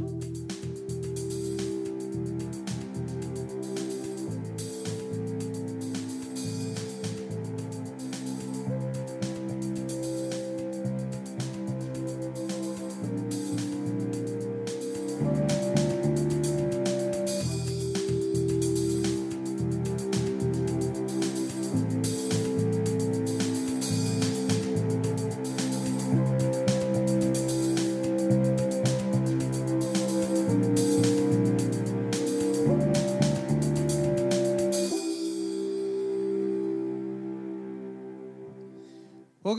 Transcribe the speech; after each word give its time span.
Well, 0.00 0.39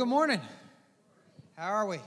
good 0.01 0.07
morning. 0.07 0.41
How 1.55 1.67
are 1.67 1.85
we? 1.85 1.99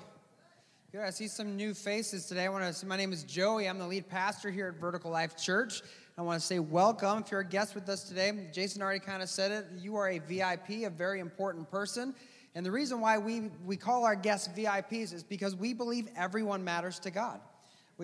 Good. 0.91 1.03
I 1.03 1.11
see 1.11 1.29
some 1.29 1.57
new 1.57 1.75
faces 1.75 2.27
today. 2.27 2.45
I 2.45 2.49
want 2.49 2.65
to 2.65 2.73
say 2.73 2.89
my 2.89 2.97
name 2.97 3.13
is 3.13 3.23
Joey. 3.23 3.69
I'm 3.69 3.79
the 3.79 3.87
lead 3.87 4.09
pastor 4.09 4.51
here 4.51 4.67
at 4.67 4.81
Vertical 4.81 5.13
Life 5.13 5.37
Church. 5.37 5.81
I 6.19 6.23
want 6.23 6.41
to 6.41 6.45
say 6.45 6.59
welcome. 6.59 7.23
If 7.23 7.31
you're 7.31 7.43
a 7.43 7.49
guest 7.49 7.77
with 7.77 7.89
us 7.89 8.03
today, 8.03 8.49
Jason 8.53 8.83
already 8.83 8.99
kind 8.99 9.23
of 9.23 9.29
said 9.29 9.53
it. 9.53 9.67
You 9.79 9.95
are 9.95 10.09
a 10.09 10.19
VIP, 10.19 10.85
a 10.85 10.91
very 10.91 11.21
important 11.21 11.71
person. 11.71 12.17
And 12.57 12.67
the 12.67 12.73
reason 12.73 13.01
why 13.01 13.17
we, 13.17 13.43
we 13.65 13.77
call 13.77 14.05
our 14.05 14.17
guests 14.17 14.49
VIPs 14.59 15.15
is 15.15 15.23
because 15.23 15.55
we 15.55 15.73
believe 15.73 16.09
everyone 16.17 16.65
matters 16.65 16.99
to 16.99 17.13
God. 17.13 17.39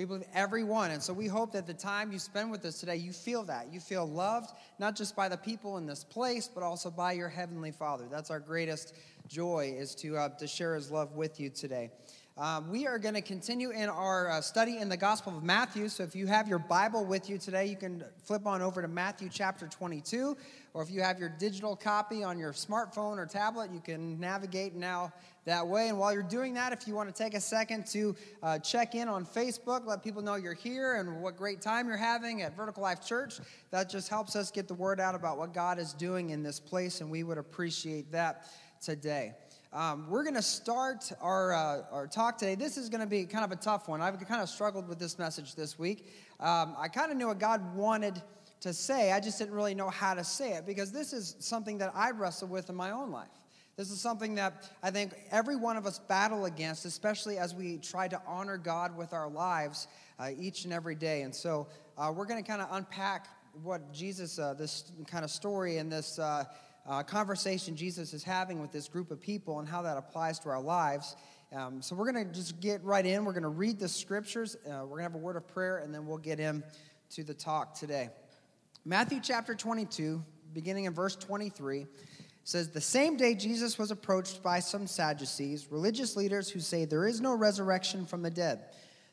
We 0.01 0.07
believe 0.07 0.25
everyone. 0.33 0.93
And 0.93 1.03
so 1.03 1.13
we 1.13 1.27
hope 1.27 1.53
that 1.53 1.67
the 1.67 1.75
time 1.75 2.11
you 2.11 2.19
spend 2.19 2.51
with 2.51 2.65
us 2.65 2.81
today, 2.81 2.97
you 2.97 3.13
feel 3.13 3.43
that. 3.43 3.71
You 3.71 3.81
feel 3.81 4.09
loved, 4.09 4.49
not 4.79 4.97
just 4.97 5.15
by 5.15 5.29
the 5.29 5.37
people 5.37 5.77
in 5.77 5.85
this 5.85 6.05
place, 6.05 6.49
but 6.49 6.63
also 6.63 6.91
by 6.91 7.13
your 7.13 7.29
Heavenly 7.29 7.71
Father. 7.71 8.07
That's 8.11 8.31
our 8.31 8.41
greatest 8.41 8.95
joy, 9.29 9.75
is 9.77 9.95
to, 9.97 10.17
uh, 10.17 10.29
to 10.31 10.47
share 10.47 10.75
His 10.75 10.91
love 10.91 11.17
with 11.17 11.39
you 11.39 11.51
today. 11.51 11.91
Um, 12.39 12.71
we 12.71 12.87
are 12.87 12.99
going 12.99 13.13
to 13.13 13.21
continue 13.21 13.73
in 13.73 13.91
our 13.91 14.31
uh, 14.31 14.41
study 14.41 14.79
in 14.79 14.89
the 14.89 14.97
Gospel 14.97 15.37
of 15.37 15.43
Matthew. 15.45 15.91
So 15.91 16.03
if 16.05 16.17
you 16.17 16.27
have 16.27 16.49
your 16.49 16.61
Bible 16.61 17.05
with 17.05 17.29
you 17.29 17.37
today, 17.37 17.67
you 17.67 17.77
can 17.77 18.03
flip 18.25 18.47
on 18.47 18.63
over 18.63 18.81
to 18.81 18.89
Matthew 18.89 19.29
chapter 19.31 19.67
22. 19.67 20.35
Or 20.73 20.83
if 20.83 20.91
you 20.91 21.03
have 21.03 21.19
your 21.19 21.29
digital 21.29 21.77
copy 21.77 22.25
on 22.25 22.39
your 22.39 22.55
smartphone 22.55 23.19
or 23.19 23.27
tablet, 23.27 23.71
you 23.71 23.81
can 23.81 24.19
navigate 24.19 24.75
now 24.75 25.13
that 25.51 25.67
way. 25.67 25.89
And 25.89 25.99
while 25.99 26.13
you're 26.13 26.23
doing 26.23 26.55
that, 26.55 26.73
if 26.73 26.87
you 26.87 26.95
want 26.95 27.15
to 27.15 27.23
take 27.23 27.35
a 27.35 27.41
second 27.41 27.87
to 27.89 28.15
uh, 28.43 28.59
check 28.61 28.95
in 28.95 29.09
on 29.09 29.27
Facebook, 29.27 29.85
let 29.85 30.03
people 30.03 30.23
know 30.23 30.37
you're 30.37 30.55
here 30.55 30.95
and 30.95 31.21
what 31.21 31.37
great 31.37 31.61
time 31.61 31.89
you're 31.89 31.97
having 31.97 32.43
at 32.43 32.57
Vertical 32.57 32.83
Life 32.83 33.05
Church, 33.05 33.41
that 33.73 33.91
just 33.91 34.09
helps 34.09 34.37
us 34.37 34.53
get 34.53 34.69
the 34.69 34.75
word 34.75 35.01
out 35.01 35.17
about 35.17 35.39
what 35.39 35.53
God 35.53 35.81
is 35.81 35.93
doing 35.93 36.31
in 36.31 36.45
this 36.45 36.61
place, 36.61 37.01
and 37.01 37.11
we 37.11 37.25
would 37.25 37.37
appreciate 37.37 38.13
that 38.13 38.47
today. 38.81 39.35
Um, 39.73 40.09
we're 40.09 40.23
going 40.23 40.37
to 40.37 40.43
start 40.43 41.11
our, 41.21 41.53
uh, 41.53 41.83
our 41.91 42.07
talk 42.07 42.39
today. 42.39 42.55
This 42.55 42.77
is 42.77 42.89
going 42.89 43.01
to 43.01 43.07
be 43.07 43.25
kind 43.25 43.45
of 43.45 43.51
a 43.51 43.57
tough 43.57 43.89
one. 43.89 44.01
I've 44.01 44.19
kind 44.29 44.43
of 44.43 44.49
struggled 44.49 44.89
with 44.89 44.99
this 45.01 45.19
message 45.19 45.57
this 45.57 45.79
week. 45.79 46.13
Um, 46.39 46.77
I 46.79 46.89
kind 46.89 47.11
of 47.11 47.19
knew 47.19 47.27
what 47.27 47.39
God 47.39 47.75
wanted 47.75 48.23
to 48.61 48.75
say, 48.75 49.11
I 49.11 49.21
just 49.21 49.39
didn't 49.39 49.55
really 49.55 49.75
know 49.75 49.89
how 49.89 50.15
to 50.15 50.23
say 50.23 50.53
it 50.53 50.67
because 50.67 50.93
this 50.93 51.13
is 51.13 51.35
something 51.39 51.79
that 51.79 51.93
I 51.95 52.11
wrestle 52.11 52.49
with 52.49 52.69
in 52.69 52.77
my 52.77 52.91
own 52.91 53.11
life. 53.11 53.40
This 53.81 53.91
is 53.91 53.99
something 53.99 54.35
that 54.35 54.71
I 54.83 54.91
think 54.91 55.15
every 55.31 55.57
one 55.57 55.79
of 55.79 55.87
us 55.87 55.99
battle 55.99 56.45
against, 56.45 56.85
especially 56.85 57.39
as 57.39 57.55
we 57.55 57.79
try 57.79 58.09
to 58.09 58.21
honor 58.27 58.59
God 58.59 58.95
with 58.95 59.15
our 59.15 59.27
lives 59.27 59.89
uh, 60.19 60.33
each 60.39 60.65
and 60.65 60.73
every 60.75 60.95
day. 60.95 61.23
And 61.23 61.35
so 61.35 61.67
uh, 61.97 62.13
we're 62.15 62.27
going 62.27 62.45
to 62.45 62.47
kind 62.47 62.61
of 62.61 62.69
unpack 62.73 63.29
what 63.63 63.91
Jesus, 63.91 64.39
uh, 64.39 64.53
this 64.53 64.93
kind 65.07 65.25
of 65.25 65.31
story 65.31 65.79
and 65.79 65.91
this 65.91 66.19
uh, 66.19 66.45
uh, 66.87 67.03
conversation 67.05 67.75
Jesus 67.75 68.13
is 68.13 68.23
having 68.23 68.61
with 68.61 68.71
this 68.71 68.87
group 68.87 69.11
of 69.11 69.19
people 69.19 69.61
and 69.61 69.67
how 69.67 69.81
that 69.81 69.97
applies 69.97 70.39
to 70.41 70.51
our 70.51 70.61
lives. 70.61 71.17
Um, 71.51 71.81
so 71.81 71.97
we're 71.97 72.13
going 72.13 72.27
to 72.29 72.35
just 72.35 72.61
get 72.61 72.85
right 72.85 73.07
in. 73.07 73.25
We're 73.25 73.33
going 73.33 73.45
to 73.45 73.49
read 73.49 73.79
the 73.79 73.89
scriptures. 73.89 74.57
Uh, 74.57 74.81
we're 74.83 74.99
going 74.99 74.99
to 74.99 75.05
have 75.05 75.15
a 75.15 75.19
word 75.25 75.37
of 75.37 75.49
prayer, 75.49 75.79
and 75.79 75.95
then 75.95 76.07
we'll 76.07 76.19
get 76.19 76.39
into 76.39 77.25
the 77.25 77.33
talk 77.33 77.73
today. 77.73 78.11
Matthew 78.85 79.21
chapter 79.23 79.55
22, 79.55 80.23
beginning 80.53 80.85
in 80.85 80.93
verse 80.93 81.17
23, 81.17 81.87
says, 82.45 82.71
The 82.71 82.81
same 82.81 83.17
day 83.17 83.35
Jesus 83.35 83.79
was 83.79 83.91
approached 83.91 84.43
by 84.43 84.61
some 84.61 84.87
Sadducees, 84.87 85.69
religious 85.71 86.17
leaders 86.17 86.51
who 86.51 86.61
say 86.61 86.85
there 86.85 87.07
is 87.07 87.21
no 87.21 87.35
resurrection 87.35 88.07
from 88.07 88.23
the 88.23 88.31
dead. 88.31 88.61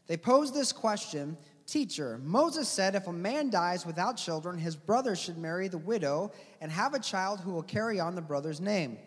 They 0.08 0.18
posed 0.18 0.54
this 0.54 0.72
question 0.72 1.38
Teacher, 1.68 2.18
Moses 2.24 2.70
said 2.70 2.96
if 2.96 3.08
a 3.08 3.14
man 3.14 3.50
dies 3.50 3.86
without 3.86 4.16
children, 4.16 4.58
his 4.58 4.78
brother 4.78 5.18
should 5.18 5.38
marry 5.38 5.68
the 5.68 5.78
widow 5.78 6.32
and 6.62 6.72
have 6.72 6.94
a 6.94 7.00
child 7.00 7.42
who 7.42 7.52
will 7.52 7.62
carry 7.62 8.00
on 8.00 8.16
the 8.16 8.22
brother's 8.22 8.62
name. 8.62 8.98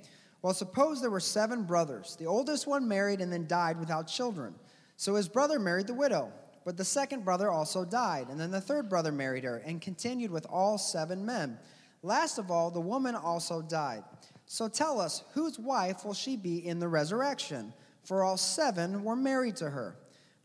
Well, 0.42 0.52
suppose 0.52 1.00
there 1.00 1.10
were 1.10 1.20
seven 1.20 1.64
brothers. 1.64 2.16
The 2.16 2.26
oldest 2.26 2.66
one 2.66 2.86
married 2.86 3.22
and 3.22 3.32
then 3.32 3.46
died 3.46 3.80
without 3.80 4.08
children. 4.08 4.54
So 4.98 5.14
his 5.14 5.26
brother 5.26 5.58
married 5.58 5.86
the 5.86 5.94
widow. 5.94 6.32
But 6.66 6.76
the 6.76 6.84
second 6.84 7.24
brother 7.24 7.50
also 7.50 7.86
died, 7.86 8.28
and 8.28 8.38
then 8.38 8.50
the 8.50 8.60
third 8.60 8.90
brother 8.90 9.10
married 9.10 9.44
her 9.44 9.56
and 9.64 9.80
continued 9.80 10.30
with 10.30 10.46
all 10.50 10.76
seven 10.76 11.24
men. 11.24 11.58
Last 12.02 12.38
of 12.38 12.50
all, 12.50 12.70
the 12.70 12.80
woman 12.80 13.14
also 13.14 13.62
died. 13.62 14.04
So 14.46 14.68
tell 14.68 15.00
us, 15.00 15.22
whose 15.34 15.58
wife 15.58 16.04
will 16.04 16.14
she 16.14 16.36
be 16.36 16.66
in 16.66 16.78
the 16.78 16.88
resurrection? 16.88 17.72
For 18.04 18.24
all 18.24 18.36
seven 18.36 19.04
were 19.04 19.16
married 19.16 19.56
to 19.56 19.70
her. 19.70 19.96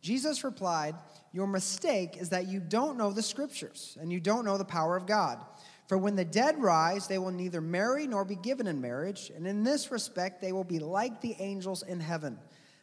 Jesus 0.01 0.43
replied, 0.43 0.95
Your 1.31 1.47
mistake 1.47 2.17
is 2.17 2.29
that 2.29 2.47
you 2.47 2.59
don't 2.59 2.97
know 2.97 3.11
the 3.11 3.23
scriptures, 3.23 3.97
and 3.99 4.11
you 4.11 4.19
don't 4.19 4.45
know 4.45 4.57
the 4.57 4.66
power 4.66 4.95
of 4.95 5.07
God. 5.07 5.39
For 5.88 5.97
when 5.97 6.16
the 6.16 6.25
dead 6.25 6.61
rise, 6.61 7.07
they 7.07 7.17
will 7.17 7.31
neither 7.31 7.61
marry 7.61 8.05
nor 8.05 8.25
be 8.25 8.35
given 8.35 8.67
in 8.67 8.81
marriage, 8.81 9.31
and 9.35 9.47
in 9.47 9.63
this 9.63 9.91
respect 9.91 10.41
they 10.41 10.51
will 10.51 10.63
be 10.63 10.79
like 10.79 11.22
the 11.22 11.35
angels 11.39 11.83
in 11.83 11.99
heaven. 11.99 12.37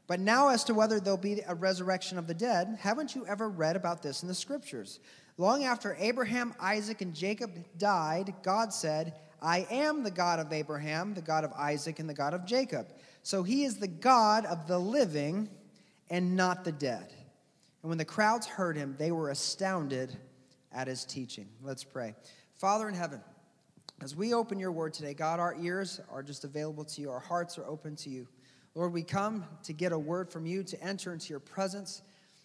But 0.07 0.21
now, 0.21 0.49
as 0.49 0.65
to 0.65 0.75
whether 0.75 0.99
there'll 0.99 1.17
be 1.17 1.41
a 1.47 1.55
resurrection 1.55 2.19
of 2.19 2.27
the 2.27 2.35
dead, 2.35 2.79
haven't 2.81 3.15
you 3.15 3.27
ever 3.27 3.49
read 3.49 3.77
about 3.77 4.03
this 4.03 4.23
in 4.23 4.29
the 4.29 4.35
scriptures? 4.35 4.99
Long 5.39 5.65
after 5.65 5.97
Abraham, 5.99 6.55
Isaac, 6.61 7.01
and 7.01 7.15
Jacob 7.15 7.51
died, 7.79 8.35
God 8.43 8.73
said, 8.73 9.15
I 9.41 9.67
am 9.71 10.03
the 10.03 10.11
God 10.11 10.39
of 10.39 10.53
Abraham, 10.53 11.15
the 11.15 11.23
God 11.23 11.45
of 11.45 11.53
Isaac, 11.55 11.99
and 11.99 12.09
the 12.09 12.15
God 12.15 12.35
of 12.35 12.45
Jacob. 12.45 12.87
So 13.23 13.43
he 13.43 13.65
is 13.65 13.77
the 13.77 13.89
God 13.89 14.45
of 14.47 14.67
the 14.67 14.79
living 14.79 15.49
and 16.11 16.37
not 16.37 16.65
the 16.65 16.73
dead. 16.73 17.13
And 17.83 17.89
when 17.89 17.99
the 17.99 18.05
crowds 18.05 18.47
heard 18.47 18.77
him, 18.77 18.95
they 18.99 19.11
were 19.11 19.31
astounded 19.31 20.17
at 20.73 20.87
his 20.87 21.05
teaching. 21.05 21.49
Let's 21.63 21.83
pray. 21.83 22.15
Father 22.55 22.89
in 22.89 22.95
heaven, 22.95 23.21
as 24.01 24.15
we 24.15 24.35
open 24.35 24.59
your 24.59 24.73
word 24.73 24.95
today, 24.95 25.15
God, 25.15 25.41
our 25.41 25.57
ears 25.61 26.01
are 26.11 26.23
just 26.23 26.45
available 26.45 26.85
to 26.85 27.01
you, 27.01 27.11
our 27.11 27.21
hearts 27.21 27.59
are 27.59 27.67
open 27.67 27.97
to 27.97 28.11
you. 28.11 28.29
Lord, 28.75 28.93
we 28.93 29.03
come 29.03 29.45
to 29.65 29.73
get 29.73 29.93
a 29.93 29.99
word 29.99 30.31
from 30.31 30.47
you, 30.47 30.63
to 30.65 30.83
enter 30.83 31.13
into 31.13 31.31
your 31.31 31.41
presence, 31.41 32.03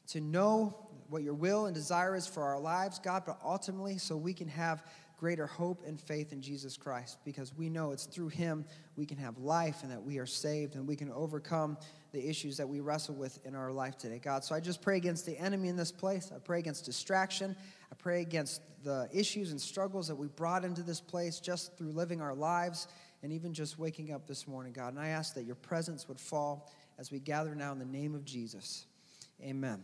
to 0.07 0.21
know 0.21 0.86
what 1.09 1.23
your 1.23 1.33
will 1.33 1.65
and 1.65 1.75
desire 1.75 2.15
is 2.15 2.27
for 2.27 2.43
our 2.43 2.59
lives, 2.59 2.99
God, 2.99 3.23
but 3.25 3.39
ultimately 3.43 3.97
so 3.97 4.17
we 4.17 4.33
can 4.33 4.47
have 4.47 4.83
greater 5.17 5.47
hope 5.47 5.83
and 5.85 5.99
faith 5.99 6.31
in 6.31 6.41
Jesus 6.41 6.77
Christ 6.77 7.17
because 7.25 7.55
we 7.57 7.69
know 7.69 7.91
it's 7.91 8.05
through 8.05 8.27
him 8.27 8.65
we 8.95 9.05
can 9.05 9.17
have 9.17 9.37
life 9.39 9.81
and 9.81 9.91
that 9.91 10.03
we 10.03 10.19
are 10.19 10.27
saved 10.27 10.75
and 10.75 10.87
we 10.87 10.95
can 10.95 11.11
overcome 11.11 11.77
the 12.11 12.29
issues 12.29 12.57
that 12.57 12.69
we 12.69 12.79
wrestle 12.79 13.15
with 13.15 13.39
in 13.45 13.55
our 13.55 13.71
life 13.71 13.97
today, 13.97 14.19
God. 14.19 14.43
So 14.43 14.53
I 14.53 14.59
just 14.59 14.81
pray 14.81 14.97
against 14.97 15.25
the 15.25 15.37
enemy 15.37 15.69
in 15.69 15.75
this 15.75 15.91
place. 15.91 16.31
I 16.33 16.39
pray 16.39 16.59
against 16.59 16.85
distraction. 16.85 17.55
I 17.91 17.95
pray 17.95 18.21
against 18.21 18.61
the 18.83 19.09
issues 19.11 19.51
and 19.51 19.59
struggles 19.59 20.07
that 20.07 20.15
we 20.15 20.27
brought 20.27 20.63
into 20.63 20.83
this 20.83 21.01
place 21.01 21.39
just 21.39 21.77
through 21.77 21.91
living 21.91 22.21
our 22.21 22.35
lives 22.35 22.87
and 23.23 23.33
even 23.33 23.53
just 23.53 23.79
waking 23.79 24.13
up 24.13 24.27
this 24.27 24.47
morning, 24.47 24.71
God. 24.71 24.93
And 24.93 24.99
I 24.99 25.09
ask 25.09 25.33
that 25.33 25.45
your 25.45 25.55
presence 25.55 26.07
would 26.07 26.19
fall 26.19 26.71
as 26.99 27.11
we 27.11 27.19
gather 27.19 27.55
now 27.55 27.71
in 27.71 27.79
the 27.79 27.85
name 27.85 28.13
of 28.13 28.23
Jesus. 28.23 28.85
Amen. 29.41 29.83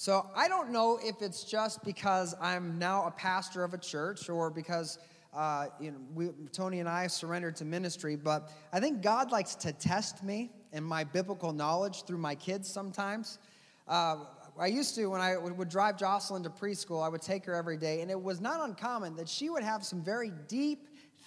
So 0.00 0.30
I 0.36 0.46
don't 0.46 0.70
know 0.70 1.00
if 1.02 1.22
it's 1.22 1.42
just 1.42 1.84
because 1.84 2.32
I'm 2.40 2.78
now 2.78 3.04
a 3.06 3.10
pastor 3.10 3.64
of 3.64 3.74
a 3.74 3.78
church 3.78 4.28
or 4.28 4.48
because 4.48 5.00
uh, 5.34 5.66
you 5.80 5.90
know, 5.90 5.98
we, 6.14 6.28
Tony 6.52 6.78
and 6.78 6.88
I 6.88 7.08
surrendered 7.08 7.56
to 7.56 7.64
ministry, 7.64 8.14
but 8.14 8.48
I 8.72 8.78
think 8.78 9.02
God 9.02 9.32
likes 9.32 9.56
to 9.56 9.72
test 9.72 10.22
me 10.22 10.52
and 10.72 10.84
my 10.84 11.02
biblical 11.02 11.52
knowledge 11.52 12.04
through 12.04 12.18
my 12.18 12.36
kids 12.36 12.68
sometimes. 12.68 13.40
Uh, 13.88 14.18
I 14.56 14.68
used 14.68 14.94
to, 14.94 15.06
when 15.06 15.20
I 15.20 15.36
would 15.36 15.68
drive 15.68 15.98
Jocelyn 15.98 16.44
to 16.44 16.50
preschool, 16.50 17.04
I 17.04 17.08
would 17.08 17.20
take 17.22 17.44
her 17.46 17.54
every 17.56 17.76
day, 17.76 18.00
and 18.00 18.08
it 18.08 18.22
was 18.22 18.40
not 18.40 18.64
uncommon 18.64 19.16
that 19.16 19.28
she 19.28 19.50
would 19.50 19.64
have 19.64 19.84
some 19.84 20.00
very 20.00 20.30
deep 20.46 20.86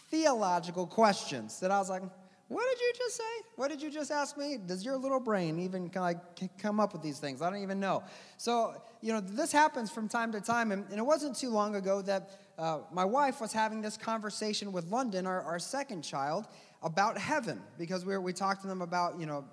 theological 0.09 0.87
questions 0.87 1.59
that 1.59 1.71
I 1.71 1.77
was 1.77 1.89
like, 1.89 2.03
what 2.51 2.65
did 2.69 2.81
you 2.81 2.93
just 2.97 3.15
say? 3.15 3.23
What 3.55 3.69
did 3.69 3.81
you 3.81 3.89
just 3.89 4.11
ask 4.11 4.37
me? 4.37 4.57
Does 4.57 4.83
your 4.83 4.97
little 4.97 5.21
brain 5.21 5.57
even 5.57 5.89
like 5.95 6.17
come 6.57 6.81
up 6.81 6.91
with 6.91 7.01
these 7.01 7.17
things? 7.17 7.41
I 7.41 7.49
don't 7.49 7.61
even 7.61 7.79
know. 7.79 8.03
So, 8.35 8.75
you 8.99 9.13
know, 9.13 9.21
this 9.21 9.53
happens 9.53 9.89
from 9.89 10.09
time 10.09 10.33
to 10.33 10.41
time. 10.41 10.73
And, 10.73 10.85
and 10.89 10.99
it 10.99 11.05
wasn't 11.05 11.37
too 11.37 11.49
long 11.49 11.75
ago 11.75 12.01
that 12.01 12.31
uh, 12.57 12.79
my 12.91 13.05
wife 13.05 13.39
was 13.39 13.53
having 13.53 13.81
this 13.81 13.95
conversation 13.95 14.73
with 14.73 14.87
London, 14.87 15.25
our, 15.25 15.41
our 15.43 15.59
second 15.59 16.01
child, 16.01 16.45
about 16.83 17.17
heaven 17.17 17.61
because 17.77 18.05
we, 18.05 18.17
we 18.17 18.33
talked 18.33 18.61
to 18.63 18.67
them 18.67 18.81
about 18.81 19.19
you 19.19 19.27
know 19.27 19.45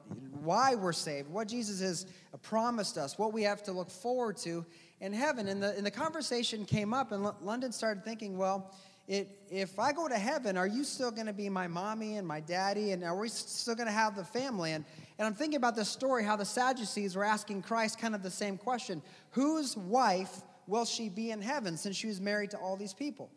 why 0.42 0.74
we're 0.74 0.94
saved 0.94 1.28
what 1.28 1.46
jesus 1.46 1.78
has 1.78 2.06
promised 2.40 2.96
us 2.96 3.18
what 3.18 3.34
we 3.34 3.42
have 3.42 3.62
to 3.62 3.70
look 3.70 3.90
forward 3.90 4.34
to 4.34 4.64
in 5.02 5.12
heaven 5.12 5.46
and 5.48 5.62
the, 5.62 5.76
and 5.76 5.84
the 5.84 5.90
conversation 5.90 6.64
came 6.64 6.94
up 6.94 7.12
and 7.12 7.26
L- 7.26 7.36
london 7.42 7.70
started 7.70 8.02
thinking 8.02 8.38
well 8.38 8.72
it, 9.08 9.40
if 9.50 9.78
i 9.78 9.92
go 9.92 10.06
to 10.06 10.18
heaven 10.18 10.56
are 10.56 10.66
you 10.66 10.84
still 10.84 11.10
going 11.10 11.26
to 11.26 11.32
be 11.32 11.48
my 11.48 11.66
mommy 11.66 12.16
and 12.16 12.28
my 12.28 12.40
daddy? 12.40 12.92
And 12.92 13.02
are 13.02 13.18
we 13.18 13.28
still 13.28 13.74
going 13.74 13.86
to 13.86 13.92
have 13.92 14.14
the 14.14 14.24
family? 14.24 14.72
And, 14.72 14.84
and 15.18 15.26
i'm 15.26 15.34
thinking 15.34 15.56
about 15.56 15.74
this 15.74 15.88
story 15.88 16.22
how 16.24 16.36
the 16.36 16.44
sadducees 16.44 17.16
were 17.16 17.24
asking 17.24 17.62
christ 17.62 17.98
kind 17.98 18.14
of 18.14 18.22
the 18.22 18.30
same 18.30 18.56
question. 18.56 19.02
Whose 19.30 19.76
wife 19.76 20.42
will 20.66 20.84
she 20.84 21.08
be 21.08 21.30
in 21.30 21.40
heaven 21.40 21.76
since 21.76 21.96
she 21.96 22.06
was 22.06 22.20
married 22.20 22.50
to 22.50 22.58
all 22.58 22.76
these 22.76 22.94
people? 22.94 23.30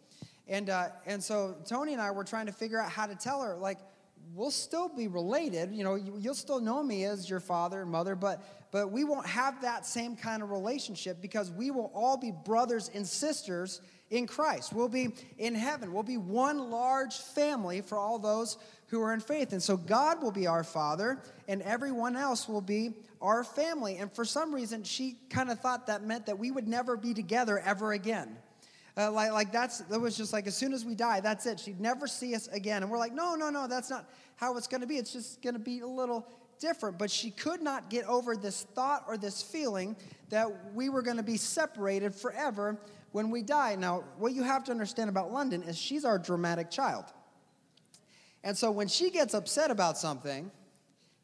And, 0.48 0.70
uh, 0.70 0.90
and 1.06 1.24
so 1.24 1.56
Tony 1.66 1.94
and 1.94 2.02
I 2.02 2.12
were 2.12 2.26
trying 2.26 2.48
to 2.48 2.52
figure 2.52 2.80
out 2.80 2.92
how 2.92 3.06
to 3.06 3.16
tell 3.16 3.42
her, 3.42 3.56
like, 3.56 3.78
we'll 4.34 4.52
still 4.52 4.90
be 4.90 5.08
related. 5.08 5.74
You 5.74 5.84
know, 5.84 5.96
you, 5.96 6.12
will 6.12 6.36
still 6.36 6.60
know 6.60 6.84
me 6.84 7.06
as 7.06 7.30
your 7.30 7.40
father 7.40 7.82
and 7.82 7.90
mother, 7.90 8.16
but, 8.16 8.44
but 8.72 8.92
we 8.92 9.04
won't 9.04 9.28
have 9.28 9.62
that 9.62 9.86
same 9.86 10.16
kind 10.16 10.44
of 10.44 10.52
relationship 10.52 11.22
because 11.22 11.52
we 11.52 11.72
will 11.72 11.92
all 11.94 12.18
be 12.18 12.32
brothers 12.32 12.92
and 12.94 13.08
sisters 13.08 13.82
in 14.12 14.28
Christ. 14.28 14.74
We'll 14.74 14.90
be 14.90 15.14
in 15.40 15.56
heaven. 15.56 15.92
We'll 15.92 16.04
be 16.04 16.18
one 16.18 16.70
large 16.70 17.16
family 17.16 17.82
for 17.82 17.98
all 17.98 18.20
those 18.20 18.58
who 18.88 19.02
are 19.02 19.14
in 19.14 19.22
faith. 19.22 19.54
And 19.54 19.64
so 19.64 19.78
God 19.78 20.22
will 20.22 20.34
be 20.34 20.48
our 20.48 20.66
father, 20.66 21.24
and 21.48 21.62
everyone 21.62 22.18
else 22.18 22.48
will 22.48 22.62
be 22.62 22.94
our 23.22 23.44
family. 23.44 23.98
And 23.98 24.14
for 24.14 24.26
some 24.26 24.54
reason, 24.54 24.84
she 24.84 25.16
kind 25.30 25.50
of 25.50 25.62
thought 25.62 25.88
that 25.88 26.04
meant 26.04 26.26
that 26.26 26.38
we 26.38 26.52
would 26.52 26.68
never 26.68 26.98
be 26.98 27.14
together 27.14 27.60
ever 27.60 27.94
again. 27.94 28.38
Uh, 28.98 29.10
like, 29.10 29.32
like 29.32 29.52
that's 29.54 29.80
that 29.80 30.00
was 30.00 30.18
just 30.18 30.34
like 30.34 30.46
as 30.46 30.56
soon 30.56 30.74
as 30.74 30.84
we 30.84 30.94
die, 30.94 31.22
that's 31.22 31.46
it. 31.46 31.58
She'd 31.58 31.80
never 31.80 32.06
see 32.06 32.36
us 32.36 32.48
again. 32.50 32.84
And 32.84 32.92
we're 32.92 32.98
like, 32.98 33.14
no, 33.14 33.36
no, 33.36 33.50
no, 33.50 33.66
that's 33.66 33.90
not 33.90 34.10
how 34.36 34.58
it's 34.58 34.68
going 34.68 34.82
to 34.82 34.88
be. 34.88 34.98
It's 34.98 35.14
just 35.14 35.42
going 35.42 35.54
to 35.54 35.60
be 35.60 35.80
a 35.80 35.88
little 35.88 36.28
different. 36.60 36.98
But 36.98 37.10
she 37.10 37.32
could 37.32 37.62
not 37.62 37.90
get 37.90 38.06
over 38.06 38.36
this 38.36 38.64
thought 38.76 39.06
or 39.08 39.18
this 39.18 39.42
feeling 39.42 39.96
that 40.30 40.50
we 40.74 40.90
were 40.90 41.02
going 41.02 41.18
to 41.18 41.24
be 41.24 41.38
separated 41.38 42.14
forever 42.14 42.78
when 43.12 43.30
we 43.30 43.42
die. 43.42 43.76
Now, 43.76 44.04
what 44.18 44.34
you 44.34 44.44
have 44.44 44.64
to 44.66 44.72
understand 44.72 45.10
about 45.10 45.32
London 45.32 45.64
is 45.64 45.78
she's 45.78 46.06
our 46.06 46.18
dramatic 46.18 46.70
child. 46.72 47.06
And 48.44 48.58
so 48.58 48.72
when 48.72 48.88
she 48.88 49.12
gets 49.12 49.34
upset 49.34 49.70
about 49.70 49.98
something, 49.98 50.52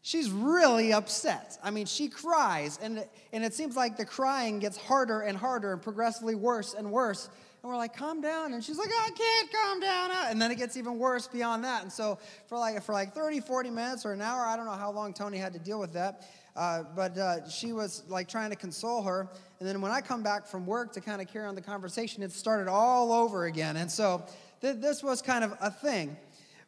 she's 0.02 0.30
really 0.30 0.94
upset. 0.94 1.58
I 1.64 1.72
mean, 1.72 1.86
she 1.86 2.08
cries, 2.08 2.78
and, 2.82 3.06
and 3.34 3.44
it 3.44 3.54
seems 3.54 3.76
like 3.76 3.98
the 3.98 4.06
crying 4.06 4.60
gets 4.60 4.78
harder 4.78 5.22
and 5.22 5.38
harder 5.38 5.74
and 5.74 5.82
progressively 5.82 6.36
worse 6.36 6.74
and 6.74 6.92
worse 6.92 7.30
and 7.64 7.72
we're 7.72 7.78
like, 7.78 7.96
calm 7.96 8.22
down. 8.22 8.54
And 8.54 8.64
she's 8.64 8.78
like, 8.78 8.90
I 8.90 9.10
can't 9.10 9.52
calm 9.52 9.80
down. 9.80 10.12
And 10.30 10.42
then 10.42 10.52
it 10.52 10.58
gets 10.58 10.78
even 10.78 10.98
worse 11.00 11.28
beyond 11.28 11.64
that. 11.64 11.82
And 11.82 11.92
so 11.92 12.20
for 12.48 12.58
like, 12.58 12.82
for 12.84 12.94
like 12.94 13.14
30, 13.14 13.40
40 13.40 13.70
minutes 13.72 14.06
or 14.06 14.14
an 14.14 14.22
hour, 14.22 14.46
I 14.46 14.56
don't 14.56 14.66
know 14.66 14.72
how 14.72 14.92
long 14.92 15.14
Tony 15.14 15.38
had 15.38 15.54
to 15.54 15.60
deal 15.60 15.80
with 15.80 15.94
that. 15.94 16.28
Uh, 16.56 16.84
but 16.96 17.18
uh, 17.18 17.48
she 17.50 17.74
was 17.74 18.04
like 18.08 18.28
trying 18.28 18.50
to 18.52 18.56
console 18.56 19.02
her. 19.04 19.28
And 19.60 19.68
then 19.68 19.82
when 19.82 19.92
I 19.92 20.02
come 20.02 20.24
back 20.24 20.48
from 20.48 20.66
work 20.66 20.94
to 20.94 21.02
kind 21.02 21.22
of 21.22 21.28
carry 21.28 21.46
on 21.46 21.56
the 21.56 21.62
conversation, 21.62 22.24
it 22.24 22.32
started 22.32 22.70
all 22.70 23.12
over 23.12 23.46
again. 23.46 23.78
And 23.78 23.92
so 23.92 24.24
th- 24.62 24.78
this 24.78 25.04
was 25.04 25.22
kind 25.22 25.44
of 25.44 25.54
a 25.62 25.72
thing. 25.72 26.16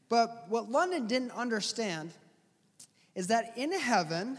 But 0.10 0.46
what 0.50 0.70
London 0.72 1.08
didn't 1.08 1.32
understand 1.32 2.12
is 3.16 3.28
that 3.28 3.54
in 3.58 3.72
heaven, 3.72 4.38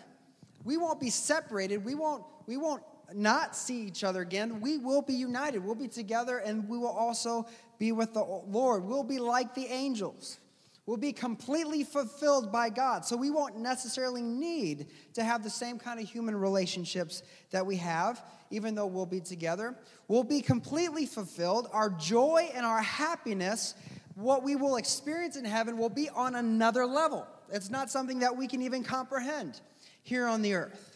we 0.65 0.77
won't 0.77 1.01
be 1.01 1.11
separated. 1.11 1.85
We 1.85 1.95
won't, 1.95 2.25
we 2.47 2.57
won't 2.57 2.83
not 3.15 3.57
see 3.57 3.83
each 3.83 4.05
other 4.05 4.23
again, 4.23 4.61
we 4.61 4.79
will 4.79 5.03
be 5.03 5.15
united. 5.15 5.65
We'll 5.65 5.75
be 5.75 5.89
together 5.89 6.39
and 6.39 6.69
we 6.69 6.79
will 6.79 6.89
also 6.89 7.47
be 7.79 7.93
with 7.93 8.15
the 8.15 8.23
Lord. 8.23 8.85
We'll 8.85 9.05
be 9.05 9.19
like 9.19 9.55
the 9.55 9.67
angels. 9.67 10.39
We'll 10.87 10.97
be 10.97 11.13
completely 11.13 11.85
fulfilled 11.85 12.51
by 12.51 12.69
God. 12.69 13.05
So 13.05 13.17
we 13.17 13.31
won't 13.31 13.57
necessarily 13.57 14.23
need 14.23 14.89
to 15.15 15.23
have 15.23 15.45
the 15.45 15.51
same 15.51 15.79
kind 15.79 16.01
of 16.01 16.09
human 16.09 16.35
relationships 16.35 17.23
that 17.51 17.65
we 17.65 17.77
have, 17.77 18.25
even 18.51 18.75
though 18.75 18.87
we'll 18.87 19.07
be 19.07 19.21
together. 19.21 19.77
We'll 20.09 20.25
be 20.25 20.41
completely 20.41 21.07
fulfilled. 21.07 21.69
Our 21.73 21.91
joy 21.91 22.51
and 22.55 22.67
our 22.67 22.83
happiness, 22.83 23.75
what 24.17 24.43
we 24.43 24.57
will 24.57 24.77
experience 24.77 25.37
in 25.37 25.45
heaven, 25.45 25.79
will 25.79 25.91
be 25.91 26.09
on 26.09 26.35
another 26.35 26.87
level. 26.87 27.27
It's 27.53 27.71
not 27.71 27.91
something 27.91 28.19
that 28.21 28.37
we 28.37 28.49
can 28.49 28.63
even 28.63 28.83
comprehend 28.83 29.61
here 30.03 30.27
on 30.27 30.43
the 30.43 30.55
earth. 30.55 30.90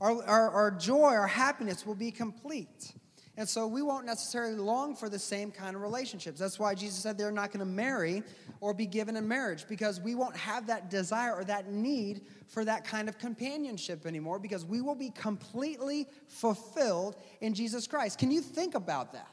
Our, 0.00 0.22
our, 0.24 0.50
our 0.50 0.70
joy, 0.70 1.14
our 1.14 1.26
happiness 1.26 1.86
will 1.86 1.94
be 1.94 2.10
complete. 2.10 2.92
And 3.36 3.48
so 3.48 3.66
we 3.66 3.80
won't 3.80 4.04
necessarily 4.04 4.54
long 4.54 4.94
for 4.94 5.08
the 5.08 5.18
same 5.18 5.50
kind 5.50 5.74
of 5.74 5.82
relationships. 5.82 6.38
That's 6.38 6.58
why 6.58 6.74
Jesus 6.74 6.98
said 6.98 7.16
they're 7.16 7.30
not 7.30 7.52
going 7.52 7.60
to 7.60 7.72
marry 7.72 8.22
or 8.60 8.74
be 8.74 8.86
given 8.86 9.16
in 9.16 9.26
marriage 9.26 9.66
because 9.66 10.00
we 10.00 10.14
won't 10.14 10.36
have 10.36 10.66
that 10.66 10.90
desire 10.90 11.34
or 11.34 11.44
that 11.44 11.70
need 11.70 12.22
for 12.48 12.64
that 12.66 12.84
kind 12.84 13.08
of 13.08 13.18
companionship 13.18 14.04
anymore 14.04 14.38
because 14.38 14.64
we 14.66 14.82
will 14.82 14.94
be 14.94 15.10
completely 15.10 16.06
fulfilled 16.28 17.16
in 17.40 17.54
Jesus 17.54 17.86
Christ. 17.86 18.18
Can 18.18 18.30
you 18.30 18.42
think 18.42 18.74
about 18.74 19.12
that? 19.12 19.28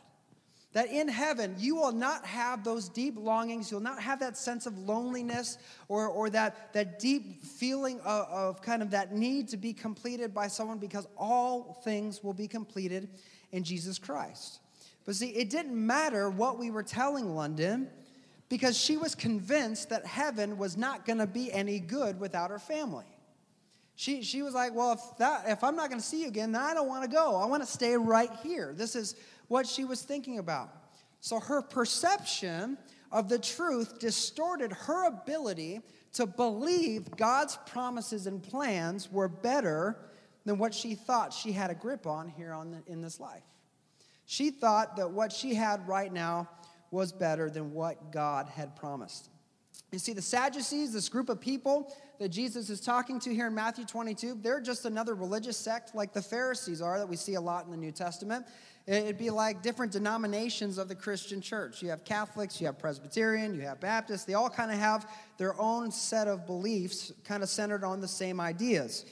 That 0.74 0.90
in 0.90 1.08
heaven, 1.08 1.56
you 1.58 1.76
will 1.76 1.94
not 1.94 2.26
have 2.26 2.64
those 2.64 2.90
deep 2.90 3.16
longings. 3.18 3.72
You'll 3.72 3.80
not 3.80 4.02
have 4.02 4.20
that 4.20 4.38
sense 4.38 4.66
of 4.66 4.78
loneliness 4.78 5.58
or, 5.88 6.08
or 6.08 6.30
that, 6.32 6.74
that 6.74 7.00
deep 7.00 7.44
feeling 7.44 8.00
of, 8.02 8.28
of 8.28 8.62
kind 8.62 8.82
of 8.82 8.92
that 8.92 9.14
need 9.14 9.48
to 9.50 9.58
be 9.58 9.74
completed 9.74 10.34
by 10.34 10.48
someone 10.48 10.78
because 10.78 11.08
all 11.18 11.82
things 11.84 12.24
will 12.24 12.34
be 12.34 12.48
completed 12.48 13.10
in 13.52 13.64
Jesus 13.64 13.98
Christ. 13.98 14.60
But 15.06 15.16
see, 15.16 15.30
it 15.30 15.50
didn't 15.50 15.74
matter 15.74 16.30
what 16.30 16.60
we 16.60 16.70
were 16.70 16.84
telling 16.84 17.34
London 17.34 17.90
because 18.50 18.78
she 18.78 18.98
was 18.98 19.16
convinced 19.16 19.90
that 19.90 20.06
heaven 20.06 20.58
was 20.58 20.78
not 20.78 21.06
going 21.06 21.20
to 21.20 21.28
be 21.28 21.52
any 21.52 21.80
good 21.80 22.20
without 22.20 22.50
her 22.50 22.60
family. 22.60 23.06
She, 23.96 24.22
she 24.22 24.44
was 24.44 24.54
like, 24.54 24.76
Well, 24.76 24.94
if, 24.94 25.18
that, 25.18 25.46
if 25.48 25.64
I'm 25.64 25.76
not 25.76 25.90
going 25.90 26.00
to 26.00 26.06
see 26.06 26.22
you 26.22 26.28
again, 26.28 26.52
then 26.52 26.62
I 26.62 26.74
don't 26.74 26.88
want 26.88 27.04
to 27.04 27.10
go. 27.10 27.36
I 27.36 27.46
want 27.46 27.64
to 27.64 27.70
stay 27.70 27.96
right 27.96 28.30
here. 28.44 28.74
This 28.76 28.96
is 28.96 29.16
what 29.48 29.68
she 29.68 29.86
was 29.86 30.02
thinking 30.02 30.40
about. 30.40 30.70
So 31.20 31.40
her 31.40 31.62
perception 31.62 32.78
of 33.12 33.30
the 33.30 33.40
truth 33.40 34.00
distorted 34.00 34.72
her 34.72 35.08
ability 35.08 35.82
to 36.14 36.26
believe 36.26 37.16
God's 37.16 37.58
promises 37.68 38.28
and 38.28 38.42
plans 38.42 39.12
were 39.12 39.28
better 39.28 39.98
than 40.46 40.58
what 40.58 40.74
she 40.74 40.96
thought 40.96 41.34
she 41.34 41.52
had 41.52 41.70
a 41.70 41.76
grip 41.76 42.08
on 42.08 42.28
here 42.30 42.54
on 42.54 42.72
the, 42.72 42.92
in 42.92 43.02
this 43.02 43.20
life. 43.20 43.44
She 44.26 44.50
thought 44.50 44.98
that 44.98 45.12
what 45.12 45.32
she 45.32 45.54
had 45.54 45.88
right 45.88 46.12
now 46.12 46.50
was 46.92 47.12
better 47.12 47.50
than 47.50 47.72
what 47.74 48.12
God 48.12 48.48
had 48.50 48.76
promised. 48.76 49.30
You 49.92 50.00
see, 50.00 50.14
the 50.14 50.22
Sadducees, 50.22 50.92
this 50.92 51.08
group 51.08 51.30
of 51.30 51.40
people 51.40 51.94
that 52.20 52.30
Jesus 52.30 52.70
is 52.70 52.82
talking 52.82 53.20
to 53.22 53.34
here 53.34 53.48
in 53.48 53.56
Matthew 53.56 53.86
22, 53.86 54.40
they're 54.42 54.60
just 54.60 54.86
another 54.86 55.16
religious 55.16 55.56
sect 55.56 55.96
like 55.96 56.14
the 56.14 56.22
Pharisees 56.22 56.82
are 56.82 57.00
that 57.00 57.08
we 57.08 57.16
see 57.16 57.36
a 57.36 57.42
lot 57.42 57.66
in 57.66 57.72
the 57.72 57.78
New 57.78 57.92
Testament. 57.92 58.46
It'd 58.88 59.18
be 59.18 59.30
like 59.30 59.62
different 59.62 59.92
denominations 59.92 60.78
of 60.78 60.88
the 60.88 60.96
Christian 60.96 61.42
church. 61.42 61.82
You 61.82 61.90
have 61.90 62.06
Catholics, 62.06 62.62
you 62.62 62.68
have 62.68 62.80
Presbyterian, 62.80 63.54
you 63.54 63.62
have 63.62 63.82
Baptists. 63.82 64.24
They 64.24 64.34
all 64.34 64.50
kind 64.50 64.72
of 64.72 64.80
have 64.80 65.12
their 65.38 65.60
own 65.60 65.92
set 65.92 66.30
of 66.30 66.46
beliefs, 66.46 67.12
kind 67.26 67.44
of 67.44 67.50
centered 67.50 67.84
on 67.84 68.00
the 68.00 68.08
same 68.08 68.40
ideas. 68.40 69.06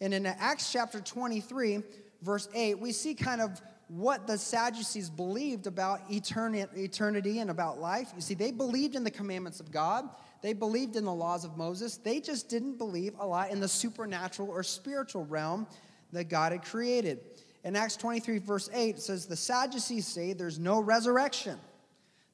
And 0.00 0.14
in 0.14 0.24
Acts 0.24 0.72
chapter 0.72 0.98
23, 0.98 1.82
verse 2.22 2.48
8, 2.54 2.78
we 2.78 2.90
see 2.90 3.14
kind 3.14 3.42
of 3.42 3.60
what 3.88 4.26
the 4.26 4.38
Sadducees 4.38 5.10
believed 5.10 5.66
about 5.66 6.00
eternity 6.10 7.38
and 7.40 7.50
about 7.50 7.78
life. 7.78 8.12
You 8.14 8.22
see, 8.22 8.34
they 8.34 8.50
believed 8.50 8.94
in 8.94 9.04
the 9.04 9.10
commandments 9.10 9.60
of 9.60 9.70
God, 9.70 10.08
they 10.40 10.54
believed 10.54 10.96
in 10.96 11.04
the 11.04 11.12
laws 11.12 11.44
of 11.44 11.56
Moses. 11.58 11.98
They 11.98 12.20
just 12.20 12.48
didn't 12.48 12.78
believe 12.78 13.12
a 13.18 13.26
lot 13.26 13.50
in 13.50 13.60
the 13.60 13.68
supernatural 13.68 14.48
or 14.48 14.62
spiritual 14.62 15.26
realm 15.26 15.66
that 16.12 16.30
God 16.30 16.52
had 16.52 16.64
created. 16.64 17.20
In 17.64 17.76
Acts 17.76 17.96
23, 17.96 18.38
verse 18.38 18.70
8, 18.72 18.96
it 18.96 19.00
says, 19.00 19.26
The 19.26 19.36
Sadducees 19.36 20.06
say 20.06 20.32
there's 20.32 20.58
no 20.58 20.80
resurrection. 20.80 21.58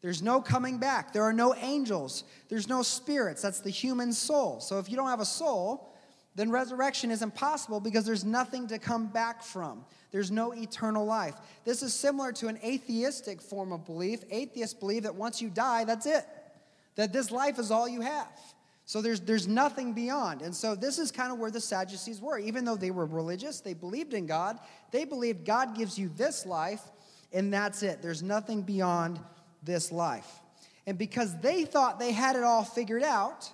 There's 0.03 0.23
no 0.23 0.43
coming 0.43 0.79
back. 0.79 1.13
There 1.15 1.23
are 1.23 1.33
no 1.33 1.55
angels. 1.55 2.25
There's 2.51 2.69
no 2.69 2.83
spirits. 2.83 3.41
That's 3.41 3.61
the 3.61 3.71
human 3.71 4.13
soul. 4.13 4.61
So 4.61 4.79
if 4.79 4.91
you 4.91 4.97
don't 4.97 5.09
have 5.09 5.21
a 5.21 5.25
soul, 5.25 5.95
then 6.35 6.51
resurrection 6.51 7.11
is 7.11 7.23
impossible 7.23 7.81
because 7.81 8.05
there's 8.05 8.25
nothing 8.25 8.67
to 8.69 8.79
come 8.79 9.07
back 9.07 9.43
from. 9.43 9.85
There's 10.11 10.31
no 10.31 10.53
eternal 10.53 11.07
life. 11.07 11.35
This 11.65 11.83
is 11.83 11.95
similar 11.95 12.33
to 12.33 12.49
an 12.49 12.59
atheistic 12.63 13.41
form 13.41 13.73
of 13.73 13.87
belief. 13.87 14.21
Atheists 14.31 14.75
believe 14.75 15.05
that 15.05 15.15
once 15.15 15.41
you 15.41 15.49
die, 15.49 15.85
that's 15.85 16.07
it, 16.07 16.25
that 16.97 17.13
this 17.13 17.31
life 17.31 17.59
is 17.59 17.71
all 17.71 17.89
you 17.89 18.01
have. 18.01 18.29
So 18.87 19.01
there's, 19.01 19.21
there's 19.21 19.49
nothing 19.49 19.95
beyond. 19.95 20.43
And 20.43 20.55
so 20.55 20.75
this 20.75 20.99
is 20.99 21.11
kind 21.11 21.33
of 21.33 21.39
where 21.39 21.51
the 21.51 21.61
Sadducees 21.61 22.21
were. 22.21 22.39
Even 22.39 22.65
though 22.65 22.77
they 22.77 22.91
were 22.91 23.07
religious, 23.07 23.61
they 23.61 23.75
believed 23.75 24.13
in 24.13 24.27
God, 24.27 24.59
they 24.91 25.05
believed 25.05 25.47
God 25.47 25.75
gives 25.75 25.99
you 25.99 26.11
this 26.17 26.45
life, 26.45 26.83
and 27.33 27.53
that's 27.53 27.83
it. 27.83 28.03
There's 28.03 28.23
nothing 28.23 28.63
beyond 28.63 29.19
this 29.63 29.91
life. 29.91 30.29
And 30.87 30.99
because 30.99 31.39
they 31.41 31.65
thought 31.65 31.99
they 31.99 32.13
had 32.13 32.37
it 32.37 32.43
all 32.43 32.63
figured 32.63 33.03
out, 33.03 33.51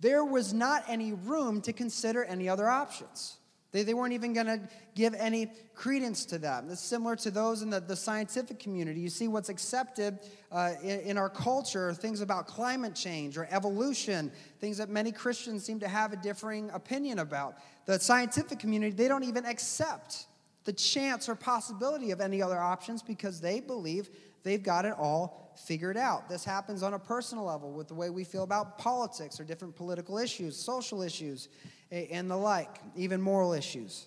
there 0.00 0.24
was 0.24 0.52
not 0.52 0.84
any 0.88 1.12
room 1.12 1.60
to 1.62 1.72
consider 1.72 2.24
any 2.24 2.48
other 2.48 2.68
options. 2.68 3.36
They, 3.76 3.82
they 3.82 3.92
weren't 3.92 4.14
even 4.14 4.32
going 4.32 4.46
to 4.46 4.60
give 4.94 5.12
any 5.12 5.50
credence 5.74 6.24
to 6.26 6.38
them. 6.38 6.68
It's 6.70 6.80
similar 6.80 7.14
to 7.16 7.30
those 7.30 7.60
in 7.60 7.68
the, 7.68 7.78
the 7.78 7.94
scientific 7.94 8.58
community. 8.58 9.00
You 9.00 9.10
see 9.10 9.28
what's 9.28 9.50
accepted 9.50 10.18
uh, 10.50 10.72
in, 10.82 11.00
in 11.00 11.18
our 11.18 11.28
culture, 11.28 11.92
things 11.92 12.22
about 12.22 12.46
climate 12.46 12.94
change 12.94 13.36
or 13.36 13.46
evolution, 13.50 14.32
things 14.60 14.78
that 14.78 14.88
many 14.88 15.12
Christians 15.12 15.62
seem 15.62 15.78
to 15.80 15.88
have 15.88 16.14
a 16.14 16.16
differing 16.16 16.70
opinion 16.70 17.18
about. 17.18 17.58
The 17.84 18.00
scientific 18.00 18.58
community, 18.58 18.96
they 18.96 19.08
don't 19.08 19.24
even 19.24 19.44
accept 19.44 20.24
the 20.64 20.72
chance 20.72 21.28
or 21.28 21.34
possibility 21.34 22.12
of 22.12 22.22
any 22.22 22.40
other 22.40 22.58
options 22.58 23.02
because 23.02 23.42
they 23.42 23.60
believe 23.60 24.08
they've 24.42 24.62
got 24.62 24.86
it 24.86 24.94
all 24.96 25.45
figured 25.58 25.96
out. 25.96 26.28
This 26.28 26.44
happens 26.44 26.82
on 26.82 26.94
a 26.94 26.98
personal 26.98 27.44
level 27.44 27.72
with 27.72 27.88
the 27.88 27.94
way 27.94 28.10
we 28.10 28.24
feel 28.24 28.42
about 28.42 28.78
politics 28.78 29.40
or 29.40 29.44
different 29.44 29.74
political 29.76 30.18
issues, 30.18 30.56
social 30.56 31.02
issues 31.02 31.48
and 31.90 32.30
the 32.30 32.36
like, 32.36 32.80
even 32.96 33.20
moral 33.20 33.52
issues. 33.52 34.06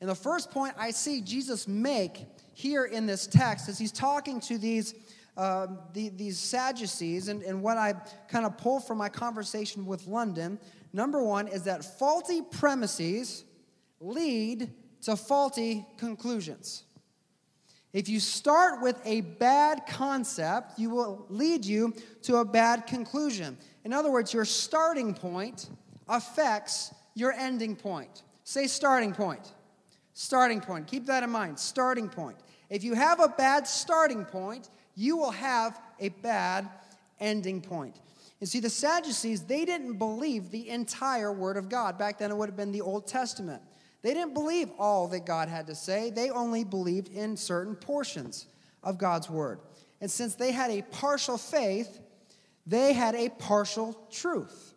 And 0.00 0.10
the 0.10 0.14
first 0.14 0.50
point 0.50 0.74
I 0.76 0.90
see 0.90 1.20
Jesus 1.20 1.68
make 1.68 2.26
here 2.54 2.84
in 2.84 3.06
this 3.06 3.26
text 3.26 3.68
is 3.68 3.78
he's 3.78 3.92
talking 3.92 4.40
to 4.40 4.58
these, 4.58 4.94
uh, 5.36 5.68
the, 5.92 6.08
these 6.10 6.38
Sadducees, 6.38 7.28
and, 7.28 7.42
and 7.42 7.62
what 7.62 7.78
I 7.78 7.94
kind 8.28 8.44
of 8.44 8.58
pull 8.58 8.80
from 8.80 8.98
my 8.98 9.08
conversation 9.08 9.86
with 9.86 10.06
London. 10.06 10.58
Number 10.92 11.22
one 11.22 11.46
is 11.46 11.62
that 11.64 11.84
faulty 11.84 12.42
premises 12.42 13.44
lead 14.00 14.70
to 15.02 15.16
faulty 15.16 15.86
conclusions. 15.98 16.84
If 17.92 18.08
you 18.08 18.20
start 18.20 18.80
with 18.80 18.98
a 19.04 19.20
bad 19.20 19.82
concept, 19.86 20.78
you 20.78 20.88
will 20.90 21.26
lead 21.28 21.64
you 21.64 21.94
to 22.22 22.36
a 22.36 22.44
bad 22.44 22.86
conclusion. 22.86 23.58
In 23.84 23.92
other 23.92 24.10
words, 24.10 24.32
your 24.32 24.46
starting 24.46 25.12
point 25.12 25.68
affects 26.08 26.94
your 27.14 27.32
ending 27.32 27.76
point. 27.76 28.22
Say 28.44 28.66
starting 28.66 29.12
point. 29.12 29.52
Starting 30.14 30.60
point. 30.60 30.86
Keep 30.86 31.06
that 31.06 31.22
in 31.22 31.30
mind. 31.30 31.58
Starting 31.58 32.08
point. 32.08 32.38
If 32.70 32.82
you 32.82 32.94
have 32.94 33.20
a 33.20 33.28
bad 33.28 33.66
starting 33.66 34.24
point, 34.24 34.70
you 34.94 35.16
will 35.18 35.30
have 35.30 35.78
a 36.00 36.08
bad 36.08 36.68
ending 37.20 37.60
point. 37.60 37.96
And 38.40 38.48
see, 38.48 38.60
the 38.60 38.70
Sadducees, 38.70 39.42
they 39.42 39.64
didn't 39.64 39.98
believe 39.98 40.50
the 40.50 40.68
entire 40.70 41.32
Word 41.32 41.56
of 41.56 41.68
God. 41.68 41.98
Back 41.98 42.18
then, 42.18 42.30
it 42.30 42.36
would 42.36 42.48
have 42.48 42.56
been 42.56 42.72
the 42.72 42.80
Old 42.80 43.06
Testament. 43.06 43.62
They 44.02 44.14
didn't 44.14 44.34
believe 44.34 44.68
all 44.78 45.08
that 45.08 45.24
God 45.24 45.48
had 45.48 45.68
to 45.68 45.74
say, 45.74 46.10
they 46.10 46.30
only 46.30 46.64
believed 46.64 47.08
in 47.08 47.36
certain 47.36 47.76
portions 47.76 48.46
of 48.82 48.98
God's 48.98 49.30
Word. 49.30 49.60
And 50.00 50.10
since 50.10 50.34
they 50.34 50.50
had 50.50 50.70
a 50.70 50.82
partial 50.82 51.38
faith, 51.38 52.00
they 52.66 52.92
had 52.92 53.14
a 53.14 53.28
partial 53.28 53.94
truth. 54.10 54.74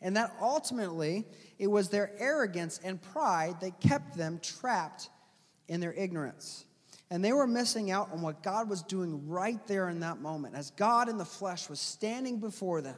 And 0.00 0.16
that 0.16 0.34
ultimately, 0.40 1.26
it 1.58 1.66
was 1.66 1.90
their 1.90 2.12
arrogance 2.18 2.80
and 2.82 3.00
pride 3.00 3.60
that 3.60 3.80
kept 3.80 4.16
them 4.16 4.40
trapped 4.42 5.10
in 5.68 5.80
their 5.80 5.92
ignorance. 5.92 6.64
And 7.10 7.22
they 7.22 7.32
were 7.32 7.46
missing 7.46 7.90
out 7.90 8.10
on 8.12 8.22
what 8.22 8.42
God 8.42 8.70
was 8.70 8.82
doing 8.82 9.28
right 9.28 9.64
there 9.66 9.90
in 9.90 10.00
that 10.00 10.20
moment. 10.20 10.54
As 10.54 10.70
God 10.70 11.08
in 11.10 11.18
the 11.18 11.24
flesh 11.24 11.68
was 11.68 11.80
standing 11.80 12.38
before 12.38 12.80
them, 12.80 12.96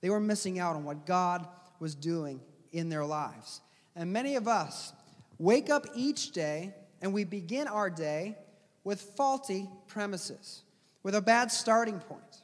they 0.00 0.10
were 0.10 0.20
missing 0.20 0.60
out 0.60 0.76
on 0.76 0.84
what 0.84 1.06
God 1.06 1.48
was 1.80 1.94
doing 1.94 2.40
in 2.72 2.88
their 2.88 3.04
lives. 3.04 3.62
And 3.96 4.12
many 4.12 4.36
of 4.36 4.46
us 4.46 4.92
wake 5.38 5.70
up 5.70 5.86
each 5.94 6.32
day 6.32 6.74
and 7.00 7.12
we 7.12 7.24
begin 7.24 7.66
our 7.66 7.88
day 7.88 8.36
with 8.84 9.00
faulty 9.00 9.68
premises, 9.88 10.62
with 11.02 11.14
a 11.14 11.20
bad 11.22 11.50
starting 11.50 11.98
point. 11.98 12.42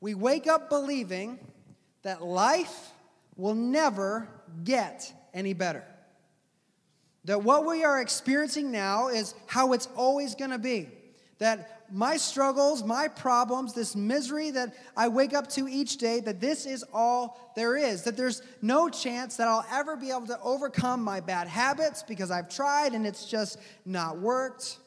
We 0.00 0.14
wake 0.14 0.46
up 0.46 0.70
believing 0.70 1.38
that 2.02 2.22
life 2.22 2.92
will 3.36 3.54
never 3.54 4.28
get 4.62 5.12
any 5.34 5.52
better. 5.52 5.84
That 7.24 7.42
what 7.42 7.66
we 7.66 7.84
are 7.84 8.00
experiencing 8.00 8.70
now 8.70 9.08
is 9.08 9.34
how 9.46 9.72
it's 9.72 9.88
always 9.96 10.34
going 10.34 10.50
to 10.50 10.58
be. 10.58 10.88
That 11.38 11.84
my 11.92 12.16
struggles, 12.16 12.84
my 12.84 13.08
problems, 13.08 13.72
this 13.72 13.96
misery 13.96 14.50
that 14.52 14.74
I 14.96 15.08
wake 15.08 15.34
up 15.34 15.48
to 15.50 15.68
each 15.68 15.98
day, 15.98 16.20
that 16.20 16.40
this 16.40 16.64
is 16.64 16.84
all 16.92 17.52
there 17.56 17.76
is. 17.76 18.04
That 18.04 18.16
there's 18.16 18.42
no 18.62 18.88
chance 18.88 19.36
that 19.36 19.48
I'll 19.48 19.66
ever 19.72 19.96
be 19.96 20.10
able 20.10 20.26
to 20.28 20.40
overcome 20.40 21.02
my 21.02 21.20
bad 21.20 21.48
habits 21.48 22.02
because 22.02 22.30
I've 22.30 22.48
tried 22.48 22.92
and 22.92 23.06
it's 23.06 23.26
just 23.26 23.58
not 23.84 24.18
worked. 24.18 24.78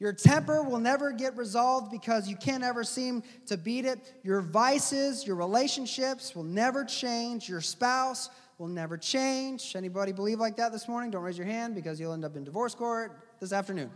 Your 0.00 0.12
temper 0.12 0.62
will 0.62 0.78
never 0.78 1.10
get 1.10 1.36
resolved 1.36 1.90
because 1.90 2.28
you 2.28 2.36
can't 2.36 2.62
ever 2.62 2.84
seem 2.84 3.24
to 3.46 3.56
beat 3.56 3.84
it. 3.84 3.98
Your 4.22 4.40
vices, 4.40 5.26
your 5.26 5.34
relationships 5.36 6.36
will 6.36 6.44
never 6.44 6.84
change. 6.84 7.48
Your 7.48 7.60
spouse 7.60 8.30
will 8.58 8.68
never 8.68 8.96
change. 8.96 9.74
Anybody 9.74 10.12
believe 10.12 10.38
like 10.38 10.56
that 10.56 10.70
this 10.70 10.86
morning? 10.86 11.10
Don't 11.10 11.22
raise 11.22 11.36
your 11.36 11.46
hand 11.46 11.74
because 11.74 11.98
you'll 11.98 12.12
end 12.12 12.24
up 12.24 12.36
in 12.36 12.44
divorce 12.44 12.74
court 12.74 13.18
this 13.40 13.52
afternoon. 13.52 13.90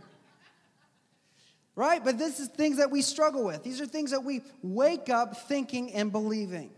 Right? 1.75 2.03
But 2.03 2.17
this 2.17 2.39
is 2.39 2.49
things 2.49 2.77
that 2.77 2.91
we 2.91 3.01
struggle 3.01 3.43
with. 3.43 3.63
These 3.63 3.81
are 3.81 3.85
things 3.85 4.11
that 4.11 4.23
we 4.23 4.41
wake 4.61 5.09
up 5.09 5.47
thinking 5.47 5.93
and 5.93 6.11
believing. 6.11 6.69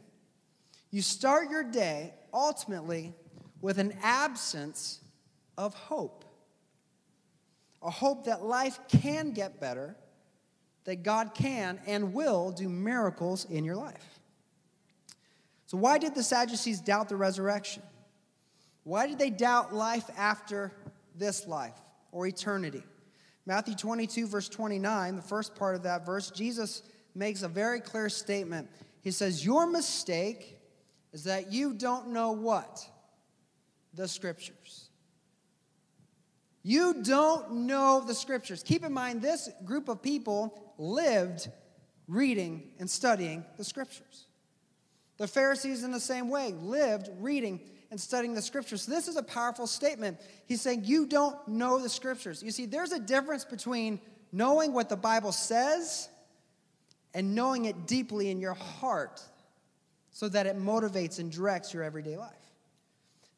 You 0.92 1.02
start 1.02 1.50
your 1.50 1.64
day 1.64 2.14
ultimately 2.34 3.14
with 3.62 3.78
an 3.78 3.98
absence 4.02 5.02
of 5.58 5.74
hope 5.74 6.26
a 7.86 7.90
hope 7.90 8.26
that 8.26 8.44
life 8.44 8.80
can 8.88 9.32
get 9.32 9.62
better, 9.62 9.96
that 10.86 11.04
God 11.04 11.34
can 11.36 11.80
and 11.86 12.14
will 12.14 12.52
do 12.52 12.68
miracles 12.68 13.46
in 13.46 13.64
your 13.64 13.76
life. 13.76 14.20
So, 15.68 15.78
why 15.78 16.00
did 16.00 16.16
the 16.16 16.24
Sadducees 16.24 16.82
doubt 16.82 17.10
the 17.10 17.16
resurrection? 17.16 17.84
Why 18.84 19.08
did 19.08 19.20
they 19.20 19.30
doubt 19.30 19.74
life 19.74 20.10
after 20.18 20.72
this 21.16 21.48
life 21.48 21.80
or 22.12 22.28
eternity? 22.28 22.84
Matthew 23.46 23.76
22, 23.76 24.28
verse 24.28 24.50
29, 24.50 25.16
the 25.16 25.22
first 25.22 25.56
part 25.56 25.76
of 25.76 25.84
that 25.84 26.06
verse, 26.06 26.32
Jesus 26.32 26.82
makes 27.14 27.44
a 27.44 27.48
very 27.48 27.80
clear 27.80 28.10
statement. 28.10 28.70
He 29.02 29.12
says, 29.12 29.46
Your 29.46 29.68
mistake 29.68 30.58
is 31.14 31.26
that 31.26 31.52
you 31.54 31.74
don't 31.74 32.10
know 32.10 32.32
what? 32.32 32.86
The 33.94 34.08
scriptures. 34.08 34.90
You 36.64 37.04
don't 37.04 37.52
know 37.68 38.04
the 38.06 38.16
scriptures. 38.16 38.64
Keep 38.64 38.84
in 38.84 38.92
mind, 38.92 39.22
this 39.22 39.50
group 39.64 39.88
of 39.88 40.02
people 40.02 40.74
lived 40.80 41.48
reading 42.08 42.72
and 42.80 42.90
studying 42.90 43.46
the 43.58 43.64
scriptures. 43.64 44.26
The 45.18 45.28
Pharisees, 45.28 45.84
in 45.84 45.92
the 45.92 46.00
same 46.00 46.30
way, 46.30 46.54
lived 46.60 47.10
reading 47.20 47.62
and 47.96 48.02
studying 48.02 48.34
the 48.34 48.42
scriptures. 48.42 48.82
So, 48.82 48.92
this 48.92 49.08
is 49.08 49.16
a 49.16 49.24
powerful 49.24 49.68
statement. 49.68 50.20
He's 50.48 50.60
saying, 50.60 50.82
You 50.84 51.06
don't 51.06 51.48
know 51.48 51.82
the 51.82 51.88
scriptures. 51.88 52.44
You 52.44 52.52
see, 52.52 52.66
there's 52.66 52.92
a 52.92 53.00
difference 53.00 53.46
between 53.46 54.02
knowing 54.34 54.74
what 54.74 54.90
the 54.90 54.98
Bible 54.98 55.32
says 55.32 56.10
and 57.14 57.34
knowing 57.34 57.64
it 57.64 57.88
deeply 57.88 58.32
in 58.32 58.42
your 58.42 58.54
heart 58.54 59.22
so 60.12 60.28
that 60.28 60.46
it 60.46 60.58
motivates 60.58 61.20
and 61.20 61.32
directs 61.32 61.74
your 61.74 61.84
everyday 61.84 62.18
life. 62.18 62.34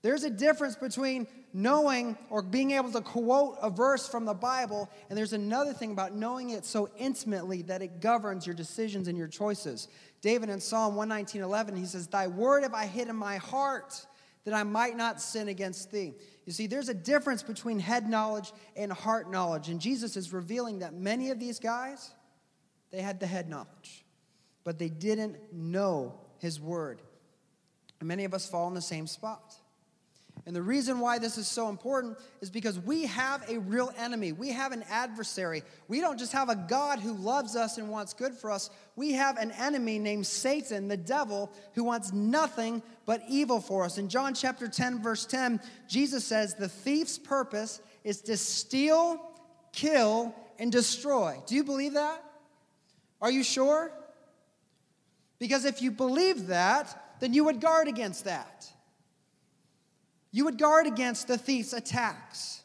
There's 0.02 0.24
a 0.24 0.30
difference 0.32 0.76
between 0.76 1.28
knowing 1.54 2.18
or 2.32 2.42
being 2.42 2.72
able 2.72 2.92
to 2.94 3.02
quote 3.02 3.58
a 3.62 3.70
verse 3.70 4.10
from 4.10 4.26
the 4.26 4.34
Bible, 4.34 4.90
and 5.10 5.18
there's 5.18 5.34
another 5.34 5.74
thing 5.74 5.92
about 5.92 6.16
knowing 6.16 6.50
it 6.50 6.66
so 6.66 6.90
intimately 6.98 7.62
that 7.64 7.84
it 7.84 8.02
governs 8.02 8.48
your 8.48 8.56
decisions 8.56 9.08
and 9.08 9.16
your 9.16 9.28
choices. 9.28 9.88
David 10.22 10.50
in 10.50 10.60
Psalm 10.60 10.96
119:11, 10.96 11.76
he 11.76 11.86
says, 11.86 12.08
"Thy 12.08 12.26
word 12.26 12.64
have 12.64 12.74
I 12.74 12.88
hid 12.88 13.08
in 13.08 13.16
my 13.16 13.38
heart, 13.38 14.08
that 14.48 14.56
I 14.56 14.63
might 14.63 14.96
not 14.96 15.22
sin 15.22 15.50
against 15.50 15.92
thee." 15.92 16.16
You 16.46 16.54
see, 16.54 16.68
there's 16.68 16.88
a 16.88 16.94
difference 16.94 17.44
between 17.44 17.80
head 17.80 18.10
knowledge 18.10 18.54
and 18.77 18.94
heart 18.94 19.30
knowledge, 19.30 19.68
and 19.68 19.82
Jesus 19.82 20.16
is 20.16 20.32
revealing 20.32 20.80
that 20.80 20.94
many 20.94 21.32
of 21.32 21.39
these 21.39 21.60
guys, 21.60 22.12
they 22.89 23.01
had 23.01 23.20
the 23.20 23.27
head 23.27 23.50
knowledge, 23.50 24.06
but 24.63 24.80
they 24.80 24.88
didn't 24.88 25.51
know 25.51 26.18
his 26.38 26.62
word. 26.62 27.01
And 28.00 28.08
many 28.08 28.24
of 28.24 28.34
us 28.34 28.48
fall 28.48 28.70
in 28.70 28.74
the 28.74 28.82
same 28.82 29.06
spot. 29.06 29.58
And 30.46 30.56
the 30.56 30.62
reason 30.62 31.00
why 31.01 31.20
this 31.20 31.38
is 31.38 31.46
so 31.46 31.68
important 31.68 32.18
is 32.39 32.50
because 32.50 32.80
we 32.80 33.08
have 33.08 33.44
a 33.50 33.58
real 33.58 33.92
enemy. 33.98 34.32
We 34.32 34.51
have 34.51 34.72
an 34.72 34.84
adversary. 34.84 35.62
We 35.89 36.00
don't 36.00 36.18
just 36.18 36.32
have 36.32 36.48
a 36.48 36.56
God 36.56 37.00
who 37.00 37.12
loves 37.16 37.58
us 37.58 37.77
and 37.77 37.89
wants 37.89 38.13
good 38.13 38.34
for 38.34 38.50
us. 38.50 38.70
We 38.96 39.12
have 39.13 39.36
an 39.36 39.51
enemy 39.51 40.00
named 40.00 40.25
Satan, 40.25 40.88
the 40.88 40.96
devil, 40.96 41.51
who 41.74 41.84
wants 41.84 42.13
nothing 42.13 42.82
but 43.08 43.24
evil 43.30 43.62
for 43.62 43.86
us. 43.86 43.98
In 43.98 44.10
John 44.10 44.36
chapter 44.36 44.68
10, 44.68 45.02
verse 45.02 45.26
10, 45.26 45.62
Jesus 45.88 46.26
says, 46.26 46.54
The 46.54 46.68
thief's 46.68 47.18
purpose 47.18 47.82
is 48.04 48.22
to 48.24 48.36
steal, 48.36 49.32
kill, 49.72 50.36
and 50.60 50.72
destroy. 50.72 51.42
Do 51.48 51.56
you 51.56 51.64
believe 51.64 51.94
that? 51.94 52.22
Are 53.22 53.32
you 53.32 53.44
sure? 53.44 53.92
Because 55.40 55.64
if 55.64 55.82
you 55.82 55.90
believe 55.90 56.48
that, 56.48 57.16
then 57.22 57.34
you 57.34 57.46
would 57.46 57.62
guard 57.62 57.88
against 57.88 58.26
that. 58.26 58.70
You 60.32 60.44
would 60.46 60.58
guard 60.58 60.86
against 60.86 61.30
the 61.30 61.38
thief's 61.38 61.72
attacks. 61.72 62.62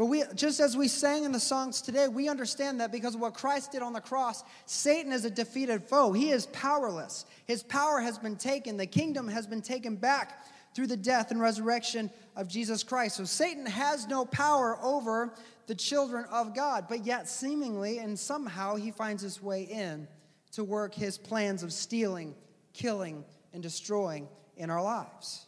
But 0.00 0.06
we, 0.06 0.24
just 0.34 0.60
as 0.60 0.78
we 0.78 0.88
sang 0.88 1.24
in 1.24 1.32
the 1.32 1.38
songs 1.38 1.82
today, 1.82 2.08
we 2.08 2.26
understand 2.26 2.80
that 2.80 2.90
because 2.90 3.14
of 3.14 3.20
what 3.20 3.34
Christ 3.34 3.72
did 3.72 3.82
on 3.82 3.92
the 3.92 4.00
cross, 4.00 4.42
Satan 4.64 5.12
is 5.12 5.26
a 5.26 5.30
defeated 5.30 5.84
foe. 5.84 6.14
He 6.14 6.30
is 6.30 6.46
powerless. 6.46 7.26
His 7.44 7.62
power 7.62 8.00
has 8.00 8.16
been 8.16 8.36
taken, 8.36 8.78
the 8.78 8.86
kingdom 8.86 9.28
has 9.28 9.46
been 9.46 9.60
taken 9.60 9.96
back 9.96 10.46
through 10.74 10.86
the 10.86 10.96
death 10.96 11.30
and 11.30 11.38
resurrection 11.38 12.10
of 12.34 12.48
Jesus 12.48 12.82
Christ. 12.82 13.16
So 13.16 13.24
Satan 13.24 13.66
has 13.66 14.08
no 14.08 14.24
power 14.24 14.78
over 14.82 15.34
the 15.66 15.74
children 15.74 16.24
of 16.32 16.54
God, 16.54 16.86
but 16.88 17.04
yet 17.04 17.28
seemingly 17.28 17.98
and 17.98 18.18
somehow 18.18 18.76
he 18.76 18.92
finds 18.92 19.22
his 19.22 19.42
way 19.42 19.64
in 19.64 20.08
to 20.52 20.64
work 20.64 20.94
his 20.94 21.18
plans 21.18 21.62
of 21.62 21.74
stealing, 21.74 22.34
killing, 22.72 23.22
and 23.52 23.62
destroying 23.62 24.28
in 24.56 24.70
our 24.70 24.82
lives. 24.82 25.44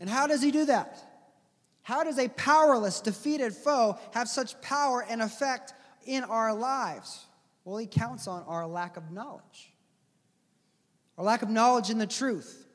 And 0.00 0.08
how 0.08 0.28
does 0.28 0.42
he 0.42 0.52
do 0.52 0.66
that? 0.66 1.07
How 1.88 2.04
does 2.04 2.18
a 2.18 2.28
powerless, 2.28 3.00
defeated 3.00 3.54
foe 3.54 3.96
have 4.12 4.28
such 4.28 4.60
power 4.60 5.02
and 5.08 5.22
effect 5.22 5.72
in 6.04 6.22
our 6.22 6.52
lives? 6.52 7.24
Well, 7.64 7.78
he 7.78 7.86
counts 7.86 8.28
on 8.28 8.42
our 8.46 8.66
lack 8.66 8.98
of 8.98 9.10
knowledge, 9.10 9.72
our 11.16 11.24
lack 11.24 11.40
of 11.40 11.48
knowledge 11.48 11.88
in 11.88 11.96
the 11.96 12.06
truth. 12.06 12.66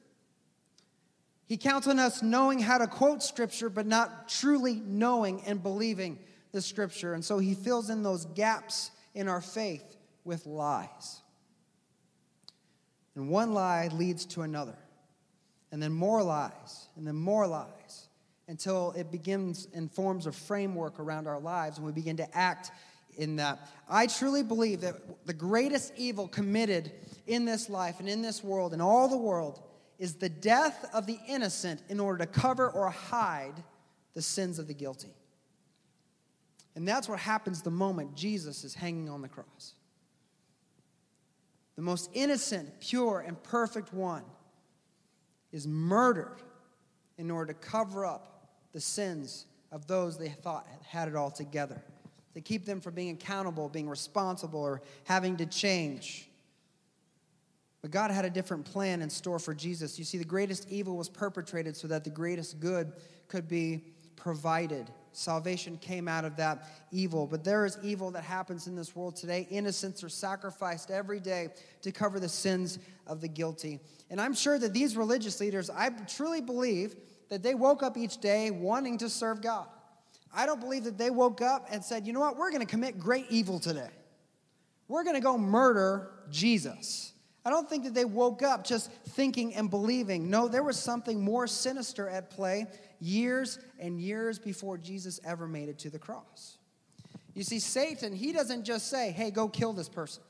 He 1.45 1.57
counts 1.57 1.85
on 1.85 1.99
us 1.99 2.23
knowing 2.23 2.57
how 2.57 2.79
to 2.79 2.87
quote 2.87 3.21
Scripture, 3.21 3.69
but 3.69 3.85
not 3.85 4.29
truly 4.29 4.81
knowing 4.83 5.43
and 5.45 5.61
believing 5.61 6.17
the 6.51 6.59
Scripture. 6.59 7.13
And 7.13 7.23
so 7.23 7.37
he 7.37 7.53
fills 7.53 7.91
in 7.91 8.01
those 8.01 8.25
gaps 8.25 8.89
in 9.13 9.27
our 9.27 9.41
faith 9.41 9.95
with 10.23 10.47
lies. 10.47 11.21
And 13.13 13.29
one 13.29 13.53
lie 13.53 13.89
leads 13.89 14.25
to 14.25 14.41
another, 14.41 14.79
and 15.71 15.83
then 15.83 15.91
more 15.93 16.23
lies, 16.23 16.87
and 16.95 17.05
then 17.05 17.15
more 17.15 17.45
lies, 17.45 18.07
until 18.47 18.91
it 18.91 19.11
begins 19.11 19.67
and 19.73 19.91
forms 19.91 20.27
a 20.27 20.31
framework 20.31 20.99
around 20.99 21.27
our 21.27 21.39
lives, 21.39 21.77
and 21.77 21.85
we 21.85 21.93
begin 21.93 22.17
to 22.17 22.37
act 22.37 22.71
in 23.17 23.37
that. 23.37 23.59
I 23.89 24.07
truly 24.07 24.43
believe 24.43 24.81
that 24.81 25.25
the 25.25 25.33
greatest 25.33 25.93
evil 25.97 26.27
committed 26.27 26.91
in 27.27 27.45
this 27.45 27.69
life 27.69 27.99
and 27.99 28.09
in 28.09 28.21
this 28.21 28.43
world 28.43 28.73
and 28.73 28.81
all 28.81 29.07
the 29.07 29.17
world 29.17 29.61
is 29.99 30.15
the 30.15 30.29
death 30.29 30.89
of 30.93 31.05
the 31.05 31.19
innocent 31.27 31.81
in 31.89 31.99
order 31.99 32.25
to 32.25 32.31
cover 32.31 32.69
or 32.69 32.89
hide 32.89 33.53
the 34.13 34.21
sins 34.21 34.59
of 34.59 34.67
the 34.67 34.73
guilty. 34.73 35.13
And 36.75 36.87
that's 36.87 37.07
what 37.07 37.19
happens 37.19 37.61
the 37.61 37.71
moment 37.71 38.15
Jesus 38.15 38.63
is 38.63 38.73
hanging 38.73 39.09
on 39.09 39.21
the 39.21 39.27
cross. 39.27 39.75
The 41.75 41.81
most 41.81 42.09
innocent, 42.13 42.79
pure, 42.79 43.23
and 43.25 43.41
perfect 43.43 43.93
one 43.93 44.23
is 45.51 45.67
murdered 45.67 46.41
in 47.17 47.31
order 47.31 47.53
to 47.53 47.59
cover 47.59 48.05
up 48.05 48.32
the 48.73 48.81
sins 48.81 49.45
of 49.71 49.87
those 49.87 50.17
they 50.17 50.29
thought 50.29 50.67
had 50.87 51.07
it 51.07 51.15
all 51.15 51.31
together, 51.31 51.81
to 52.33 52.41
keep 52.41 52.65
them 52.65 52.81
from 52.81 52.93
being 52.93 53.11
accountable, 53.11 53.69
being 53.69 53.89
responsible, 53.89 54.59
or 54.61 54.81
having 55.05 55.37
to 55.37 55.45
change. 55.45 56.27
But 57.81 57.91
God 57.91 58.11
had 58.11 58.23
a 58.23 58.29
different 58.29 58.65
plan 58.65 59.01
in 59.01 59.09
store 59.09 59.39
for 59.39 59.53
Jesus. 59.53 59.99
You 59.99 60.05
see, 60.05 60.17
the 60.17 60.23
greatest 60.23 60.69
evil 60.69 60.95
was 60.95 61.09
perpetrated 61.09 61.75
so 61.75 61.87
that 61.89 62.03
the 62.03 62.09
greatest 62.09 62.59
good 62.59 62.93
could 63.27 63.47
be 63.47 63.83
provided. 64.15 64.89
Salvation 65.11 65.77
came 65.77 66.07
out 66.07 66.23
of 66.23 66.37
that 66.37 66.65
evil. 66.91 67.27
But 67.27 67.43
there 67.43 67.65
is 67.65 67.77
evil 67.83 68.09
that 68.11 68.23
happens 68.23 68.67
in 68.67 68.75
this 68.75 68.95
world 68.95 69.17
today. 69.17 69.47
Innocents 69.51 70.01
are 70.01 70.09
sacrificed 70.09 70.91
every 70.91 71.19
day 71.19 71.49
to 71.81 71.91
cover 71.91 72.21
the 72.21 72.29
sins 72.29 72.79
of 73.05 73.19
the 73.19 73.27
guilty. 73.27 73.81
And 74.09 74.21
I'm 74.21 74.33
sure 74.33 74.57
that 74.57 74.73
these 74.73 74.95
religious 74.95 75.41
leaders, 75.41 75.69
I 75.69 75.89
truly 75.89 76.39
believe 76.39 76.95
that 77.33 77.41
they 77.41 77.55
woke 77.55 77.81
up 77.81 77.97
each 77.97 78.19
day 78.19 78.51
wanting 78.51 78.99
to 78.99 79.09
serve 79.09 79.41
God. 79.41 79.65
I 80.31 80.45
don't 80.45 80.59
believe 80.59 80.83
that 80.83 80.99
they 80.99 81.09
woke 81.09 81.41
up 81.41 81.65
and 81.71 81.83
said, 81.83 82.05
you 82.05 82.13
know 82.13 82.19
what, 82.19 82.37
we're 82.37 82.51
going 82.51 82.61
to 82.61 82.67
commit 82.67 82.99
great 82.99 83.25
evil 83.31 83.59
today. 83.59 83.89
We're 84.87 85.03
going 85.03 85.15
to 85.15 85.21
go 85.21 85.35
murder 85.35 86.11
Jesus. 86.29 87.11
I 87.43 87.49
don't 87.49 87.67
think 87.67 87.85
that 87.85 87.95
they 87.95 88.05
woke 88.05 88.43
up 88.43 88.63
just 88.63 88.91
thinking 88.91 89.55
and 89.55 89.67
believing. 89.67 90.29
No, 90.29 90.47
there 90.47 90.61
was 90.61 90.77
something 90.77 91.23
more 91.23 91.47
sinister 91.47 92.07
at 92.07 92.29
play 92.29 92.67
years 92.99 93.57
and 93.79 93.99
years 93.99 94.37
before 94.37 94.77
Jesus 94.77 95.19
ever 95.25 95.47
made 95.47 95.69
it 95.69 95.79
to 95.79 95.89
the 95.89 95.97
cross. 95.97 96.59
You 97.33 97.41
see, 97.41 97.57
Satan, 97.57 98.13
he 98.13 98.31
doesn't 98.31 98.63
just 98.63 98.91
say, 98.91 99.11
hey, 99.11 99.31
go 99.31 99.47
kill 99.47 99.73
this 99.73 99.89
person 99.89 100.21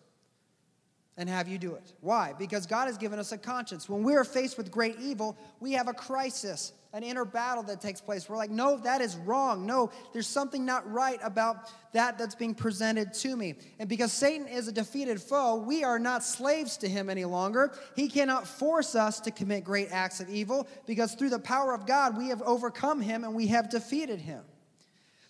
and 1.18 1.30
have 1.30 1.48
you 1.48 1.58
do 1.58 1.76
it. 1.76 1.94
Why? 2.02 2.34
Because 2.38 2.66
God 2.66 2.88
has 2.88 2.98
given 2.98 3.20
us 3.20 3.32
a 3.32 3.38
conscience. 3.38 3.88
When 3.88 4.04
we 4.04 4.16
are 4.16 4.24
faced 4.24 4.58
with 4.58 4.72
great 4.72 5.00
evil, 5.00 5.38
we 5.60 5.74
have 5.74 5.88
a 5.88 5.94
crisis, 5.94 6.74
an 6.92 7.04
inner 7.04 7.24
battle 7.24 7.62
that 7.64 7.82
takes 7.82 8.02
place. 8.02 8.28
We're 8.28 8.38
like, 8.38 8.50
no, 8.50 8.78
that 8.78 9.00
is 9.00 9.16
wrong. 9.18 9.68
No, 9.68 9.92
there's 10.12 10.28
something 10.28 10.66
not 10.66 10.92
right 10.92 11.20
about 11.22 11.72
that 11.94 12.18
that's 12.18 12.34
being 12.34 12.56
presented 12.56 13.14
to 13.16 13.36
me. 13.36 13.56
And 13.78 13.88
because 13.88 14.12
Satan 14.12 14.48
is 14.48 14.68
a 14.68 14.72
defeated 14.72 15.22
foe, 15.22 15.58
we 15.58 15.84
are 15.84 16.00
not 16.00 16.24
slaves 16.24 16.78
to 16.78 16.90
him 16.90 17.12
any 17.12 17.26
longer. 17.26 17.74
He 17.96 18.10
cannot 18.10 18.48
force 18.48 18.96
us 18.96 19.20
to 19.22 19.32
commit 19.32 19.64
great 19.64 19.90
acts 19.92 20.20
of 20.20 20.30
evil 20.30 20.68
because 20.88 21.14
through 21.14 21.30
the 21.30 21.40
power 21.40 21.76
of 21.76 21.86
God, 21.86 22.18
we 22.18 22.30
have 22.30 22.42
overcome 22.42 23.02
him 23.02 23.24
and 23.24 23.36
we 23.36 23.48
have 23.48 23.70
defeated 23.70 24.20
him. 24.20 24.44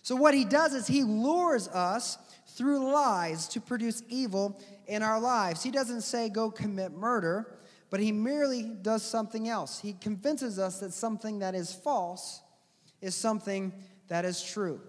So, 0.04 0.16
what 0.16 0.34
he 0.34 0.44
does 0.44 0.74
is 0.74 0.86
he 0.86 1.02
lures 1.02 1.66
us 1.68 2.18
through 2.46 2.92
lies 2.92 3.48
to 3.48 3.60
produce 3.60 4.02
evil 4.08 4.60
in 4.86 5.02
our 5.02 5.20
lives. 5.20 5.62
He 5.62 5.70
doesn't 5.70 6.02
say, 6.02 6.28
go 6.28 6.50
commit 6.50 6.92
murder, 6.92 7.58
but 7.90 8.00
he 8.00 8.12
merely 8.12 8.62
does 8.62 9.02
something 9.02 9.48
else. 9.48 9.80
He 9.80 9.94
convinces 9.94 10.58
us 10.58 10.80
that 10.80 10.92
something 10.92 11.40
that 11.40 11.54
is 11.54 11.72
false 11.72 12.42
is 13.00 13.14
something 13.14 13.72
that 14.08 14.24
is 14.24 14.42
true. 14.42 14.80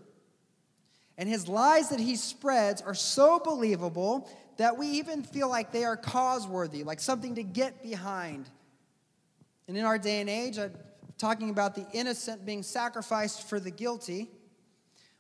And 1.18 1.30
his 1.30 1.48
lies 1.48 1.90
that 1.90 2.00
he 2.00 2.16
spreads 2.16 2.82
are 2.82 2.94
so 2.94 3.40
believable 3.40 4.30
that 4.58 4.78
we 4.78 4.88
even 4.88 5.24
feel 5.24 5.50
like 5.50 5.72
they 5.72 5.86
are 5.86 5.98
causeworthy, 5.98 6.86
like 6.86 7.00
something 7.00 7.36
to 7.36 7.44
get 7.44 7.82
behind. 7.82 8.50
And 9.68 9.78
in 9.78 9.86
our 9.86 9.98
day 9.98 10.22
and 10.22 10.30
age, 10.30 10.58
I'm 10.58 10.74
talking 11.18 11.50
about 11.50 11.76
the 11.76 11.86
innocent 11.94 12.46
being 12.46 12.64
sacrificed 12.64 13.48
for 13.50 13.60
the 13.60 13.72
guilty, 13.72 14.30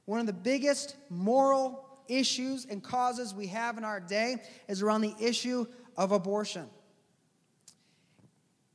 one 0.05 0.19
of 0.19 0.25
the 0.25 0.33
biggest 0.33 0.95
moral 1.09 1.84
issues 2.07 2.65
and 2.65 2.83
causes 2.83 3.33
we 3.33 3.47
have 3.47 3.77
in 3.77 3.83
our 3.83 3.99
day 3.99 4.37
is 4.67 4.81
around 4.81 5.01
the 5.01 5.15
issue 5.19 5.65
of 5.97 6.11
abortion. 6.11 6.67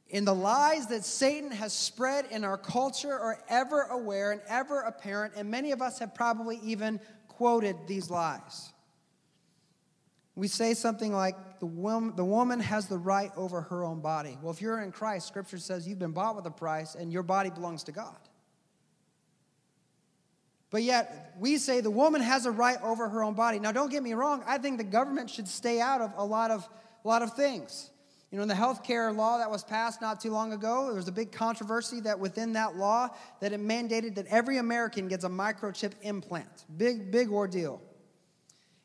In 0.08 0.24
the 0.24 0.34
lies 0.34 0.88
that 0.88 1.04
Satan 1.04 1.52
has 1.52 1.72
spread 1.72 2.26
in 2.30 2.42
our 2.42 2.58
culture 2.58 3.12
are 3.12 3.42
ever 3.48 3.82
aware 3.82 4.32
and 4.32 4.40
ever 4.48 4.80
apparent, 4.80 5.34
and 5.36 5.50
many 5.50 5.70
of 5.70 5.80
us 5.80 6.00
have 6.00 6.14
probably 6.14 6.58
even 6.64 7.00
quoted 7.28 7.76
these 7.86 8.10
lies. 8.10 8.72
We 10.34 10.48
say 10.48 10.74
something 10.74 11.12
like, 11.12 11.36
the 11.60 11.66
woman, 11.66 12.16
the 12.16 12.24
woman 12.24 12.60
has 12.60 12.86
the 12.86 12.98
right 12.98 13.30
over 13.36 13.60
her 13.60 13.84
own 13.84 14.00
body. 14.00 14.38
Well, 14.40 14.50
if 14.50 14.62
you're 14.62 14.80
in 14.80 14.90
Christ, 14.90 15.28
Scripture 15.28 15.58
says 15.58 15.86
you've 15.86 15.98
been 15.98 16.12
bought 16.12 16.34
with 16.34 16.46
a 16.46 16.50
price 16.50 16.94
and 16.94 17.12
your 17.12 17.22
body 17.22 17.50
belongs 17.50 17.84
to 17.84 17.92
God. 17.92 18.16
But 20.70 20.84
yet, 20.84 21.34
we 21.38 21.58
say 21.58 21.80
the 21.80 21.90
woman 21.90 22.20
has 22.20 22.46
a 22.46 22.50
right 22.50 22.80
over 22.82 23.08
her 23.08 23.22
own 23.22 23.34
body. 23.34 23.58
Now, 23.58 23.72
don't 23.72 23.90
get 23.90 24.02
me 24.02 24.14
wrong, 24.14 24.42
I 24.46 24.58
think 24.58 24.78
the 24.78 24.84
government 24.84 25.28
should 25.28 25.48
stay 25.48 25.80
out 25.80 26.00
of 26.00 26.12
a 26.16 26.24
lot 26.24 26.50
of, 26.50 26.68
a 27.04 27.08
lot 27.08 27.22
of 27.22 27.34
things. 27.34 27.90
You 28.30 28.36
know, 28.36 28.42
in 28.42 28.48
the 28.48 28.54
health 28.54 28.84
care 28.84 29.10
law 29.10 29.38
that 29.38 29.50
was 29.50 29.64
passed 29.64 30.00
not 30.00 30.20
too 30.20 30.30
long 30.30 30.52
ago, 30.52 30.86
there 30.86 30.94
was 30.94 31.08
a 31.08 31.12
big 31.12 31.32
controversy 31.32 32.00
that 32.02 32.20
within 32.20 32.52
that 32.52 32.76
law 32.76 33.08
that 33.40 33.52
it 33.52 33.60
mandated 33.60 34.14
that 34.14 34.26
every 34.28 34.58
American 34.58 35.08
gets 35.08 35.24
a 35.24 35.28
microchip 35.28 35.92
implant. 36.02 36.64
Big, 36.76 37.10
big 37.10 37.30
ordeal. 37.30 37.82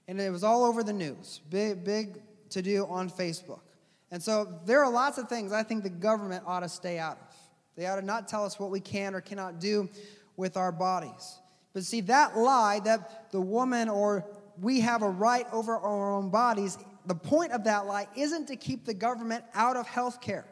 And 0.08 0.20
it 0.20 0.32
was 0.32 0.44
all 0.44 0.64
over 0.64 0.82
the 0.82 0.94
news. 0.94 1.42
Big, 1.50 1.84
big 1.84 2.22
to 2.50 2.64
do 2.64 2.88
on 2.88 3.10
Facebook. 3.10 3.62
And 4.10 4.22
so 4.22 4.60
there 4.66 4.84
are 4.84 4.92
lots 4.92 5.20
of 5.20 5.30
things 5.30 5.52
I 5.52 5.62
think 5.62 5.84
the 5.84 5.90
government 5.90 6.44
ought 6.48 6.62
to 6.62 6.70
stay 6.70 6.98
out 6.98 7.18
of. 7.22 7.36
They 7.76 7.86
ought 7.86 7.98
to 7.98 8.06
not 8.06 8.28
tell 8.28 8.46
us 8.46 8.60
what 8.60 8.72
we 8.72 8.80
can 8.80 9.14
or 9.14 9.22
cannot 9.22 9.60
do 9.60 9.90
with 10.38 10.58
our 10.58 10.72
bodies. 10.72 11.40
But 11.76 11.84
see, 11.84 12.00
that 12.02 12.38
lie 12.38 12.80
that 12.86 13.32
the 13.34 13.42
woman 13.42 13.90
or 13.90 14.26
we 14.62 14.80
have 14.80 15.02
a 15.02 15.10
right 15.10 15.46
over 15.52 15.78
our 15.78 16.14
own 16.14 16.30
bodies, 16.30 16.78
the 17.06 17.16
point 17.16 17.52
of 17.52 17.66
that 17.66 17.86
lie 17.86 18.08
isn't 18.16 18.48
to 18.48 18.56
keep 18.56 18.86
the 18.86 18.94
government 18.94 19.44
out 19.54 19.76
of 19.76 19.86
health 19.86 20.22
care. 20.22 20.46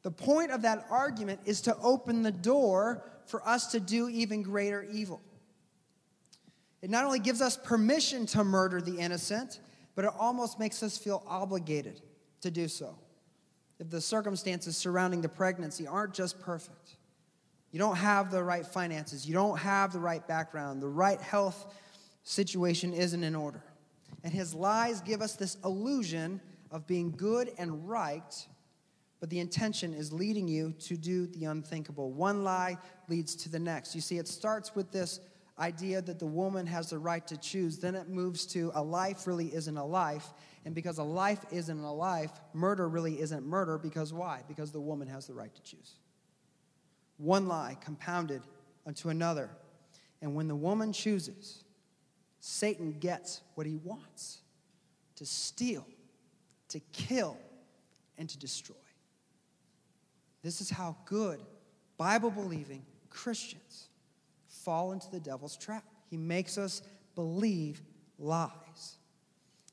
The 0.00 0.10
point 0.10 0.52
of 0.52 0.62
that 0.62 0.86
argument 0.90 1.40
is 1.44 1.60
to 1.62 1.76
open 1.82 2.22
the 2.22 2.32
door 2.32 3.04
for 3.26 3.46
us 3.46 3.66
to 3.72 3.78
do 3.78 4.08
even 4.08 4.42
greater 4.42 4.82
evil. 4.90 5.20
It 6.80 6.88
not 6.88 7.04
only 7.04 7.18
gives 7.18 7.42
us 7.42 7.58
permission 7.58 8.24
to 8.28 8.42
murder 8.42 8.80
the 8.80 8.98
innocent, 8.98 9.60
but 9.94 10.06
it 10.06 10.12
almost 10.18 10.58
makes 10.58 10.82
us 10.82 10.96
feel 10.96 11.24
obligated 11.26 12.00
to 12.40 12.50
do 12.50 12.68
so. 12.68 12.96
If 13.78 13.90
the 13.90 14.00
circumstances 14.00 14.78
surrounding 14.78 15.20
the 15.20 15.28
pregnancy 15.28 15.86
aren't 15.86 16.14
just 16.14 16.40
perfect. 16.40 16.96
You 17.76 17.80
don't 17.80 17.96
have 17.96 18.30
the 18.30 18.42
right 18.42 18.64
finances. 18.64 19.28
You 19.28 19.34
don't 19.34 19.58
have 19.58 19.92
the 19.92 19.98
right 19.98 20.26
background. 20.26 20.80
The 20.80 20.88
right 20.88 21.20
health 21.20 21.74
situation 22.22 22.94
isn't 22.94 23.22
in 23.22 23.34
order. 23.34 23.62
And 24.24 24.32
his 24.32 24.54
lies 24.54 25.02
give 25.02 25.20
us 25.20 25.36
this 25.36 25.58
illusion 25.62 26.40
of 26.70 26.86
being 26.86 27.10
good 27.10 27.52
and 27.58 27.86
right, 27.86 28.46
but 29.20 29.28
the 29.28 29.40
intention 29.40 29.92
is 29.92 30.10
leading 30.10 30.48
you 30.48 30.72
to 30.84 30.96
do 30.96 31.26
the 31.26 31.44
unthinkable. 31.44 32.12
One 32.12 32.44
lie 32.44 32.78
leads 33.10 33.34
to 33.34 33.50
the 33.50 33.58
next. 33.58 33.94
You 33.94 34.00
see, 34.00 34.16
it 34.16 34.26
starts 34.26 34.74
with 34.74 34.90
this 34.90 35.20
idea 35.58 36.00
that 36.00 36.18
the 36.18 36.24
woman 36.24 36.66
has 36.66 36.88
the 36.88 36.98
right 36.98 37.26
to 37.26 37.36
choose. 37.36 37.76
Then 37.76 37.94
it 37.94 38.08
moves 38.08 38.46
to 38.54 38.72
a 38.74 38.82
life 38.82 39.26
really 39.26 39.54
isn't 39.54 39.76
a 39.76 39.84
life. 39.84 40.32
And 40.64 40.74
because 40.74 40.96
a 40.96 41.04
life 41.04 41.44
isn't 41.50 41.78
a 41.78 41.92
life, 41.92 42.32
murder 42.54 42.88
really 42.88 43.20
isn't 43.20 43.44
murder. 43.44 43.76
Because 43.76 44.14
why? 44.14 44.44
Because 44.48 44.72
the 44.72 44.80
woman 44.80 45.08
has 45.08 45.26
the 45.26 45.34
right 45.34 45.54
to 45.54 45.62
choose. 45.62 45.96
One 47.18 47.48
lie 47.48 47.76
compounded 47.80 48.42
unto 48.86 49.08
another. 49.08 49.50
And 50.22 50.34
when 50.34 50.48
the 50.48 50.56
woman 50.56 50.92
chooses, 50.92 51.64
Satan 52.40 52.96
gets 52.98 53.42
what 53.54 53.66
he 53.66 53.76
wants 53.76 54.38
to 55.16 55.26
steal, 55.26 55.86
to 56.68 56.80
kill, 56.92 57.36
and 58.18 58.28
to 58.28 58.38
destroy. 58.38 58.76
This 60.42 60.60
is 60.60 60.70
how 60.70 60.96
good, 61.06 61.40
Bible 61.96 62.30
believing 62.30 62.84
Christians 63.10 63.88
fall 64.46 64.92
into 64.92 65.10
the 65.10 65.20
devil's 65.20 65.56
trap. 65.56 65.84
He 66.10 66.16
makes 66.16 66.58
us 66.58 66.82
believe 67.14 67.82
lies. 68.18 68.96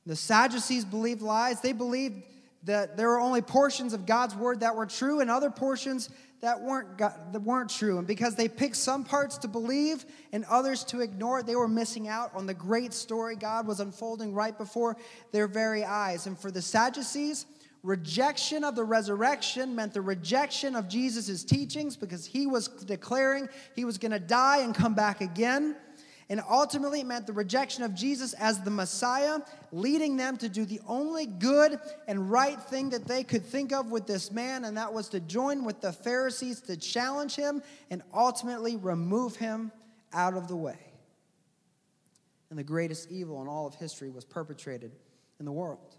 The 0.06 0.16
Sadducees 0.16 0.86
believed 0.86 1.22
lies. 1.22 1.62
They 1.62 1.74
believed 1.74 2.24
that 2.64 2.98
there 2.98 3.10
were 3.10 3.20
only 3.20 3.42
portions 3.42 3.94
of 3.94 4.06
God's 4.06 4.36
word 4.36 4.62
that 4.62 4.76
were 4.76 4.86
true 4.86 5.20
and 5.20 5.30
other 5.30 5.50
portions 5.50 6.10
that 6.44 6.62
weren't, 6.62 6.98
that 6.98 7.42
weren't 7.42 7.70
true. 7.70 8.00
And 8.00 8.06
because 8.06 8.36
they 8.36 8.50
picked 8.50 8.76
some 8.76 9.06
parts 9.06 9.38
to 9.40 9.48
believe 9.48 10.04
and 10.34 10.44
others 10.50 10.84
to 10.86 11.00
ignore, 11.00 11.42
they 11.42 11.56
were 11.56 11.70
missing 11.70 12.10
out 12.10 12.36
on 12.36 12.46
the 12.46 12.54
great 12.54 12.94
story 12.94 13.38
God 13.38 13.66
was 13.66 13.80
unfolding 13.80 14.34
right 14.34 14.56
before 14.58 14.98
their 15.32 15.48
very 15.48 15.86
eyes. 15.86 16.28
And 16.28 16.38
for 16.38 16.52
the 16.52 16.62
Sadducees, 16.62 17.46
rejection 17.82 18.66
of 18.66 18.76
the 18.76 18.84
resurrection 18.84 19.74
meant 19.74 19.94
the 19.94 20.02
rejection 20.02 20.76
of 20.76 20.90
Jesus' 20.90 21.46
teachings 21.46 21.96
because 21.96 22.26
he 22.26 22.46
was 22.46 22.68
declaring 22.68 23.48
he 23.74 23.86
was 23.86 23.98
going 23.98 24.12
to 24.12 24.20
die 24.20 24.58
and 24.58 24.76
come 24.76 24.94
back 24.94 25.22
again. 25.22 25.78
And 26.30 26.42
ultimately, 26.50 27.02
it 27.02 27.06
meant 27.06 27.28
the 27.28 27.34
rejection 27.34 27.84
of 27.84 27.94
Jesus 27.94 28.34
as 28.34 28.62
the 28.62 28.72
Messiah, 28.72 29.40
leading 29.72 30.16
them 30.16 30.38
to 30.38 30.48
do 30.48 30.66
the 30.66 30.80
only 30.88 31.26
good 31.26 31.80
and 32.08 32.32
right 32.32 32.60
thing 32.62 32.92
that 32.92 33.08
they 33.08 33.24
could 33.24 33.46
think 33.46 33.74
of 33.74 33.92
with 33.92 34.08
this 34.08 34.32
man, 34.32 34.64
and 34.64 34.78
that 34.78 34.94
was 34.94 35.10
to 35.10 35.20
join 35.20 35.66
with 35.66 35.82
the 35.82 35.92
Pharisees 35.92 36.62
to 36.62 36.78
challenge 36.78 37.36
him 37.36 37.62
and 37.90 38.02
ultimately 38.14 38.78
remove 38.78 39.36
him 39.36 39.72
out 40.14 40.36
of 40.36 40.48
the 40.48 40.56
way. 40.56 40.80
And 42.50 42.58
the 42.58 42.64
greatest 42.64 43.12
evil 43.12 43.42
in 43.42 43.48
all 43.48 43.68
of 43.68 43.76
history 43.76 44.10
was 44.10 44.24
perpetrated 44.24 44.92
in 45.40 45.46
the 45.46 45.52
world. 45.52 45.96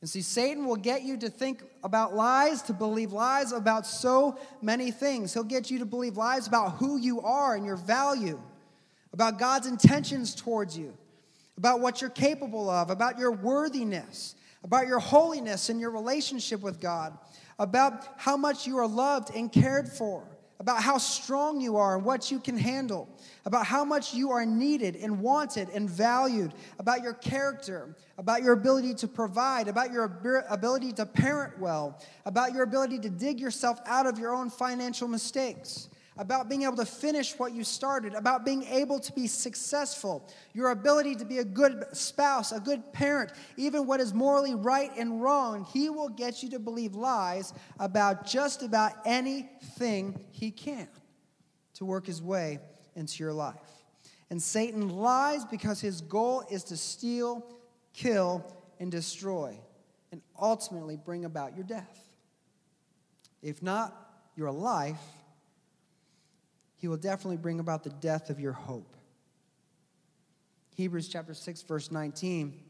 And 0.00 0.10
see, 0.10 0.20
Satan 0.20 0.66
will 0.66 0.76
get 0.76 1.02
you 1.02 1.16
to 1.18 1.30
think 1.30 1.62
about 1.82 2.14
lies, 2.14 2.62
to 2.62 2.72
believe 2.72 3.12
lies 3.12 3.52
about 3.52 3.86
so 3.86 4.38
many 4.60 4.90
things. 4.90 5.32
He'll 5.32 5.44
get 5.44 5.70
you 5.70 5.78
to 5.78 5.86
believe 5.86 6.16
lies 6.16 6.46
about 6.46 6.72
who 6.72 6.98
you 6.98 7.20
are 7.20 7.54
and 7.54 7.64
your 7.64 7.76
value 7.76 8.40
about 9.12 9.38
God's 9.38 9.66
intentions 9.66 10.34
towards 10.34 10.76
you, 10.76 10.96
about 11.58 11.80
what 11.80 12.00
you're 12.00 12.10
capable 12.10 12.70
of, 12.70 12.90
about 12.90 13.18
your 13.18 13.32
worthiness, 13.32 14.34
about 14.64 14.86
your 14.86 14.98
holiness 14.98 15.68
and 15.68 15.80
your 15.80 15.90
relationship 15.90 16.60
with 16.60 16.80
God, 16.80 17.16
about 17.58 18.06
how 18.16 18.36
much 18.36 18.66
you 18.66 18.78
are 18.78 18.86
loved 18.86 19.34
and 19.34 19.52
cared 19.52 19.88
for, 19.88 20.24
about 20.60 20.82
how 20.82 20.96
strong 20.96 21.60
you 21.60 21.76
are 21.76 21.96
and 21.96 22.04
what 22.04 22.30
you 22.30 22.38
can 22.38 22.56
handle, 22.56 23.08
about 23.44 23.66
how 23.66 23.84
much 23.84 24.14
you 24.14 24.30
are 24.30 24.46
needed 24.46 24.96
and 24.96 25.20
wanted 25.20 25.68
and 25.70 25.90
valued, 25.90 26.54
about 26.78 27.02
your 27.02 27.14
character, 27.14 27.94
about 28.16 28.42
your 28.42 28.52
ability 28.52 28.94
to 28.94 29.08
provide, 29.08 29.68
about 29.68 29.92
your 29.92 30.04
ability 30.48 30.92
to 30.92 31.04
parent 31.04 31.58
well, 31.58 32.00
about 32.24 32.54
your 32.54 32.62
ability 32.62 32.98
to 33.00 33.10
dig 33.10 33.40
yourself 33.40 33.80
out 33.84 34.06
of 34.06 34.18
your 34.18 34.32
own 34.32 34.48
financial 34.48 35.08
mistakes 35.08 35.88
about 36.18 36.48
being 36.48 36.62
able 36.62 36.76
to 36.76 36.84
finish 36.84 37.38
what 37.38 37.52
you 37.52 37.64
started, 37.64 38.14
about 38.14 38.44
being 38.44 38.64
able 38.64 39.00
to 39.00 39.12
be 39.12 39.26
successful, 39.26 40.28
your 40.52 40.70
ability 40.70 41.14
to 41.16 41.24
be 41.24 41.38
a 41.38 41.44
good 41.44 41.84
spouse, 41.92 42.52
a 42.52 42.60
good 42.60 42.92
parent, 42.92 43.32
even 43.56 43.86
what 43.86 44.00
is 44.00 44.12
morally 44.12 44.54
right 44.54 44.90
and 44.96 45.22
wrong. 45.22 45.66
He 45.72 45.88
will 45.88 46.10
get 46.10 46.42
you 46.42 46.50
to 46.50 46.58
believe 46.58 46.94
lies 46.94 47.54
about 47.78 48.26
just 48.26 48.62
about 48.62 48.92
anything 49.04 50.22
he 50.30 50.50
can 50.50 50.88
to 51.74 51.84
work 51.84 52.06
his 52.06 52.22
way 52.22 52.58
into 52.94 53.22
your 53.22 53.32
life. 53.32 53.56
And 54.30 54.42
Satan 54.42 54.88
lies 54.88 55.44
because 55.44 55.80
his 55.80 56.00
goal 56.00 56.44
is 56.50 56.64
to 56.64 56.76
steal, 56.76 57.46
kill, 57.94 58.44
and 58.78 58.90
destroy, 58.90 59.58
and 60.10 60.20
ultimately 60.40 60.96
bring 60.96 61.24
about 61.24 61.54
your 61.54 61.64
death. 61.64 62.08
If 63.42 63.62
not, 63.62 63.94
your 64.36 64.50
life 64.50 65.00
he 66.82 66.88
will 66.88 66.96
definitely 66.96 67.36
bring 67.36 67.60
about 67.60 67.84
the 67.84 67.90
death 67.90 68.28
of 68.28 68.40
your 68.40 68.52
hope. 68.52 68.96
Hebrews 70.74 71.06
chapter 71.06 71.32
6 71.32 71.62
verse 71.62 71.92
19, 71.92 72.60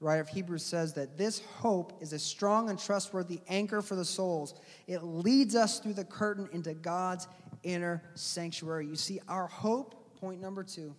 the 0.00 0.04
writer 0.04 0.22
of 0.22 0.28
Hebrews 0.28 0.64
says 0.64 0.94
that 0.94 1.16
this 1.16 1.38
hope 1.58 1.92
is 2.00 2.12
a 2.12 2.18
strong 2.18 2.68
and 2.68 2.76
trustworthy 2.76 3.40
anchor 3.48 3.80
for 3.80 3.94
the 3.94 4.04
souls. 4.04 4.54
It 4.88 5.04
leads 5.04 5.54
us 5.54 5.78
through 5.78 5.92
the 5.92 6.04
curtain 6.04 6.48
into 6.52 6.74
God's 6.74 7.28
inner 7.62 8.02
sanctuary. 8.16 8.88
You 8.88 8.96
see, 8.96 9.20
our 9.28 9.46
hope, 9.46 10.16
point 10.18 10.40
number 10.40 10.64
2, 10.64 10.92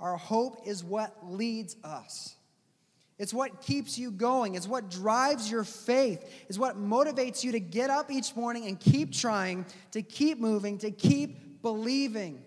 our 0.00 0.16
hope 0.16 0.66
is 0.66 0.82
what 0.82 1.14
leads 1.24 1.76
us. 1.84 2.34
It's 3.16 3.32
what 3.32 3.60
keeps 3.60 3.96
you 3.96 4.10
going. 4.10 4.56
It's 4.56 4.66
what 4.66 4.90
drives 4.90 5.48
your 5.48 5.62
faith. 5.62 6.28
It's 6.48 6.58
what 6.58 6.76
motivates 6.76 7.44
you 7.44 7.52
to 7.52 7.60
get 7.60 7.90
up 7.90 8.10
each 8.10 8.34
morning 8.34 8.66
and 8.66 8.80
keep 8.80 9.12
trying, 9.12 9.66
to 9.92 10.02
keep 10.02 10.40
moving, 10.40 10.78
to 10.78 10.90
keep 10.90 11.47
believing, 11.62 12.42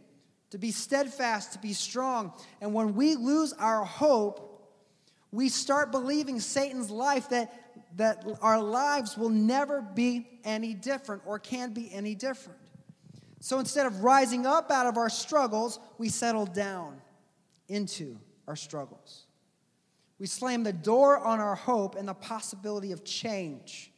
to 0.52 0.58
be 0.58 0.72
steadfast, 0.72 1.54
to 1.54 1.60
be 1.60 1.74
strong. 1.74 2.34
And 2.60 2.74
when 2.74 2.96
we 2.96 3.16
lose 3.16 3.54
our 3.54 3.84
hope, 3.84 4.48
we 5.32 5.50
start 5.50 5.92
believing 5.92 6.40
Satan's 6.40 6.90
life 6.90 7.30
that, 7.30 7.54
that 7.98 8.26
our 8.42 8.62
lives 8.62 9.18
will 9.18 9.30
never 9.30 9.82
be 9.82 10.28
any 10.44 10.74
different 10.74 11.22
or 11.26 11.40
can 11.40 11.74
be 11.74 11.92
any 11.92 12.16
different. 12.16 12.60
So 13.40 13.60
instead 13.60 13.86
of 13.86 14.04
rising 14.04 14.46
up 14.46 14.70
out 14.70 14.88
of 14.88 14.98
our 14.98 15.10
struggles, 15.10 15.80
we 15.98 16.10
settle 16.10 16.46
down 16.46 17.02
into 17.68 18.18
our 18.48 18.56
struggles. 18.56 19.26
We 20.20 20.28
slam 20.28 20.64
the 20.64 20.74
door 20.74 21.18
on 21.18 21.40
our 21.40 21.56
hope 21.56 21.96
and 21.96 22.08
the 22.08 22.14
possibility 22.14 22.92
of 22.92 23.04
change. 23.04 23.92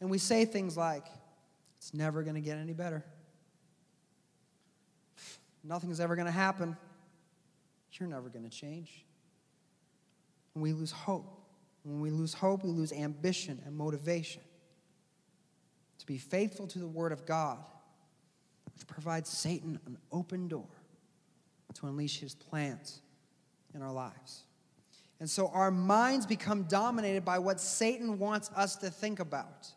And 0.00 0.10
we 0.10 0.18
say 0.18 0.44
things 0.44 0.76
like, 0.76 1.06
it's 1.78 1.94
never 1.94 2.22
going 2.22 2.34
to 2.34 2.40
get 2.40 2.58
any 2.58 2.72
better. 2.72 3.04
Nothing's 5.62 6.00
ever 6.00 6.16
going 6.16 6.26
to 6.26 6.32
happen. 6.32 6.76
You're 7.92 8.08
never 8.08 8.28
going 8.28 8.44
to 8.44 8.50
change. 8.50 9.04
And 10.54 10.62
we 10.62 10.72
lose 10.72 10.92
hope. 10.92 11.38
When 11.82 12.00
we 12.00 12.10
lose 12.10 12.34
hope, 12.34 12.64
we 12.64 12.70
lose 12.70 12.92
ambition 12.92 13.60
and 13.64 13.76
motivation 13.76 14.42
to 15.98 16.06
be 16.06 16.18
faithful 16.18 16.66
to 16.68 16.78
the 16.78 16.86
Word 16.86 17.12
of 17.12 17.26
God, 17.26 17.58
which 18.74 18.86
provides 18.86 19.28
Satan 19.28 19.78
an 19.86 19.98
open 20.12 20.48
door 20.48 20.68
to 21.74 21.86
unleash 21.86 22.20
his 22.20 22.34
plans 22.34 23.00
in 23.74 23.82
our 23.82 23.92
lives. 23.92 24.44
And 25.20 25.28
so 25.28 25.48
our 25.48 25.70
minds 25.70 26.26
become 26.26 26.64
dominated 26.64 27.24
by 27.24 27.38
what 27.38 27.60
Satan 27.60 28.18
wants 28.18 28.50
us 28.56 28.76
to 28.76 28.90
think 28.90 29.20
about 29.20 29.68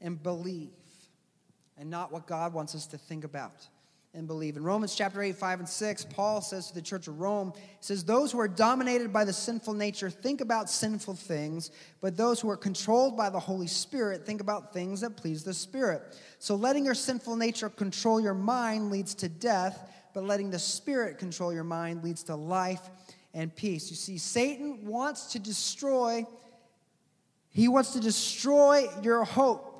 and 0.00 0.22
believe, 0.22 0.70
and 1.78 1.88
not 1.88 2.12
what 2.12 2.26
God 2.26 2.52
wants 2.52 2.74
us 2.74 2.86
to 2.88 2.98
think 2.98 3.24
about 3.24 3.66
and 4.16 4.26
believe. 4.26 4.56
In 4.56 4.64
Romans 4.64 4.94
chapter 4.94 5.22
8, 5.22 5.36
5, 5.36 5.58
and 5.60 5.68
6, 5.68 6.04
Paul 6.06 6.40
says 6.40 6.68
to 6.68 6.74
the 6.74 6.80
church 6.80 7.06
of 7.06 7.20
Rome, 7.20 7.52
he 7.54 7.62
says, 7.80 8.02
Those 8.02 8.32
who 8.32 8.40
are 8.40 8.48
dominated 8.48 9.12
by 9.12 9.24
the 9.24 9.32
sinful 9.32 9.74
nature 9.74 10.08
think 10.08 10.40
about 10.40 10.70
sinful 10.70 11.14
things, 11.14 11.70
but 12.00 12.16
those 12.16 12.40
who 12.40 12.48
are 12.48 12.56
controlled 12.56 13.16
by 13.16 13.28
the 13.28 13.38
Holy 13.38 13.66
Spirit 13.66 14.24
think 14.24 14.40
about 14.40 14.72
things 14.72 15.02
that 15.02 15.16
please 15.16 15.44
the 15.44 15.52
Spirit. 15.52 16.16
So 16.38 16.56
letting 16.56 16.84
your 16.84 16.94
sinful 16.94 17.36
nature 17.36 17.68
control 17.68 18.18
your 18.18 18.34
mind 18.34 18.90
leads 18.90 19.14
to 19.16 19.28
death, 19.28 19.92
but 20.14 20.24
letting 20.24 20.50
the 20.50 20.58
Spirit 20.58 21.18
control 21.18 21.52
your 21.52 21.64
mind 21.64 22.02
leads 22.02 22.22
to 22.24 22.36
life 22.36 22.88
and 23.34 23.54
peace. 23.54 23.90
You 23.90 23.96
see, 23.96 24.16
Satan 24.16 24.86
wants 24.86 25.32
to 25.32 25.38
destroy, 25.38 26.24
he 27.50 27.68
wants 27.68 27.92
to 27.92 28.00
destroy 28.00 28.86
your 29.02 29.24
hope. 29.24 29.74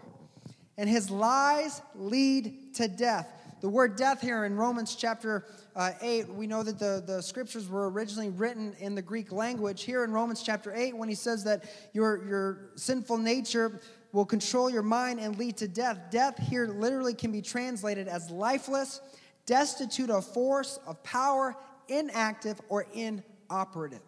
And 0.78 0.90
his 0.90 1.10
lies 1.10 1.80
lead 1.94 2.74
to 2.74 2.86
death. 2.86 3.32
The 3.62 3.68
word 3.70 3.96
death 3.96 4.20
here 4.20 4.44
in 4.44 4.54
Romans 4.54 4.94
chapter 4.94 5.46
uh, 5.74 5.92
8, 6.02 6.28
we 6.28 6.46
know 6.46 6.62
that 6.62 6.78
the, 6.78 7.02
the 7.06 7.22
scriptures 7.22 7.68
were 7.70 7.90
originally 7.90 8.28
written 8.28 8.74
in 8.80 8.94
the 8.94 9.00
Greek 9.00 9.32
language. 9.32 9.82
Here 9.82 10.04
in 10.04 10.12
Romans 10.12 10.42
chapter 10.42 10.74
8, 10.74 10.94
when 10.94 11.08
he 11.08 11.14
says 11.14 11.42
that 11.44 11.64
your, 11.94 12.28
your 12.28 12.70
sinful 12.74 13.16
nature 13.16 13.80
will 14.12 14.26
control 14.26 14.68
your 14.68 14.82
mind 14.82 15.20
and 15.20 15.38
lead 15.38 15.56
to 15.56 15.68
death, 15.68 15.98
death 16.10 16.38
here 16.38 16.66
literally 16.66 17.14
can 17.14 17.32
be 17.32 17.40
translated 17.40 18.08
as 18.08 18.30
lifeless, 18.30 19.00
destitute 19.46 20.10
of 20.10 20.26
force, 20.26 20.78
of 20.86 21.02
power, 21.02 21.56
inactive, 21.88 22.60
or 22.68 22.86
inoperative. 22.92 24.02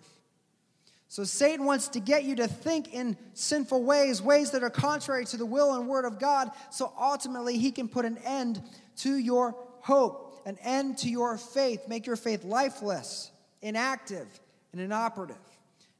So 1.10 1.24
Satan 1.24 1.64
wants 1.64 1.88
to 1.88 2.00
get 2.00 2.24
you 2.24 2.36
to 2.36 2.46
think 2.46 2.92
in 2.92 3.16
sinful 3.32 3.82
ways, 3.82 4.20
ways 4.20 4.50
that 4.50 4.62
are 4.62 4.68
contrary 4.68 5.24
to 5.26 5.38
the 5.38 5.46
will 5.46 5.74
and 5.74 5.88
word 5.88 6.04
of 6.04 6.18
God, 6.18 6.50
so 6.70 6.92
ultimately 7.00 7.56
he 7.56 7.72
can 7.72 7.88
put 7.88 8.04
an 8.04 8.18
end 8.26 8.60
to 8.98 9.16
your 9.16 9.56
hope, 9.80 10.40
an 10.46 10.58
end 10.62 10.98
to 10.98 11.08
your 11.08 11.36
faith, 11.36 11.88
make 11.88 12.06
your 12.06 12.16
faith 12.16 12.44
lifeless, 12.44 13.30
inactive, 13.62 14.26
and 14.72 14.80
inoperative. 14.80 15.36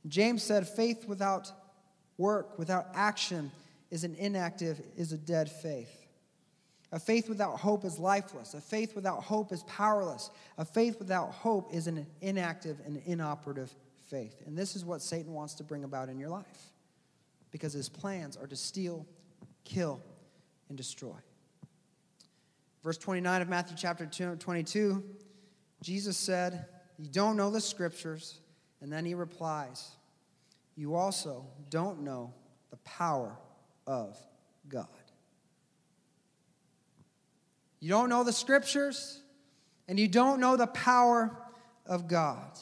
James 0.06 0.42
said, 0.42 0.68
faith 0.68 1.06
without 1.06 1.50
work, 2.16 2.58
without 2.58 2.86
action, 2.94 3.50
is 3.90 4.04
an 4.04 4.14
inactive, 4.16 4.80
is 4.96 5.12
a 5.12 5.18
dead 5.18 5.50
faith. 5.50 5.94
A 6.90 6.98
faith 6.98 7.28
without 7.28 7.58
hope 7.58 7.84
is 7.84 7.98
lifeless. 7.98 8.54
A 8.54 8.60
faith 8.60 8.94
without 8.94 9.22
hope 9.22 9.52
is 9.52 9.62
powerless. 9.64 10.30
A 10.56 10.64
faith 10.64 10.98
without 10.98 11.32
hope 11.32 11.74
is 11.74 11.86
an 11.86 12.06
inactive 12.22 12.78
and 12.86 13.02
inoperative 13.04 13.74
faith. 14.08 14.42
And 14.46 14.56
this 14.56 14.74
is 14.74 14.84
what 14.84 15.02
Satan 15.02 15.34
wants 15.34 15.54
to 15.54 15.64
bring 15.64 15.84
about 15.84 16.08
in 16.08 16.18
your 16.18 16.30
life 16.30 16.72
because 17.50 17.74
his 17.74 17.88
plans 17.88 18.36
are 18.36 18.46
to 18.46 18.56
steal, 18.56 19.06
kill, 19.64 20.00
and 20.68 20.78
destroy. 20.78 21.16
Verse 22.82 22.98
29 22.98 23.42
of 23.42 23.48
Matthew 23.48 23.76
chapter 23.76 24.06
22, 24.06 25.02
Jesus 25.82 26.16
said, 26.16 26.66
You 26.98 27.08
don't 27.08 27.36
know 27.36 27.50
the 27.50 27.60
scriptures. 27.60 28.40
And 28.80 28.92
then 28.92 29.04
he 29.04 29.14
replies, 29.14 29.90
You 30.76 30.94
also 30.94 31.46
don't 31.70 32.02
know 32.02 32.32
the 32.70 32.76
power 32.78 33.36
of 33.86 34.16
God. 34.68 34.86
You 37.80 37.88
don't 37.88 38.08
know 38.08 38.24
the 38.24 38.32
scriptures, 38.32 39.22
and 39.86 39.98
you 39.98 40.08
don't 40.08 40.40
know 40.40 40.56
the 40.56 40.66
power 40.66 41.36
of 41.86 42.08
God. 42.08 42.58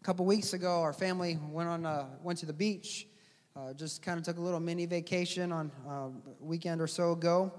A 0.00 0.04
couple 0.04 0.24
weeks 0.24 0.52
ago, 0.54 0.80
our 0.80 0.92
family 0.92 1.38
went 1.50 1.68
on 1.68 1.86
uh, 1.86 2.06
went 2.22 2.38
to 2.40 2.46
the 2.46 2.52
beach. 2.52 3.06
Uh, 3.54 3.74
just 3.74 4.02
kind 4.02 4.18
of 4.18 4.24
took 4.24 4.38
a 4.38 4.40
little 4.40 4.60
mini 4.60 4.86
vacation 4.86 5.52
on 5.52 5.70
uh, 5.86 5.90
a 5.90 6.12
weekend 6.40 6.80
or 6.80 6.86
so 6.86 7.12
ago, 7.12 7.52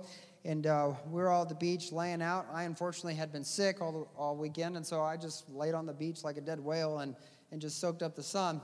and 0.45 0.67
uh, 0.67 0.91
we 1.09 1.21
were 1.21 1.29
all 1.29 1.43
at 1.43 1.49
the 1.49 1.55
beach 1.55 1.91
laying 1.91 2.21
out. 2.21 2.45
I 2.51 2.63
unfortunately 2.63 3.15
had 3.15 3.31
been 3.31 3.43
sick 3.43 3.81
all 3.81 3.91
the, 3.91 4.19
all 4.19 4.35
weekend, 4.35 4.77
and 4.77 4.85
so 4.85 5.01
I 5.01 5.17
just 5.17 5.49
laid 5.49 5.73
on 5.73 5.85
the 5.85 5.93
beach 5.93 6.23
like 6.23 6.37
a 6.37 6.41
dead 6.41 6.59
whale 6.59 6.99
and 6.99 7.15
and 7.53 7.61
just 7.61 7.79
soaked 7.79 8.01
up 8.01 8.15
the 8.15 8.23
sun. 8.23 8.59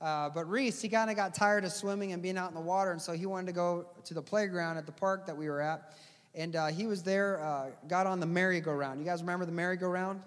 Uh, 0.00 0.28
but 0.28 0.50
Reese, 0.50 0.82
he 0.82 0.88
kind 0.88 1.08
of 1.08 1.16
got 1.16 1.34
tired 1.34 1.64
of 1.64 1.72
swimming 1.72 2.12
and 2.12 2.20
being 2.20 2.36
out 2.36 2.48
in 2.48 2.54
the 2.54 2.60
water, 2.60 2.90
and 2.90 3.00
so 3.00 3.12
he 3.12 3.26
wanted 3.26 3.46
to 3.46 3.52
go 3.52 3.86
to 4.04 4.12
the 4.12 4.20
playground 4.20 4.76
at 4.76 4.86
the 4.86 4.92
park 4.92 5.24
that 5.24 5.36
we 5.36 5.48
were 5.48 5.62
at. 5.62 5.94
And 6.34 6.56
uh, 6.56 6.66
he 6.66 6.86
was 6.86 7.04
there, 7.04 7.40
uh, 7.40 7.70
got 7.86 8.08
on 8.08 8.18
the 8.18 8.26
merry-go-round. 8.26 8.98
You 8.98 9.06
guys 9.06 9.20
remember 9.20 9.46
the 9.46 9.52
merry-go-round? 9.52 10.20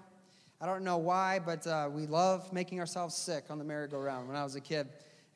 I 0.62 0.66
don't 0.66 0.84
know 0.84 0.98
why, 0.98 1.40
but 1.46 1.68
uh, 1.68 1.90
we 1.92 2.08
love 2.08 2.52
making 2.54 2.80
ourselves 2.80 3.14
sick 3.14 3.44
on 3.50 3.60
the 3.60 3.66
merry-go-round 3.66 4.26
when 4.26 4.38
I 4.38 4.44
was 4.46 4.56
a 4.56 4.62
kid. 4.62 4.88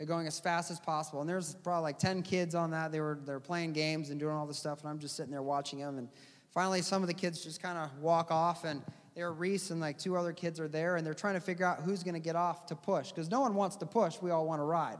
Going 0.05 0.27
as 0.27 0.39
fast 0.39 0.71
as 0.71 0.79
possible. 0.79 1.21
And 1.21 1.29
there's 1.29 1.55
probably 1.55 1.83
like 1.83 1.99
10 1.99 2.23
kids 2.23 2.55
on 2.55 2.71
that. 2.71 2.91
They 2.91 2.99
were, 2.99 3.19
they 3.25 3.33
were 3.33 3.39
playing 3.39 3.73
games 3.73 4.09
and 4.09 4.19
doing 4.19 4.33
all 4.33 4.45
this 4.45 4.57
stuff, 4.57 4.81
and 4.81 4.89
I'm 4.89 4.99
just 4.99 5.15
sitting 5.15 5.31
there 5.31 5.43
watching 5.43 5.79
them. 5.79 5.97
And 5.97 6.09
finally, 6.53 6.81
some 6.81 7.01
of 7.01 7.07
the 7.07 7.13
kids 7.13 7.43
just 7.43 7.61
kind 7.61 7.77
of 7.77 7.97
walk 7.99 8.31
off, 8.31 8.63
and 8.63 8.81
there 9.15 9.31
Reese 9.31 9.71
and 9.71 9.81
like 9.81 9.97
two 9.97 10.15
other 10.15 10.33
kids 10.33 10.59
are 10.59 10.67
there, 10.67 10.95
and 10.95 11.05
they're 11.05 11.13
trying 11.13 11.35
to 11.35 11.41
figure 11.41 11.65
out 11.65 11.81
who's 11.81 12.03
going 12.03 12.13
to 12.13 12.19
get 12.19 12.35
off 12.35 12.65
to 12.67 12.75
push 12.75 13.09
because 13.09 13.29
no 13.29 13.41
one 13.41 13.55
wants 13.55 13.75
to 13.77 13.85
push. 13.85 14.21
We 14.21 14.31
all 14.31 14.45
want 14.45 14.59
to 14.59 14.65
ride. 14.65 14.97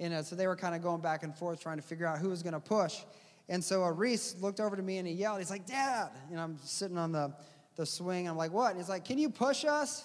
And 0.00 0.14
uh, 0.14 0.22
so 0.22 0.36
they 0.36 0.46
were 0.46 0.56
kind 0.56 0.74
of 0.74 0.82
going 0.82 1.00
back 1.00 1.22
and 1.22 1.34
forth 1.36 1.60
trying 1.60 1.76
to 1.76 1.82
figure 1.82 2.06
out 2.06 2.18
who 2.18 2.28
was 2.28 2.42
going 2.42 2.54
to 2.54 2.60
push. 2.60 3.00
And 3.48 3.62
so 3.62 3.84
uh, 3.84 3.90
Reese 3.90 4.36
looked 4.40 4.60
over 4.60 4.76
to 4.76 4.82
me 4.82 4.98
and 4.98 5.06
he 5.06 5.14
yelled, 5.14 5.38
he's 5.38 5.50
like, 5.50 5.66
Dad. 5.66 6.10
And 6.30 6.40
I'm 6.40 6.58
sitting 6.62 6.98
on 6.98 7.12
the, 7.12 7.32
the 7.76 7.86
swing. 7.86 8.28
I'm 8.28 8.36
like, 8.36 8.52
what? 8.52 8.70
And 8.70 8.78
he's 8.80 8.88
like, 8.88 9.04
can 9.04 9.18
you 9.18 9.30
push 9.30 9.64
us? 9.64 10.04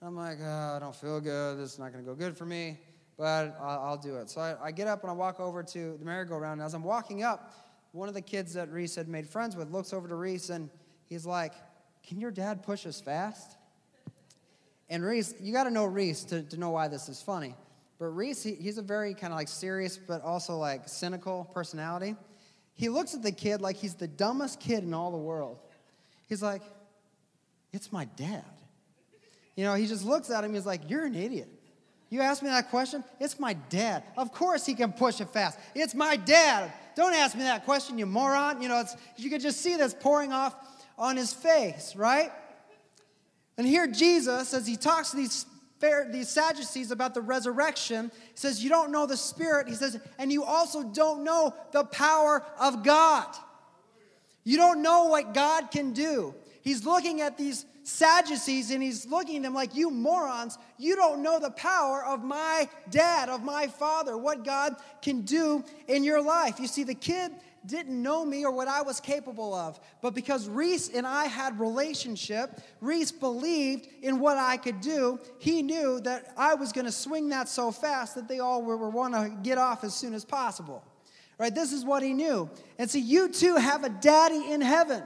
And 0.00 0.08
I'm 0.08 0.16
like, 0.16 0.38
oh, 0.42 0.76
I 0.76 0.78
don't 0.78 0.94
feel 0.94 1.20
good. 1.20 1.58
This 1.58 1.74
is 1.74 1.78
not 1.78 1.92
going 1.92 2.04
to 2.04 2.10
go 2.10 2.14
good 2.14 2.36
for 2.36 2.46
me, 2.46 2.78
but 3.20 3.54
I'll, 3.60 3.80
I'll 3.80 3.96
do 3.98 4.16
it. 4.16 4.30
So 4.30 4.40
I, 4.40 4.56
I, 4.68 4.70
get 4.70 4.88
up 4.88 5.02
and 5.02 5.10
I 5.10 5.12
walk 5.12 5.40
over 5.40 5.62
to 5.62 5.98
the 5.98 6.04
merry-go-round. 6.06 6.58
And 6.58 6.66
as 6.66 6.72
I'm 6.72 6.82
walking 6.82 7.22
up, 7.22 7.52
one 7.92 8.08
of 8.08 8.14
the 8.14 8.22
kids 8.22 8.54
that 8.54 8.70
Reese 8.72 8.94
had 8.94 9.08
made 9.08 9.28
friends 9.28 9.54
with 9.54 9.70
looks 9.70 9.92
over 9.92 10.08
to 10.08 10.14
Reese 10.14 10.48
and 10.48 10.70
he's 11.04 11.26
like, 11.26 11.52
can 12.02 12.18
your 12.18 12.30
dad 12.30 12.62
push 12.62 12.86
us 12.86 12.98
fast? 12.98 13.58
And 14.88 15.04
Reese, 15.04 15.34
you 15.38 15.52
got 15.52 15.64
to 15.64 15.70
know 15.70 15.84
Reese 15.84 16.24
to, 16.24 16.42
to 16.44 16.56
know 16.56 16.70
why 16.70 16.88
this 16.88 17.10
is 17.10 17.20
funny. 17.20 17.54
But 17.98 18.06
Reese, 18.06 18.42
he, 18.42 18.54
he's 18.54 18.78
a 18.78 18.82
very 18.82 19.12
kind 19.12 19.34
of 19.34 19.38
like 19.38 19.48
serious, 19.48 19.98
but 19.98 20.22
also 20.22 20.56
like 20.56 20.88
cynical 20.88 21.50
personality. 21.52 22.16
He 22.74 22.88
looks 22.88 23.14
at 23.14 23.22
the 23.22 23.32
kid 23.32 23.60
like 23.60 23.76
he's 23.76 23.96
the 23.96 24.08
dumbest 24.08 24.60
kid 24.60 24.82
in 24.82 24.94
all 24.94 25.10
the 25.10 25.18
world. 25.18 25.58
He's 26.26 26.42
like, 26.42 26.62
It's 27.70 27.92
my 27.92 28.06
dad. 28.16 28.44
You 29.56 29.64
know, 29.64 29.74
he 29.74 29.86
just 29.86 30.06
looks 30.06 30.30
at 30.30 30.42
him, 30.42 30.54
he's 30.54 30.64
like, 30.64 30.88
You're 30.88 31.04
an 31.04 31.14
idiot. 31.14 31.59
You 32.10 32.20
ask 32.20 32.42
me 32.42 32.48
that 32.48 32.70
question? 32.70 33.04
It's 33.18 33.38
my 33.38 33.54
dad. 33.54 34.02
Of 34.16 34.32
course 34.32 34.66
he 34.66 34.74
can 34.74 34.92
push 34.92 35.20
it 35.20 35.28
fast. 35.28 35.58
It's 35.74 35.94
my 35.94 36.16
dad. 36.16 36.72
Don't 36.96 37.14
ask 37.14 37.36
me 37.36 37.44
that 37.44 37.64
question, 37.64 37.98
you 37.98 38.06
moron. 38.06 38.60
You 38.60 38.68
know, 38.68 38.80
it's, 38.80 38.96
you 39.16 39.30
could 39.30 39.40
just 39.40 39.60
see 39.60 39.76
this 39.76 39.94
pouring 39.94 40.32
off 40.32 40.54
on 40.98 41.16
his 41.16 41.32
face, 41.32 41.94
right? 41.96 42.32
And 43.56 43.66
here 43.66 43.86
Jesus, 43.86 44.52
as 44.52 44.66
he 44.66 44.76
talks 44.76 45.12
to 45.12 45.16
these 45.16 45.46
these 46.10 46.28
Sadducees 46.28 46.90
about 46.90 47.14
the 47.14 47.20
resurrection. 47.20 48.10
Says, 48.34 48.62
You 48.62 48.70
don't 48.70 48.92
know 48.92 49.06
the 49.06 49.16
Spirit. 49.16 49.68
He 49.68 49.74
says, 49.74 49.98
And 50.18 50.32
you 50.32 50.44
also 50.44 50.82
don't 50.82 51.24
know 51.24 51.54
the 51.72 51.84
power 51.84 52.44
of 52.58 52.84
God. 52.84 53.26
You 54.44 54.56
don't 54.56 54.82
know 54.82 55.04
what 55.04 55.34
God 55.34 55.70
can 55.70 55.92
do. 55.92 56.34
He's 56.62 56.84
looking 56.84 57.20
at 57.20 57.38
these 57.38 57.64
Sadducees 57.90 58.70
and 58.70 58.82
he's 58.82 59.06
looking 59.06 59.38
at 59.38 59.42
them 59.42 59.54
like, 59.54 59.74
You 59.74 59.90
morons, 59.90 60.58
you 60.78 60.96
don't 60.96 61.22
know 61.22 61.38
the 61.38 61.50
power 61.50 62.04
of 62.04 62.22
my 62.22 62.68
dad, 62.90 63.28
of 63.28 63.42
my 63.42 63.66
father, 63.66 64.16
what 64.16 64.44
God 64.44 64.76
can 65.02 65.22
do 65.22 65.64
in 65.88 66.04
your 66.04 66.22
life. 66.22 66.60
You 66.60 66.66
see, 66.66 66.84
the 66.84 66.94
kid 66.94 67.32
didn't 67.66 68.02
know 68.02 68.24
me 68.24 68.44
or 68.44 68.50
what 68.50 68.68
I 68.68 68.82
was 68.82 69.00
capable 69.00 69.52
of. 69.52 69.78
But 70.00 70.14
because 70.14 70.48
Reese 70.48 70.88
and 70.88 71.06
I 71.06 71.26
had 71.26 71.60
relationship, 71.60 72.60
Reese 72.80 73.12
believed 73.12 73.86
in 74.02 74.18
what 74.18 74.38
I 74.38 74.56
could 74.56 74.80
do. 74.80 75.20
He 75.38 75.60
knew 75.62 76.00
that 76.00 76.32
I 76.36 76.54
was 76.54 76.72
going 76.72 76.86
to 76.86 76.92
swing 76.92 77.28
that 77.30 77.48
so 77.48 77.70
fast 77.70 78.14
that 78.14 78.28
they 78.28 78.38
all 78.38 78.62
were, 78.62 78.76
were 78.76 78.88
want 78.88 79.14
to 79.14 79.36
get 79.42 79.58
off 79.58 79.84
as 79.84 79.94
soon 79.94 80.14
as 80.14 80.24
possible. 80.24 80.82
Right? 81.38 81.54
This 81.54 81.72
is 81.72 81.84
what 81.84 82.02
he 82.02 82.12
knew. 82.12 82.48
And 82.78 82.90
see, 82.90 83.00
you 83.00 83.28
too 83.28 83.56
have 83.56 83.84
a 83.84 83.88
daddy 83.88 84.52
in 84.52 84.60
heaven, 84.60 85.02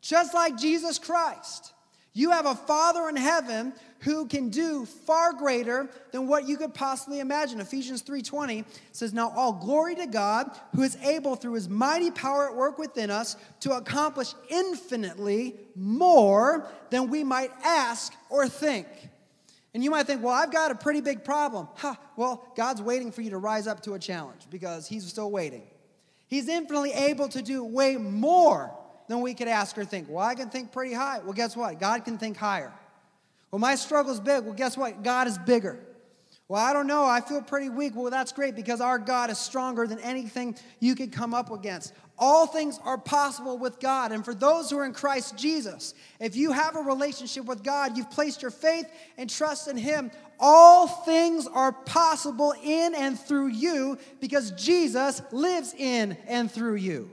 just 0.00 0.32
like 0.32 0.56
Jesus 0.56 0.98
Christ. 0.98 1.73
You 2.16 2.30
have 2.30 2.46
a 2.46 2.54
Father 2.54 3.08
in 3.08 3.16
heaven 3.16 3.74
who 3.98 4.26
can 4.26 4.48
do 4.48 4.86
far 4.86 5.32
greater 5.32 5.90
than 6.12 6.28
what 6.28 6.46
you 6.46 6.56
could 6.56 6.72
possibly 6.72 7.18
imagine. 7.18 7.60
Ephesians 7.60 8.02
3:20 8.02 8.64
says, 8.92 9.12
"Now 9.12 9.32
all 9.34 9.52
glory 9.52 9.96
to 9.96 10.06
God, 10.06 10.56
who 10.76 10.82
is 10.82 10.96
able 11.02 11.34
through 11.34 11.54
his 11.54 11.68
mighty 11.68 12.12
power 12.12 12.48
at 12.48 12.54
work 12.54 12.78
within 12.78 13.10
us 13.10 13.34
to 13.60 13.72
accomplish 13.72 14.32
infinitely 14.48 15.58
more 15.74 16.68
than 16.90 17.10
we 17.10 17.24
might 17.24 17.50
ask 17.64 18.12
or 18.30 18.48
think." 18.48 18.86
And 19.74 19.82
you 19.82 19.90
might 19.90 20.06
think, 20.06 20.22
"Well, 20.22 20.34
I've 20.34 20.52
got 20.52 20.70
a 20.70 20.76
pretty 20.76 21.00
big 21.00 21.24
problem." 21.24 21.66
Ha, 21.78 21.98
well, 22.16 22.46
God's 22.54 22.80
waiting 22.80 23.10
for 23.10 23.22
you 23.22 23.30
to 23.30 23.38
rise 23.38 23.66
up 23.66 23.80
to 23.82 23.94
a 23.94 23.98
challenge 23.98 24.46
because 24.50 24.86
he's 24.86 25.04
still 25.04 25.32
waiting. 25.32 25.66
He's 26.28 26.46
infinitely 26.46 26.92
able 26.92 27.28
to 27.30 27.42
do 27.42 27.64
way 27.64 27.96
more 27.96 28.72
than 29.08 29.20
we 29.20 29.34
could 29.34 29.48
ask 29.48 29.76
or 29.76 29.84
think. 29.84 30.08
Well, 30.08 30.24
I 30.24 30.34
can 30.34 30.50
think 30.50 30.72
pretty 30.72 30.94
high. 30.94 31.20
Well, 31.20 31.32
guess 31.32 31.56
what? 31.56 31.78
God 31.80 32.04
can 32.04 32.18
think 32.18 32.36
higher. 32.36 32.72
Well, 33.50 33.60
my 33.60 33.74
struggle's 33.74 34.20
big. 34.20 34.44
Well, 34.44 34.54
guess 34.54 34.76
what? 34.76 35.02
God 35.02 35.26
is 35.26 35.38
bigger. 35.38 35.78
Well, 36.46 36.62
I 36.62 36.72
don't 36.74 36.86
know. 36.86 37.06
I 37.06 37.20
feel 37.20 37.40
pretty 37.40 37.70
weak. 37.70 37.94
Well, 37.94 38.10
that's 38.10 38.32
great 38.32 38.54
because 38.54 38.80
our 38.80 38.98
God 38.98 39.30
is 39.30 39.38
stronger 39.38 39.86
than 39.86 39.98
anything 40.00 40.56
you 40.78 40.94
could 40.94 41.10
come 41.10 41.32
up 41.32 41.50
against. 41.50 41.94
All 42.18 42.46
things 42.46 42.78
are 42.84 42.98
possible 42.98 43.56
with 43.56 43.80
God. 43.80 44.12
And 44.12 44.24
for 44.24 44.34
those 44.34 44.70
who 44.70 44.78
are 44.78 44.84
in 44.84 44.92
Christ 44.92 45.38
Jesus, 45.38 45.94
if 46.20 46.36
you 46.36 46.52
have 46.52 46.76
a 46.76 46.80
relationship 46.80 47.46
with 47.46 47.62
God, 47.62 47.96
you've 47.96 48.10
placed 48.10 48.42
your 48.42 48.50
faith 48.50 48.86
and 49.16 49.30
trust 49.30 49.68
in 49.68 49.76
Him, 49.76 50.10
all 50.38 50.86
things 50.86 51.46
are 51.46 51.72
possible 51.72 52.54
in 52.62 52.94
and 52.94 53.18
through 53.18 53.48
you 53.48 53.98
because 54.20 54.50
Jesus 54.52 55.22
lives 55.32 55.74
in 55.76 56.16
and 56.28 56.50
through 56.50 56.76
you. 56.76 57.10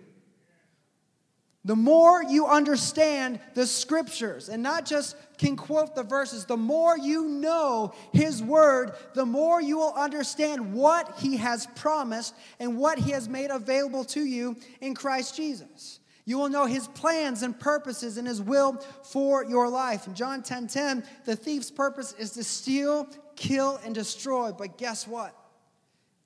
The 1.63 1.75
more 1.75 2.23
you 2.23 2.47
understand 2.47 3.39
the 3.53 3.67
scriptures 3.67 4.49
and 4.49 4.63
not 4.63 4.83
just 4.83 5.15
can 5.37 5.55
quote 5.55 5.95
the 5.95 6.03
verses, 6.03 6.45
the 6.45 6.57
more 6.57 6.97
you 6.97 7.27
know 7.27 7.93
His 8.13 8.41
word, 8.41 8.93
the 9.13 9.27
more 9.27 9.61
you 9.61 9.77
will 9.77 9.93
understand 9.93 10.73
what 10.73 11.19
He 11.19 11.37
has 11.37 11.67
promised 11.75 12.33
and 12.59 12.77
what 12.77 12.97
He 12.97 13.11
has 13.11 13.29
made 13.29 13.51
available 13.51 14.03
to 14.05 14.25
you 14.25 14.57
in 14.81 14.95
Christ 14.95 15.35
Jesus. 15.35 15.99
You 16.25 16.39
will 16.39 16.49
know 16.49 16.65
His 16.65 16.87
plans 16.87 17.43
and 17.43 17.59
purposes 17.59 18.17
and 18.17 18.27
His 18.27 18.41
will 18.41 18.83
for 19.03 19.45
your 19.45 19.69
life. 19.69 20.07
In 20.07 20.15
John 20.15 20.41
10 20.41 20.67
10, 20.67 21.03
the 21.25 21.35
thief's 21.35 21.69
purpose 21.69 22.13
is 22.17 22.31
to 22.31 22.43
steal, 22.43 23.07
kill, 23.35 23.79
and 23.85 23.93
destroy. 23.93 24.51
But 24.51 24.79
guess 24.79 25.07
what? 25.07 25.35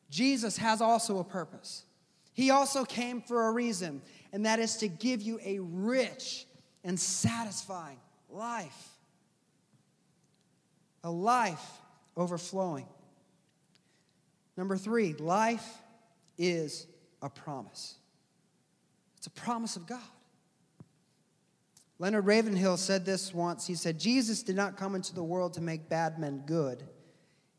Jesus 0.10 0.56
has 0.58 0.82
also 0.82 1.20
a 1.20 1.26
purpose. 1.26 1.84
He 2.36 2.50
also 2.50 2.84
came 2.84 3.22
for 3.22 3.48
a 3.48 3.52
reason 3.52 4.02
and 4.36 4.46
that 4.46 4.60
is 4.60 4.76
to 4.76 4.90
give 4.90 5.22
you 5.22 5.40
a 5.46 5.60
rich 5.60 6.46
and 6.84 7.00
satisfying 7.00 7.98
life. 8.30 8.90
A 11.06 11.10
life 11.10 11.66
overflowing. 12.18 12.86
Number 14.58 14.76
three, 14.76 15.14
life 15.14 15.66
is 16.38 16.86
a 17.22 17.30
promise. 17.30 17.96
It's 19.16 19.28
a 19.28 19.32
promise 19.32 19.78
of 19.78 19.88
God. 19.88 20.02
Leonard 21.98 22.26
Ravenhill 22.26 22.76
said 22.76 23.06
this 23.06 23.34
once. 23.34 23.66
He 23.66 23.76
said, 23.76 23.98
Jesus 23.98 24.44
did 24.44 24.58
not 24.58 24.76
come 24.76 24.96
into 24.96 25.16
the 25.16 25.24
world 25.24 25.54
to 25.54 25.62
make 25.62 25.88
bad 25.88 26.20
men 26.20 26.44
good, 26.46 26.84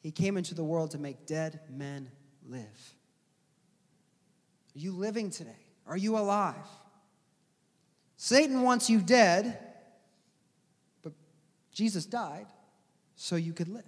he 0.02 0.10
came 0.10 0.36
into 0.36 0.54
the 0.54 0.62
world 0.62 0.90
to 0.90 0.98
make 0.98 1.24
dead 1.24 1.58
men 1.70 2.10
live. 2.46 2.94
Are 4.76 4.78
you 4.78 4.92
living 4.92 5.30
today? 5.30 5.65
Are 5.86 5.96
you 5.96 6.16
alive? 6.16 6.54
Satan 8.16 8.62
wants 8.62 8.88
you 8.90 9.00
dead, 9.00 9.58
but 11.02 11.12
Jesus 11.72 12.06
died 12.06 12.46
so 13.14 13.36
you 13.36 13.52
could 13.52 13.68
live. 13.68 13.84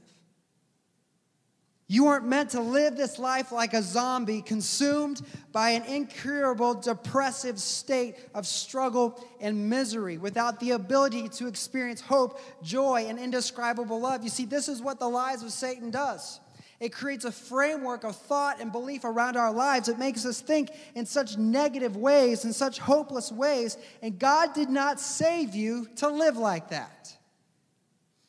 You 1.91 2.09
aren't 2.09 2.27
meant 2.27 2.51
to 2.51 2.61
live 2.61 2.99
this 2.99 3.19
life 3.19 3.51
like 3.51 3.73
a 3.73 3.83
zombie, 3.83 4.43
consumed 4.43 5.23
by 5.53 5.71
an 5.71 5.85
incurable, 5.85 6.75
depressive 6.75 7.59
state 7.59 8.17
of 8.35 8.47
struggle 8.47 9.19
and 9.41 9.71
misery, 9.71 10.19
without 10.19 10.61
the 10.61 10.73
ability 10.73 11.31
to 11.31 11.47
experience 11.47 12.03
hope, 12.03 12.41
joy, 12.63 13.07
and 13.09 13.19
indescribable 13.19 13.99
love. 13.99 14.23
You 14.23 14.29
see, 14.29 14.45
this 14.45 14.69
is 14.69 14.83
what 14.83 15.01
the 15.01 15.09
lies 15.09 15.43
of 15.43 15.51
Satan 15.51 15.91
does. 15.91 16.41
It 16.81 16.93
creates 16.93 17.25
a 17.25 17.33
framework 17.33 18.05
of 18.05 18.14
thought 18.14 18.61
and 18.61 18.71
belief 18.71 19.05
around 19.05 19.37
our 19.37 19.53
lives. 19.53 19.88
It 19.88 19.99
makes 19.99 20.25
us 20.25 20.41
think 20.41 20.71
in 20.95 21.07
such 21.07 21.37
negative 21.37 21.97
ways, 21.97 22.45
in 22.45 22.53
such 22.53 22.79
hopeless 22.79 23.33
ways. 23.33 23.77
And 24.01 24.19
God 24.19 24.55
did 24.55 24.69
not 24.69 25.01
save 25.01 25.57
you 25.57 25.88
to 25.97 26.09
live 26.09 26.37
like 26.37 26.71
that. 26.71 27.17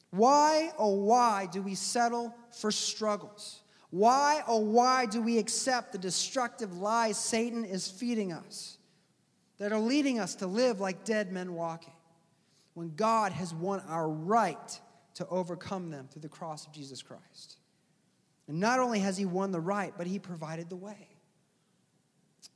Why, 0.09 0.71
oh, 0.79 0.95
why 0.95 1.47
do 1.51 1.61
we 1.61 1.75
settle 1.75 2.35
for 2.51 2.71
struggles? 2.71 3.61
Why, 3.91 4.43
oh, 4.47 4.57
why 4.57 5.05
do 5.05 5.21
we 5.21 5.37
accept 5.37 5.91
the 5.91 5.99
destructive 5.99 6.77
lies 6.77 7.17
Satan 7.17 7.65
is 7.65 7.89
feeding 7.89 8.33
us 8.33 8.77
that 9.59 9.71
are 9.71 9.79
leading 9.79 10.19
us 10.19 10.35
to 10.35 10.47
live 10.47 10.79
like 10.79 11.03
dead 11.03 11.31
men 11.31 11.53
walking 11.53 11.93
when 12.73 12.95
God 12.95 13.31
has 13.31 13.53
won 13.53 13.81
our 13.87 14.09
right 14.09 14.79
to 15.15 15.27
overcome 15.27 15.91
them 15.91 16.07
through 16.11 16.21
the 16.21 16.29
cross 16.29 16.65
of 16.65 16.71
Jesus 16.71 17.03
Christ? 17.03 17.57
And 18.49 18.59
not 18.59 18.79
only 18.79 18.99
has 18.99 19.15
he 19.15 19.25
won 19.25 19.51
the 19.51 19.59
right, 19.59 19.93
but 19.95 20.07
he 20.07 20.17
provided 20.17 20.69
the 20.69 20.75
way. 20.75 21.07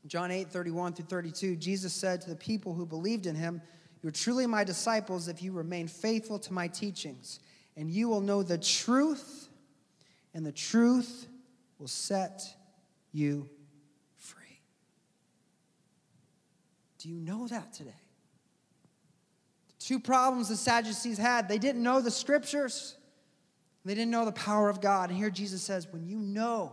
John 0.08 0.32
8, 0.32 0.50
31 0.50 0.94
through 0.94 1.06
32, 1.06 1.56
Jesus 1.56 1.94
said 1.94 2.20
to 2.22 2.30
the 2.32 2.36
people 2.36 2.74
who 2.74 2.84
believed 2.84 3.28
in 3.28 3.36
him, 3.36 3.62
You 4.02 4.10
are 4.10 4.12
truly 4.12 4.48
my 4.48 4.64
disciples 4.64 5.28
if 5.28 5.44
you 5.44 5.52
remain 5.52 5.88
faithful 5.88 6.40
to 6.40 6.52
my 6.52 6.68
teachings, 6.68 7.40
and 7.78 7.92
you 7.92 8.10
will 8.10 8.22
know 8.22 8.42
the 8.42 8.58
truth 8.58 9.50
and 10.34 10.44
the 10.44 10.52
truth 10.52 11.28
will 11.78 11.88
set 11.88 12.42
you 13.12 13.48
free. 14.18 14.62
Do 16.98 17.08
you 17.08 17.20
know 17.20 17.48
that 17.48 17.72
today? 17.72 17.92
The 19.68 19.86
two 19.86 20.00
problems 20.00 20.50
the 20.50 20.56
Sadducees 20.56 21.20
had 21.20 21.48
they 21.48 21.60
didn't 21.60 21.84
know 21.84 22.02
the 22.02 22.10
scriptures, 22.10 22.96
they 23.86 23.96
didn't 23.96 24.12
know 24.12 24.26
the 24.26 24.32
power 24.32 24.70
of 24.70 24.82
God. 24.82 25.10
And 25.10 25.18
here 25.18 25.30
Jesus 25.30 25.62
says, 25.62 25.88
when 25.92 26.08
you 26.08 26.18
know, 26.18 26.72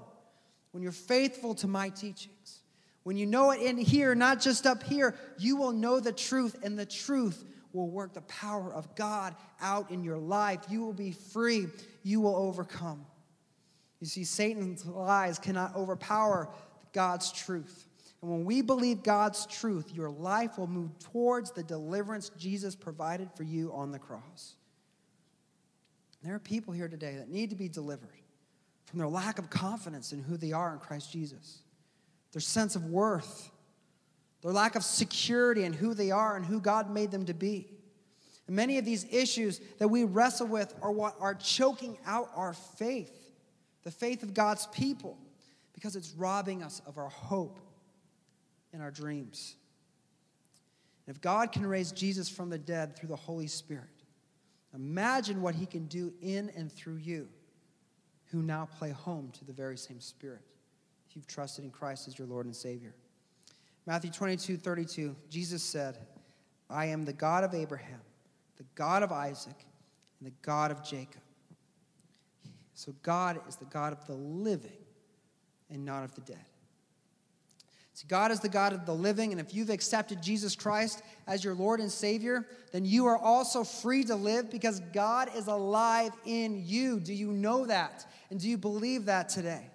when 0.73 0.83
you're 0.83 0.93
faithful 0.93 1.55
to 1.57 1.67
my 1.67 1.89
teachings, 1.89 2.61
when 3.03 3.17
you 3.17 3.27
know 3.27 3.51
it 3.51 3.61
in 3.61 3.79
here, 3.79 4.15
not 4.15 4.41
just 4.41 4.67
up 4.67 4.83
here, 4.83 5.17
you 5.39 5.57
will 5.57 5.73
know 5.73 6.01
the 6.01 6.13
truth, 6.13 6.57
and 6.63 6.79
the 6.79 6.87
truth 6.87 7.45
will 7.73 7.89
work 7.89 8.15
the 8.15 8.21
power 8.23 8.73
of 8.73 8.95
God 8.95 9.35
out 9.61 9.91
in 9.91 10.05
your 10.05 10.19
life. 10.19 10.61
You 10.69 10.83
will 10.83 10.93
be 10.93 11.13
free. 11.13 11.67
You 12.03 12.21
will 12.21 12.37
overcome. 12.37 13.07
You 14.01 14.07
see, 14.07 14.25
Satan's 14.25 14.85
lies 14.87 15.39
cannot 15.39 15.77
overpower 15.77 16.49
God's 16.93 17.33
truth. 17.33 17.87
And 18.23 18.31
when 18.31 18.45
we 18.45 18.61
believe 18.61 19.03
God's 19.03 19.47
truth, 19.47 19.93
your 19.95 20.11
life 20.11 20.59
will 20.59 20.67
move 20.67 20.99
towards 20.99 21.53
the 21.53 21.63
deliverance 21.63 22.31
Jesus 22.37 22.75
provided 22.75 23.31
for 23.35 23.45
you 23.45 23.73
on 23.73 23.93
the 23.93 23.99
cross. 23.99 24.57
There 26.23 26.35
are 26.35 26.41
people 26.41 26.75
here 26.75 26.89
today 26.89 27.17
that 27.17 27.31
need 27.31 27.51
to 27.51 27.57
be 27.57 27.69
delivered 27.69 28.09
from 28.85 28.99
their 28.99 29.09
lack 29.09 29.39
of 29.39 29.51
confidence 29.51 30.13
in 30.13 30.23
who 30.23 30.37
they 30.37 30.53
are 30.53 30.73
in 30.73 30.79
Christ 30.79 31.13
Jesus, 31.13 31.61
their 32.33 32.41
sense 32.41 32.77
of 32.77 32.87
worth, 32.87 33.51
their 34.43 34.53
lack 34.53 34.75
of 34.75 34.85
security 34.85 35.65
in 35.65 35.73
who 35.73 35.95
they 35.95 36.11
are 36.11 36.37
and 36.37 36.45
who 36.45 36.61
God 36.61 36.91
made 36.91 37.11
them 37.11 37.25
to 37.27 37.35
be. 37.35 37.69
And 38.47 38.57
many 38.57 38.79
of 38.79 38.85
these 38.85 39.07
issues 39.11 39.61
that 39.79 39.89
we 39.89 40.05
wrestle 40.05 40.47
with 40.47 40.75
are 40.83 40.91
what 40.91 41.15
are 41.21 41.35
choking 41.35 41.99
out 42.07 42.31
our 42.35 42.53
faith 42.53 43.21
the 43.83 43.91
faith 43.91 44.23
of 44.23 44.35
God's 44.35 44.67
people, 44.67 45.17
because 45.73 45.97
it's 45.97 46.13
robbing 46.13 46.63
us 46.63 46.83
of 46.87 46.99
our 46.99 47.09
hope 47.09 47.59
and 48.73 48.83
our 48.83 48.91
dreams. 48.91 49.57
And 51.07 51.15
if 51.15 51.21
God 51.21 51.53
can 51.53 51.67
raise 51.67 51.93
Jesus 51.93 52.29
from 52.29 52.51
the 52.51 52.59
dead 52.59 52.97
through 52.97 53.09
the 53.09 53.17
Holy 53.17 53.47
Spirit, 53.47 54.00
imagine 54.75 55.43
what 55.43 55.55
he 55.55 55.67
can 55.67 55.87
do 55.87 56.13
in 56.21 56.51
and 56.57 56.71
through 56.71 56.97
you 56.97 57.29
who 58.27 58.43
now 58.43 58.69
play 58.79 58.91
home 58.91 59.31
to 59.39 59.45
the 59.45 59.53
very 59.53 59.77
same 59.77 60.01
Spirit 60.01 60.43
if 61.09 61.17
you've 61.17 61.27
trusted 61.27 61.65
in 61.65 61.71
Christ 61.71 62.07
as 62.07 62.19
your 62.19 62.29
Lord 62.29 62.47
and 62.47 62.55
Savior. 62.55 62.95
Matthew 63.87 64.11
22 64.11 64.57
32, 64.57 65.17
Jesus 65.29 65.63
said, 65.63 65.99
I 66.69 66.87
am 66.87 67.05
the 67.05 67.13
God 67.13 67.43
of 67.43 67.55
Abraham, 67.55 68.01
the 68.57 68.65
God 68.75 69.03
of 69.03 69.11
Isaac, 69.11 69.57
and 70.21 70.29
the 70.29 70.35
God 70.43 70.71
of 70.71 70.85
Jacob. 70.85 71.23
So 72.75 72.95
God 73.03 73.41
is 73.49 73.57
the 73.57 73.65
God 73.67 73.93
of 73.93 74.07
the 74.07 74.15
living 74.15 74.71
and 75.69 75.85
not 75.85 76.05
of 76.05 76.15
the 76.15 76.21
dead. 76.21 76.50
See, 78.01 78.07
God 78.09 78.31
is 78.31 78.41
the 78.41 78.49
God 78.49 78.73
of 78.73 78.87
the 78.87 78.95
living, 78.95 79.31
and 79.31 79.39
if 79.39 79.53
you've 79.53 79.69
accepted 79.69 80.23
Jesus 80.23 80.57
Christ 80.57 81.03
as 81.27 81.45
your 81.45 81.53
Lord 81.53 81.81
and 81.81 81.93
Savior, 81.93 82.47
then 82.73 82.87
you 82.87 83.05
are 83.05 83.19
also 83.19 83.63
free 83.63 84.05
to 84.05 84.15
live 84.15 84.51
because 84.51 84.81
God 84.95 85.29
is 85.37 85.49
alive 85.49 86.13
in 86.25 86.63
you. 86.67 86.99
Do 86.99 87.13
you 87.13 87.31
know 87.31 87.67
that? 87.67 88.11
And 88.31 88.41
do 88.41 88.49
you 88.49 88.57
believe 88.57 89.05
that 89.05 89.29
today? 89.29 89.67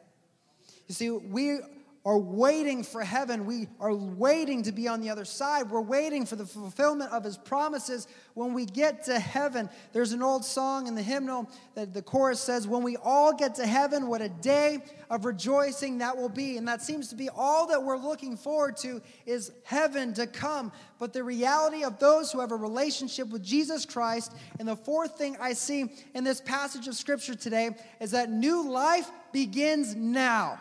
You 0.88 0.96
see, 0.96 1.12
we 1.12 1.60
are 2.06 2.20
waiting 2.20 2.84
for 2.84 3.04
heaven. 3.04 3.48
We 3.48 3.68
are 3.80 3.94
waiting 3.94 4.62
to 4.64 4.72
be 4.72 4.88
on 4.88 5.02
the 5.02 5.10
other 5.10 5.26
side. 5.26 5.72
We're 5.72 5.82
waiting 5.82 6.28
for 6.28 6.36
the 6.36 6.46
fulfillment 6.46 7.12
of 7.12 7.24
his 7.24 7.36
promises 7.36 8.08
when 8.36 8.54
we 8.54 8.66
get 8.66 9.06
to 9.06 9.18
heaven. 9.18 9.72
There's 9.92 10.12
an 10.12 10.22
old 10.22 10.46
song 10.46 10.86
in 10.86 10.94
the 10.94 11.02
hymnal 11.02 11.50
that 11.74 11.96
the 11.96 12.04
chorus 12.04 12.40
says, 12.40 12.68
When 12.68 12.84
we 12.84 12.96
all 12.98 13.34
get 13.34 13.56
to 13.56 13.66
heaven, 13.66 14.08
what 14.08 14.22
a 14.22 14.30
day 14.30 14.84
of 15.10 15.26
rejoicing 15.26 15.98
that 15.98 16.16
will 16.16 16.30
be. 16.30 16.58
And 16.58 16.68
that 16.68 16.84
seems 16.84 17.08
to 17.08 17.16
be 17.16 17.28
all 17.30 17.66
that 17.68 17.82
we're 17.82 17.98
looking 17.98 18.38
forward 18.38 18.78
to 18.78 19.02
is 19.26 19.52
heaven 19.64 20.14
to 20.14 20.28
come. 20.28 20.72
But 21.00 21.12
the 21.12 21.24
reality 21.24 21.84
of 21.84 21.98
those 21.98 22.32
who 22.32 22.40
have 22.40 22.52
a 22.52 22.56
relationship 22.56 23.30
with 23.30 23.44
Jesus 23.44 23.84
Christ, 23.84 24.32
and 24.60 24.68
the 24.68 24.76
fourth 24.76 25.18
thing 25.18 25.38
I 25.42 25.54
see 25.54 25.92
in 26.14 26.24
this 26.24 26.40
passage 26.40 26.88
of 26.88 26.94
scripture 26.94 27.34
today 27.34 27.72
is 28.00 28.12
that 28.12 28.30
new 28.30 28.70
life 28.70 29.10
begins 29.32 29.96
now. 29.96 30.60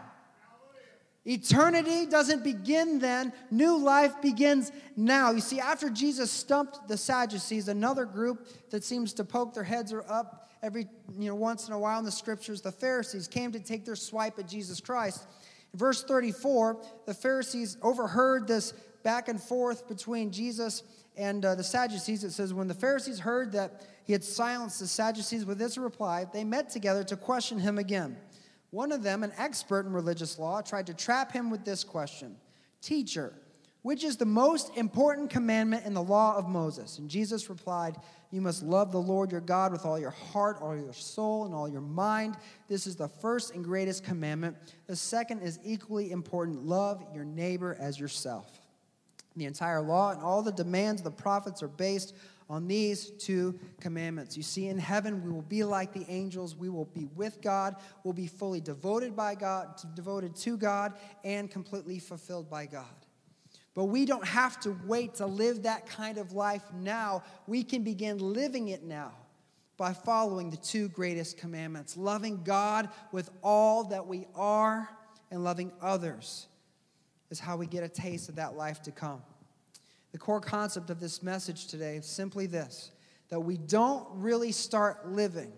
Eternity 1.26 2.04
doesn't 2.04 2.44
begin 2.44 2.98
then, 2.98 3.32
new 3.50 3.78
life 3.78 4.20
begins 4.20 4.70
now. 4.94 5.30
You 5.30 5.40
see, 5.40 5.58
after 5.58 5.88
Jesus 5.88 6.30
stumped 6.30 6.86
the 6.86 6.98
Sadducees, 6.98 7.68
another 7.68 8.04
group 8.04 8.46
that 8.70 8.84
seems 8.84 9.14
to 9.14 9.24
poke 9.24 9.54
their 9.54 9.64
heads 9.64 9.94
up 10.08 10.50
every 10.62 10.86
you 11.18 11.28
know 11.28 11.34
once 11.34 11.68
in 11.68 11.74
a 11.74 11.78
while 11.78 11.98
in 11.98 12.04
the 12.04 12.10
scriptures, 12.10 12.60
the 12.60 12.72
Pharisees 12.72 13.26
came 13.26 13.52
to 13.52 13.60
take 13.60 13.84
their 13.84 13.96
swipe 13.96 14.38
at 14.38 14.48
Jesus 14.48 14.80
Christ. 14.80 15.26
In 15.72 15.78
verse 15.78 16.04
34, 16.04 16.82
the 17.06 17.14
Pharisees 17.14 17.78
overheard 17.82 18.46
this 18.46 18.72
back 19.02 19.28
and 19.28 19.40
forth 19.40 19.88
between 19.88 20.30
Jesus 20.30 20.82
and 21.16 21.44
uh, 21.44 21.54
the 21.54 21.64
Sadducees. 21.64 22.24
It 22.24 22.32
says, 22.32 22.52
When 22.52 22.68
the 22.68 22.74
Pharisees 22.74 23.20
heard 23.20 23.52
that 23.52 23.82
he 24.04 24.12
had 24.12 24.24
silenced 24.24 24.80
the 24.80 24.86
Sadducees 24.86 25.44
with 25.44 25.58
this 25.58 25.78
reply, 25.78 26.26
they 26.32 26.44
met 26.44 26.70
together 26.70 27.04
to 27.04 27.16
question 27.16 27.58
him 27.58 27.78
again. 27.78 28.16
One 28.74 28.90
of 28.90 29.04
them, 29.04 29.22
an 29.22 29.32
expert 29.38 29.86
in 29.86 29.92
religious 29.92 30.36
law, 30.36 30.60
tried 30.60 30.88
to 30.88 30.94
trap 30.94 31.30
him 31.30 31.48
with 31.48 31.64
this 31.64 31.84
question 31.84 32.34
Teacher, 32.82 33.32
which 33.82 34.02
is 34.02 34.16
the 34.16 34.24
most 34.24 34.76
important 34.76 35.30
commandment 35.30 35.86
in 35.86 35.94
the 35.94 36.02
law 36.02 36.34
of 36.36 36.48
Moses? 36.48 36.98
And 36.98 37.08
Jesus 37.08 37.48
replied, 37.48 37.94
You 38.32 38.40
must 38.40 38.64
love 38.64 38.90
the 38.90 39.00
Lord 39.00 39.30
your 39.30 39.42
God 39.42 39.70
with 39.70 39.84
all 39.84 39.96
your 39.96 40.10
heart, 40.10 40.56
all 40.60 40.74
your 40.76 40.92
soul, 40.92 41.44
and 41.44 41.54
all 41.54 41.68
your 41.68 41.82
mind. 41.82 42.36
This 42.66 42.88
is 42.88 42.96
the 42.96 43.06
first 43.06 43.54
and 43.54 43.62
greatest 43.62 44.02
commandment. 44.02 44.56
The 44.88 44.96
second 44.96 45.42
is 45.42 45.60
equally 45.62 46.10
important 46.10 46.66
love 46.66 47.00
your 47.14 47.24
neighbor 47.24 47.76
as 47.78 48.00
yourself. 48.00 48.58
The 49.36 49.44
entire 49.44 49.82
law 49.82 50.10
and 50.10 50.20
all 50.20 50.42
the 50.42 50.50
demands 50.50 51.00
of 51.00 51.04
the 51.04 51.22
prophets 51.22 51.62
are 51.62 51.68
based 51.68 52.12
on 52.54 52.68
these 52.68 53.10
two 53.10 53.58
commandments. 53.80 54.36
You 54.36 54.44
see, 54.44 54.68
in 54.68 54.78
heaven, 54.78 55.24
we 55.24 55.32
will 55.32 55.42
be 55.42 55.64
like 55.64 55.92
the 55.92 56.06
angels. 56.08 56.54
We 56.54 56.68
will 56.68 56.84
be 56.84 57.08
with 57.16 57.42
God. 57.42 57.74
We'll 58.04 58.14
be 58.14 58.28
fully 58.28 58.60
devoted 58.60 59.16
by 59.16 59.34
God, 59.34 59.80
devoted 59.96 60.36
to 60.36 60.56
God, 60.56 60.92
and 61.24 61.50
completely 61.50 61.98
fulfilled 61.98 62.48
by 62.48 62.66
God. 62.66 62.84
But 63.74 63.86
we 63.86 64.06
don't 64.06 64.24
have 64.24 64.60
to 64.60 64.76
wait 64.86 65.16
to 65.16 65.26
live 65.26 65.64
that 65.64 65.86
kind 65.86 66.16
of 66.16 66.30
life 66.30 66.62
now. 66.72 67.24
We 67.48 67.64
can 67.64 67.82
begin 67.82 68.18
living 68.18 68.68
it 68.68 68.84
now 68.84 69.14
by 69.76 69.92
following 69.92 70.50
the 70.50 70.56
two 70.56 70.88
greatest 70.90 71.36
commandments 71.36 71.96
loving 71.96 72.44
God 72.44 72.88
with 73.10 73.30
all 73.42 73.82
that 73.84 74.06
we 74.06 74.28
are 74.36 74.88
and 75.32 75.42
loving 75.42 75.72
others 75.82 76.46
is 77.30 77.40
how 77.40 77.56
we 77.56 77.66
get 77.66 77.82
a 77.82 77.88
taste 77.88 78.28
of 78.28 78.36
that 78.36 78.56
life 78.56 78.80
to 78.82 78.92
come. 78.92 79.24
The 80.14 80.20
core 80.20 80.40
concept 80.40 80.90
of 80.90 81.00
this 81.00 81.24
message 81.24 81.66
today 81.66 81.96
is 81.96 82.06
simply 82.06 82.46
this 82.46 82.92
that 83.30 83.40
we 83.40 83.56
don't 83.56 84.06
really 84.12 84.52
start 84.52 85.08
living 85.08 85.52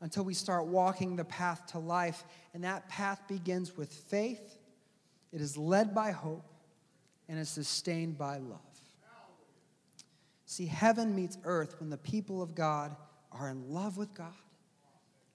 until 0.00 0.24
we 0.24 0.32
start 0.32 0.64
walking 0.66 1.14
the 1.14 1.26
path 1.26 1.66
to 1.72 1.78
life. 1.78 2.24
And 2.54 2.64
that 2.64 2.88
path 2.88 3.20
begins 3.28 3.76
with 3.76 3.92
faith, 3.92 4.56
it 5.30 5.42
is 5.42 5.58
led 5.58 5.94
by 5.94 6.12
hope, 6.12 6.46
and 7.28 7.38
is 7.38 7.50
sustained 7.50 8.16
by 8.16 8.38
love. 8.38 8.60
See, 10.46 10.64
heaven 10.64 11.14
meets 11.14 11.36
earth 11.44 11.78
when 11.78 11.90
the 11.90 11.98
people 11.98 12.40
of 12.40 12.54
God 12.54 12.96
are 13.30 13.50
in 13.50 13.74
love 13.74 13.98
with 13.98 14.14
God 14.14 14.32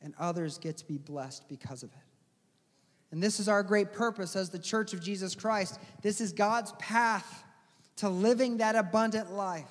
and 0.01 0.15
others 0.17 0.57
get 0.57 0.77
to 0.77 0.87
be 0.87 0.97
blessed 0.97 1.47
because 1.47 1.83
of 1.83 1.91
it. 1.91 2.07
And 3.11 3.21
this 3.21 3.39
is 3.39 3.47
our 3.47 3.61
great 3.61 3.93
purpose 3.93 4.35
as 4.35 4.49
the 4.49 4.57
church 4.57 4.93
of 4.93 5.03
Jesus 5.03 5.35
Christ. 5.35 5.79
This 6.01 6.19
is 6.19 6.33
God's 6.33 6.71
path 6.79 7.43
to 8.01 8.09
living 8.09 8.57
that 8.57 8.75
abundant 8.75 9.31
life, 9.31 9.69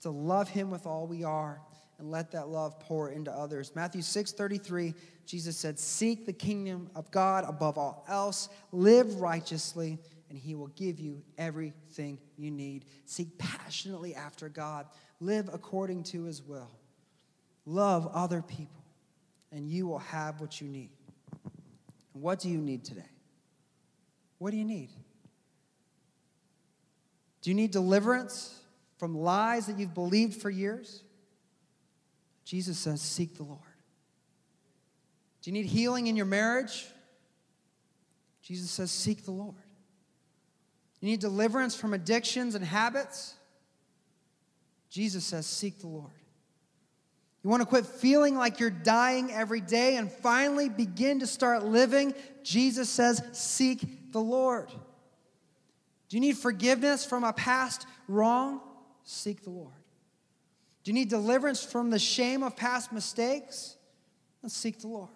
to 0.00 0.08
love 0.08 0.48
Him 0.48 0.70
with 0.70 0.86
all 0.86 1.06
we 1.06 1.22
are 1.22 1.60
and 1.98 2.10
let 2.10 2.30
that 2.30 2.48
love 2.48 2.80
pour 2.80 3.10
into 3.10 3.30
others. 3.30 3.72
Matthew 3.76 4.00
6 4.00 4.32
33, 4.32 4.94
Jesus 5.26 5.54
said, 5.58 5.78
Seek 5.78 6.24
the 6.24 6.32
kingdom 6.32 6.88
of 6.94 7.10
God 7.10 7.44
above 7.46 7.76
all 7.76 8.06
else, 8.08 8.48
live 8.72 9.20
righteously, 9.20 9.98
and 10.30 10.38
He 10.38 10.54
will 10.54 10.68
give 10.68 10.98
you 10.98 11.22
everything 11.36 12.18
you 12.38 12.50
need. 12.50 12.86
Seek 13.04 13.36
passionately 13.36 14.14
after 14.14 14.48
God, 14.48 14.86
live 15.20 15.50
according 15.52 16.04
to 16.04 16.24
His 16.24 16.40
will, 16.40 16.70
love 17.66 18.10
other 18.14 18.40
people, 18.40 18.82
and 19.52 19.68
you 19.68 19.86
will 19.86 19.98
have 19.98 20.40
what 20.40 20.58
you 20.58 20.68
need. 20.68 20.88
What 22.14 22.38
do 22.40 22.48
you 22.48 22.62
need 22.62 22.82
today? 22.82 23.02
What 24.38 24.52
do 24.52 24.56
you 24.56 24.64
need? 24.64 24.88
Do 27.42 27.50
you 27.50 27.54
need 27.54 27.70
deliverance 27.70 28.58
from 28.98 29.16
lies 29.16 29.66
that 29.66 29.78
you've 29.78 29.94
believed 29.94 30.40
for 30.40 30.50
years? 30.50 31.02
Jesus 32.44 32.78
says, 32.78 33.00
Seek 33.00 33.36
the 33.36 33.44
Lord. 33.44 33.60
Do 35.42 35.50
you 35.50 35.52
need 35.52 35.66
healing 35.66 36.06
in 36.06 36.16
your 36.16 36.26
marriage? 36.26 36.86
Jesus 38.42 38.70
says, 38.70 38.90
Seek 38.90 39.24
the 39.24 39.30
Lord. 39.30 39.54
You 41.00 41.08
need 41.08 41.20
deliverance 41.20 41.74
from 41.74 41.94
addictions 41.94 42.54
and 42.54 42.64
habits? 42.64 43.34
Jesus 44.90 45.24
says, 45.24 45.46
Seek 45.46 45.78
the 45.80 45.86
Lord. 45.86 46.10
You 47.42 47.48
want 47.48 47.62
to 47.62 47.66
quit 47.66 47.86
feeling 47.86 48.36
like 48.36 48.60
you're 48.60 48.68
dying 48.68 49.32
every 49.32 49.62
day 49.62 49.96
and 49.96 50.12
finally 50.12 50.68
begin 50.68 51.20
to 51.20 51.26
start 51.26 51.64
living? 51.64 52.14
Jesus 52.42 52.90
says, 52.90 53.22
Seek 53.32 54.12
the 54.12 54.20
Lord. 54.20 54.70
Do 56.10 56.16
you 56.16 56.20
need 56.20 56.36
forgiveness 56.36 57.06
from 57.06 57.24
a 57.24 57.32
past 57.32 57.86
wrong? 58.08 58.60
Seek 59.04 59.44
the 59.44 59.50
Lord. 59.50 59.72
Do 60.82 60.90
you 60.90 60.94
need 60.94 61.08
deliverance 61.08 61.62
from 61.62 61.90
the 61.90 61.98
shame 61.98 62.42
of 62.42 62.56
past 62.56 62.92
mistakes? 62.92 63.76
Seek 64.46 64.80
the 64.80 64.88
Lord. 64.88 65.10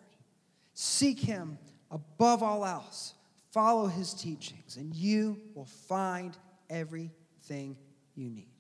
Seek 0.73 1.19
Him 1.19 1.59
above 1.91 2.43
all 2.43 2.65
else. 2.65 3.15
Follow 3.51 3.87
His 3.87 4.15
teachings, 4.15 4.77
and 4.77 4.95
you 4.95 5.41
will 5.55 5.65
find 5.65 6.37
everything 6.71 7.77
you 8.15 8.31
need. 8.31 8.53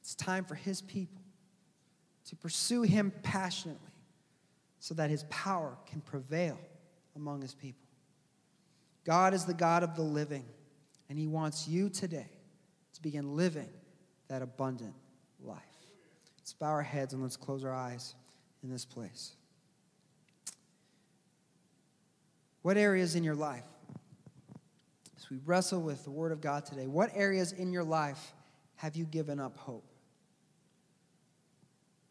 It's 0.00 0.14
time 0.14 0.44
for 0.44 0.54
His 0.54 0.82
people 0.82 1.22
to 2.26 2.36
pursue 2.36 2.82
Him 2.82 3.12
passionately 3.22 3.80
so 4.78 4.94
that 4.94 5.08
His 5.08 5.24
power 5.30 5.76
can 5.86 6.00
prevail 6.02 6.58
among 7.16 7.40
His 7.40 7.54
people. 7.54 7.86
God 9.04 9.32
is 9.32 9.44
the 9.44 9.54
God 9.54 9.82
of 9.82 9.96
the 9.96 10.02
living, 10.02 10.44
and 11.12 11.18
He 11.18 11.26
wants 11.26 11.68
you 11.68 11.90
today 11.90 12.30
to 12.94 13.02
begin 13.02 13.36
living 13.36 13.68
that 14.28 14.40
abundant 14.40 14.94
life. 15.44 15.58
Let's 16.38 16.54
bow 16.54 16.68
our 16.68 16.80
heads 16.80 17.12
and 17.12 17.20
let's 17.20 17.36
close 17.36 17.66
our 17.66 17.74
eyes 17.74 18.14
in 18.62 18.70
this 18.70 18.86
place. 18.86 19.36
What 22.62 22.78
areas 22.78 23.14
in 23.14 23.24
your 23.24 23.34
life, 23.34 23.66
as 25.18 25.28
we 25.28 25.36
wrestle 25.44 25.82
with 25.82 26.02
the 26.02 26.10
Word 26.10 26.32
of 26.32 26.40
God 26.40 26.64
today, 26.64 26.86
what 26.86 27.10
areas 27.14 27.52
in 27.52 27.74
your 27.74 27.84
life 27.84 28.32
have 28.76 28.96
you 28.96 29.04
given 29.04 29.38
up 29.38 29.58
hope? 29.58 29.84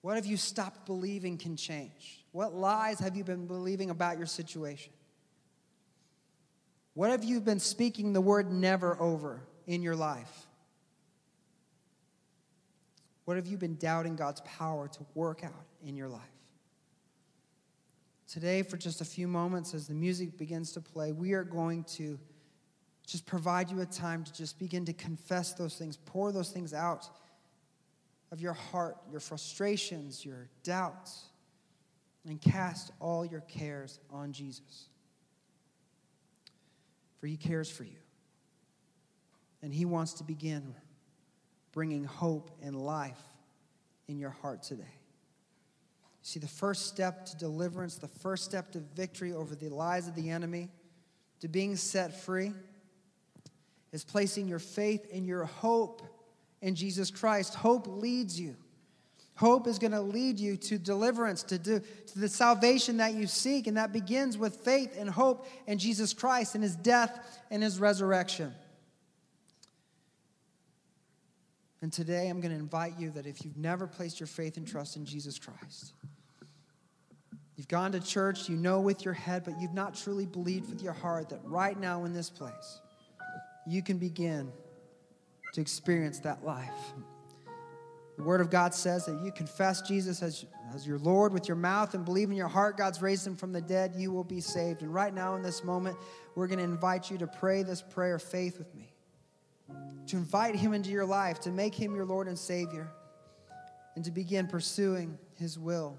What 0.02 0.16
have 0.16 0.28
you 0.28 0.38
stopped 0.38 0.86
believing 0.86 1.40
can 1.40 1.56
change? 1.56 2.24
What 2.34 2.54
lies 2.54 3.00
have 3.00 3.16
you 3.16 3.24
been 3.24 3.48
believing 3.48 3.90
about 3.90 4.20
your 4.20 4.28
situation? 4.28 4.94
What 6.94 7.10
have 7.10 7.24
you 7.24 7.40
been 7.40 7.60
speaking 7.60 8.14
the 8.14 8.22
word 8.22 8.52
never 8.52 9.00
over 9.00 9.42
in 9.66 9.82
your 9.82 9.96
life? 9.96 10.48
What 13.26 13.38
have 13.38 13.48
you 13.48 13.58
been 13.58 13.78
doubting 13.78 14.16
God's 14.16 14.42
power 14.42 14.88
to 14.88 15.00
work 15.16 15.44
out 15.44 15.66
in 15.86 15.96
your 15.96 16.10
life? 16.10 16.22
Today, 18.28 18.64
for 18.64 18.78
just 18.78 19.02
a 19.02 19.06
few 19.06 19.28
moments, 19.28 19.74
as 19.74 19.88
the 19.88 19.94
music 19.94 20.38
begins 20.38 20.72
to 20.74 20.82
play, 20.82 21.12
we 21.12 21.34
are 21.34 21.44
going 21.44 21.84
to 21.84 22.18
just 23.06 23.26
provide 23.26 23.70
you 23.70 23.82
a 23.82 23.86
time 23.86 24.24
to 24.24 24.34
just 24.34 24.58
begin 24.58 24.86
to 24.86 24.94
confess 24.94 25.54
those 25.54 25.76
things, 25.76 25.98
pour 25.98 26.32
those 26.32 26.50
things 26.50 26.74
out 26.74 27.10
of 28.32 28.40
your 28.40 28.54
heart, 28.54 28.98
your 29.10 29.20
frustrations, 29.20 30.26
your 30.26 30.48
doubts, 30.64 31.26
and 32.26 32.40
cast 32.42 32.92
all 33.00 33.26
your 33.26 33.42
cares 33.42 34.00
on 34.10 34.32
Jesus. 34.32 34.88
For 37.22 37.28
he 37.28 37.38
cares 37.38 37.70
for 37.70 37.84
you. 37.84 38.00
And 39.62 39.72
he 39.72 39.86
wants 39.86 40.14
to 40.14 40.24
begin 40.24 40.74
bringing 41.72 42.04
hope 42.04 42.50
and 42.64 42.76
life 42.76 43.22
in 44.08 44.18
your 44.18 44.32
heart 44.32 44.64
today. 44.64 44.84
See, 46.24 46.40
the 46.40 46.48
first 46.48 46.88
step 46.88 47.28
to 47.28 47.38
deliverance, 47.38 47.96
the 47.96 48.08
first 48.08 48.44
step 48.44 48.72
to 48.72 48.80
victory 48.80 49.34
over 49.34 49.56
the 49.56 49.70
lies 49.70 50.08
of 50.08 50.16
the 50.16 50.32
enemy, 50.32 50.70
to 51.42 51.48
being 51.48 51.76
set 51.76 52.22
free, 52.22 52.54
is 53.92 54.04
placing 54.04 54.48
your 54.48 54.60
faith 54.60 55.08
and 55.14 55.26
your 55.26 55.46
hope 55.46 56.02
in 56.62 56.76
Jesus 56.76 57.12
Christ. 57.12 57.54
Hope 57.54 57.86
leads 57.88 58.40
you. 58.40 58.56
Hope 59.42 59.66
is 59.66 59.80
going 59.80 59.94
to 59.94 60.02
lead 60.02 60.40
you 60.40 60.56
to 60.56 60.78
deliverance, 60.78 61.42
to, 61.42 61.58
do, 61.58 61.80
to 61.80 62.20
the 62.20 62.30
salvation 62.30 62.98
that 62.98 63.16
you 63.16 63.26
seek, 63.26 63.66
and 63.66 63.76
that 63.76 63.92
begins 63.92 64.38
with 64.38 64.58
faith 64.58 64.96
and 65.00 65.10
hope 65.10 65.48
in 65.66 65.80
Jesus 65.80 66.14
Christ 66.14 66.54
and 66.54 66.64
his 66.64 66.76
death 66.76 67.42
and 67.50 67.64
his 67.64 67.80
resurrection. 67.80 68.54
And 71.82 71.92
today 71.92 72.28
I'm 72.28 72.40
going 72.40 72.54
to 72.54 72.60
invite 72.60 73.00
you 73.00 73.10
that 73.16 73.26
if 73.26 73.44
you've 73.44 73.58
never 73.58 73.88
placed 73.88 74.20
your 74.20 74.28
faith 74.28 74.58
and 74.58 74.68
trust 74.68 74.96
in 74.96 75.06
Jesus 75.06 75.40
Christ, 75.40 75.94
you've 77.56 77.68
gone 77.68 77.94
to 77.94 78.00
church, 78.00 78.48
you 78.48 78.56
know 78.56 78.80
with 78.80 79.04
your 79.04 79.16
head, 79.16 79.44
but 79.44 79.60
you've 79.60 79.74
not 79.74 79.96
truly 79.96 80.28
believed 80.28 80.70
with 80.70 80.84
your 80.84 80.94
heart 80.94 81.30
that 81.30 81.40
right 81.46 81.80
now 81.80 82.04
in 82.06 82.14
this 82.14 82.30
place, 82.30 82.80
you 83.66 83.82
can 83.82 83.98
begin 83.98 84.52
to 85.54 85.62
experience 85.62 86.20
that 86.20 86.46
life. 86.46 86.94
The 88.22 88.28
Word 88.28 88.42
of 88.42 88.52
God 88.52 88.76
says 88.76 89.08
that 89.08 89.20
you 89.24 89.32
confess 89.32 89.82
Jesus 89.82 90.22
as, 90.22 90.46
as 90.76 90.86
your 90.86 91.00
Lord 91.00 91.34
with 91.34 91.48
your 91.48 91.58
mouth 91.58 91.96
and 91.96 92.06
believe 92.06 92.30
in 92.30 92.36
your 92.36 92.48
heart 92.48 92.78
God's 92.78 93.02
raised 93.02 93.26
him 93.26 93.36
from 93.36 93.52
the 93.52 93.62
dead, 93.62 93.96
you 93.98 94.12
will 94.12 94.24
be 94.24 94.40
saved. 94.40 94.84
And 94.84 94.94
right 94.94 95.12
now 95.12 95.34
in 95.34 95.42
this 95.42 95.64
moment, 95.64 95.98
we're 96.36 96.46
going 96.46 96.60
to 96.60 96.64
invite 96.64 97.10
you 97.10 97.18
to 97.18 97.26
pray 97.26 97.64
this 97.64 97.82
prayer 97.82 98.16
of 98.16 98.22
faith 98.22 98.60
with 98.60 98.76
me 98.76 98.94
to 100.06 100.18
invite 100.18 100.56
Him 100.56 100.74
into 100.74 100.92
your 100.92 101.06
life, 101.06 101.40
to 101.40 101.50
make 101.50 101.74
Him 101.74 101.96
your 101.96 102.06
Lord 102.06 102.28
and 102.28 102.38
Savior, 102.38 102.92
and 103.96 104.06
to 104.06 104.12
begin 104.12 104.46
pursuing 104.46 105.18
His 105.40 105.58
will 105.58 105.98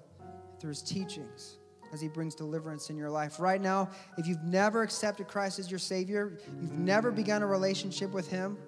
through 0.60 0.68
His 0.68 0.82
teachings 0.82 1.56
as 1.92 2.00
He 2.00 2.06
brings 2.06 2.36
deliverance 2.36 2.88
in 2.88 2.96
your 2.96 3.10
life. 3.10 3.40
Right 3.40 3.60
now, 3.60 3.90
if 4.16 4.28
you've 4.28 4.44
never 4.44 4.82
accepted 4.82 5.26
Christ 5.26 5.58
as 5.58 5.70
your 5.70 5.78
Savior, 5.78 6.38
you've 6.60 6.78
never 6.78 7.10
begun 7.10 7.42
a 7.42 7.46
relationship 7.46 8.12
with 8.12 8.28
Him, 8.28 8.58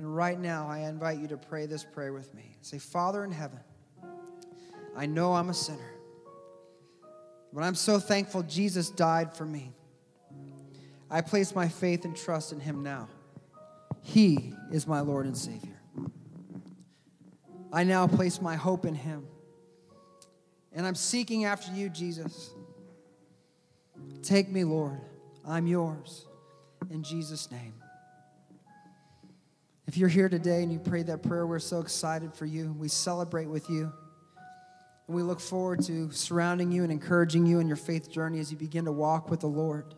then 0.00 0.10
right 0.10 0.40
now 0.40 0.66
I 0.66 0.78
invite 0.80 1.18
you 1.18 1.28
to 1.28 1.36
pray 1.36 1.66
this 1.66 1.84
prayer 1.84 2.14
with 2.14 2.32
me. 2.34 2.56
Say, 2.62 2.78
Father 2.78 3.22
in 3.22 3.30
heaven, 3.30 3.60
I 4.96 5.04
know 5.04 5.34
I'm 5.34 5.50
a 5.50 5.54
sinner, 5.54 5.92
but 7.52 7.62
I'm 7.62 7.74
so 7.74 7.98
thankful 7.98 8.42
Jesus 8.42 8.88
died 8.88 9.34
for 9.36 9.44
me. 9.44 9.72
I 11.10 11.20
place 11.20 11.54
my 11.54 11.68
faith 11.68 12.06
and 12.06 12.16
trust 12.16 12.50
in 12.50 12.60
Him 12.60 12.82
now. 12.82 13.08
He 14.00 14.54
is 14.72 14.86
my 14.86 15.00
Lord 15.00 15.26
and 15.26 15.36
Savior. 15.36 15.78
I 17.70 17.84
now 17.84 18.06
place 18.06 18.40
my 18.40 18.56
hope 18.56 18.86
in 18.86 18.94
Him. 18.94 19.26
And 20.72 20.86
I'm 20.86 20.94
seeking 20.94 21.44
after 21.44 21.72
you, 21.72 21.90
Jesus. 21.90 22.54
Take 24.22 24.48
me, 24.48 24.64
Lord. 24.64 24.98
I'm 25.46 25.66
yours. 25.66 26.24
In 26.90 27.02
Jesus' 27.02 27.50
name. 27.50 27.74
If 29.90 29.96
you're 29.96 30.08
here 30.08 30.28
today 30.28 30.62
and 30.62 30.72
you 30.72 30.78
prayed 30.78 31.08
that 31.08 31.20
prayer, 31.20 31.44
we're 31.44 31.58
so 31.58 31.80
excited 31.80 32.32
for 32.32 32.46
you. 32.46 32.72
We 32.78 32.86
celebrate 32.86 33.46
with 33.46 33.68
you. 33.68 33.92
And 35.08 35.16
we 35.16 35.24
look 35.24 35.40
forward 35.40 35.82
to 35.86 36.12
surrounding 36.12 36.70
you 36.70 36.84
and 36.84 36.92
encouraging 36.92 37.44
you 37.44 37.58
in 37.58 37.66
your 37.66 37.76
faith 37.76 38.08
journey 38.08 38.38
as 38.38 38.52
you 38.52 38.56
begin 38.56 38.84
to 38.84 38.92
walk 38.92 39.30
with 39.30 39.40
the 39.40 39.48
Lord. 39.48 39.96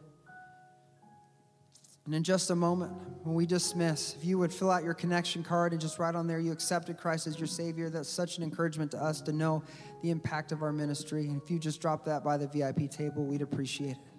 And 2.06 2.14
in 2.14 2.22
just 2.22 2.48
a 2.48 2.56
moment, 2.56 2.92
when 3.22 3.34
we 3.34 3.44
dismiss, 3.44 4.16
if 4.16 4.24
you 4.24 4.38
would 4.38 4.50
fill 4.50 4.70
out 4.70 4.82
your 4.82 4.94
connection 4.94 5.44
card 5.44 5.72
and 5.72 5.80
just 5.80 5.98
write 5.98 6.14
on 6.14 6.26
there 6.26 6.40
you 6.40 6.52
accepted 6.52 6.96
Christ 6.96 7.26
as 7.26 7.38
your 7.38 7.46
Savior, 7.46 7.90
that's 7.90 8.08
such 8.08 8.38
an 8.38 8.44
encouragement 8.44 8.92
to 8.92 8.96
us 8.96 9.20
to 9.20 9.32
know 9.34 9.62
the 10.02 10.08
impact 10.08 10.52
of 10.52 10.62
our 10.62 10.72
ministry. 10.72 11.26
And 11.26 11.42
if 11.42 11.50
you 11.50 11.58
just 11.58 11.82
drop 11.82 12.06
that 12.06 12.24
by 12.24 12.38
the 12.38 12.46
VIP 12.46 12.90
table, 12.90 13.26
we'd 13.26 13.42
appreciate 13.42 13.90
it. 13.90 14.11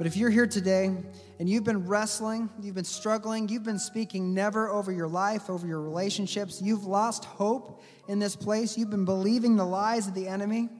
But 0.00 0.06
if 0.06 0.16
you're 0.16 0.30
here 0.30 0.46
today 0.46 0.90
and 1.38 1.46
you've 1.46 1.64
been 1.64 1.86
wrestling, 1.86 2.48
you've 2.58 2.74
been 2.74 2.84
struggling, 2.84 3.50
you've 3.50 3.64
been 3.64 3.78
speaking 3.78 4.32
never 4.32 4.70
over 4.70 4.90
your 4.90 5.08
life, 5.08 5.50
over 5.50 5.66
your 5.66 5.82
relationships, 5.82 6.62
you've 6.62 6.86
lost 6.86 7.26
hope 7.26 7.82
in 8.08 8.18
this 8.18 8.34
place, 8.34 8.78
you've 8.78 8.88
been 8.88 9.04
believing 9.04 9.56
the 9.56 9.64
lies 9.66 10.08
of 10.08 10.14
the 10.14 10.26
enemy, 10.26 10.70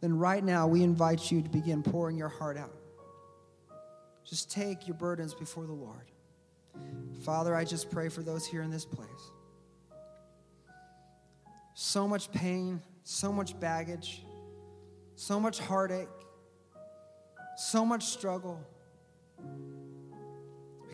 then 0.00 0.18
right 0.18 0.42
now 0.42 0.66
we 0.66 0.82
invite 0.82 1.30
you 1.30 1.40
to 1.40 1.48
begin 1.48 1.84
pouring 1.84 2.16
your 2.16 2.28
heart 2.28 2.56
out. 2.56 2.74
Just 4.24 4.50
take 4.50 4.88
your 4.88 4.96
burdens 4.96 5.34
before 5.34 5.66
the 5.66 5.72
Lord. 5.72 6.10
Father, 7.22 7.54
I 7.54 7.62
just 7.62 7.92
pray 7.92 8.08
for 8.08 8.24
those 8.24 8.44
here 8.44 8.62
in 8.62 8.72
this 8.72 8.84
place. 8.84 9.30
So 11.74 12.08
much 12.08 12.32
pain, 12.32 12.82
so 13.04 13.32
much 13.32 13.56
baggage, 13.60 14.24
so 15.14 15.38
much 15.38 15.60
heartache, 15.60 16.08
so 17.56 17.84
much 17.84 18.04
struggle. 18.04 18.60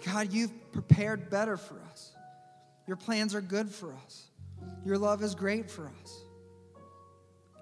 God, 0.05 0.33
you've 0.33 0.73
prepared 0.73 1.31
better 1.31 1.57
for 1.57 1.81
us. 1.91 2.13
Your 2.87 2.97
plans 2.97 3.35
are 3.35 3.41
good 3.41 3.71
for 3.71 3.95
us. 4.05 4.25
Your 4.85 4.99
love 4.99 5.23
is 5.23 5.35
great 5.35 5.71
for 5.71 5.91
us. 6.03 6.25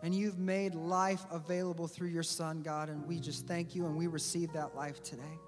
And 0.03 0.14
you've 0.14 0.38
made 0.38 0.74
life 0.74 1.24
available 1.30 1.88
through 1.88 2.09
your 2.09 2.22
Son, 2.22 2.62
God, 2.62 2.88
and 2.88 3.07
we 3.07 3.18
just 3.18 3.46
thank 3.46 3.74
you 3.74 3.86
and 3.86 3.96
we 3.96 4.07
receive 4.07 4.53
that 4.53 4.76
life 4.76 5.03
today. 5.03 5.38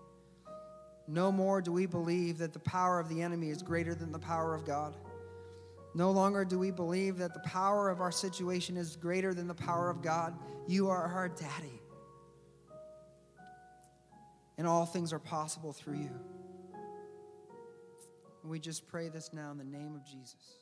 No 1.06 1.30
more 1.30 1.60
do 1.60 1.72
we 1.72 1.86
believe 1.86 2.38
that 2.38 2.52
the 2.52 2.58
power 2.60 2.98
of 2.98 3.08
the 3.08 3.22
enemy 3.22 3.50
is 3.50 3.62
greater 3.62 3.94
than 3.94 4.12
the 4.12 4.18
power 4.18 4.54
of 4.54 4.64
God. 4.64 4.94
No 5.94 6.10
longer 6.10 6.44
do 6.44 6.58
we 6.58 6.70
believe 6.70 7.18
that 7.18 7.34
the 7.34 7.40
power 7.40 7.88
of 7.90 8.00
our 8.00 8.12
situation 8.12 8.76
is 8.76 8.96
greater 8.96 9.34
than 9.34 9.48
the 9.48 9.54
power 9.54 9.90
of 9.90 10.02
God. 10.02 10.34
You 10.68 10.88
are 10.88 11.04
our 11.04 11.28
daddy. 11.28 11.79
And 14.60 14.68
all 14.68 14.84
things 14.84 15.14
are 15.14 15.18
possible 15.18 15.72
through 15.72 15.96
you. 16.00 16.10
And 18.42 18.50
we 18.50 18.60
just 18.60 18.86
pray 18.86 19.08
this 19.08 19.30
now 19.32 19.50
in 19.50 19.56
the 19.56 19.64
name 19.64 19.94
of 19.96 20.04
Jesus. 20.04 20.59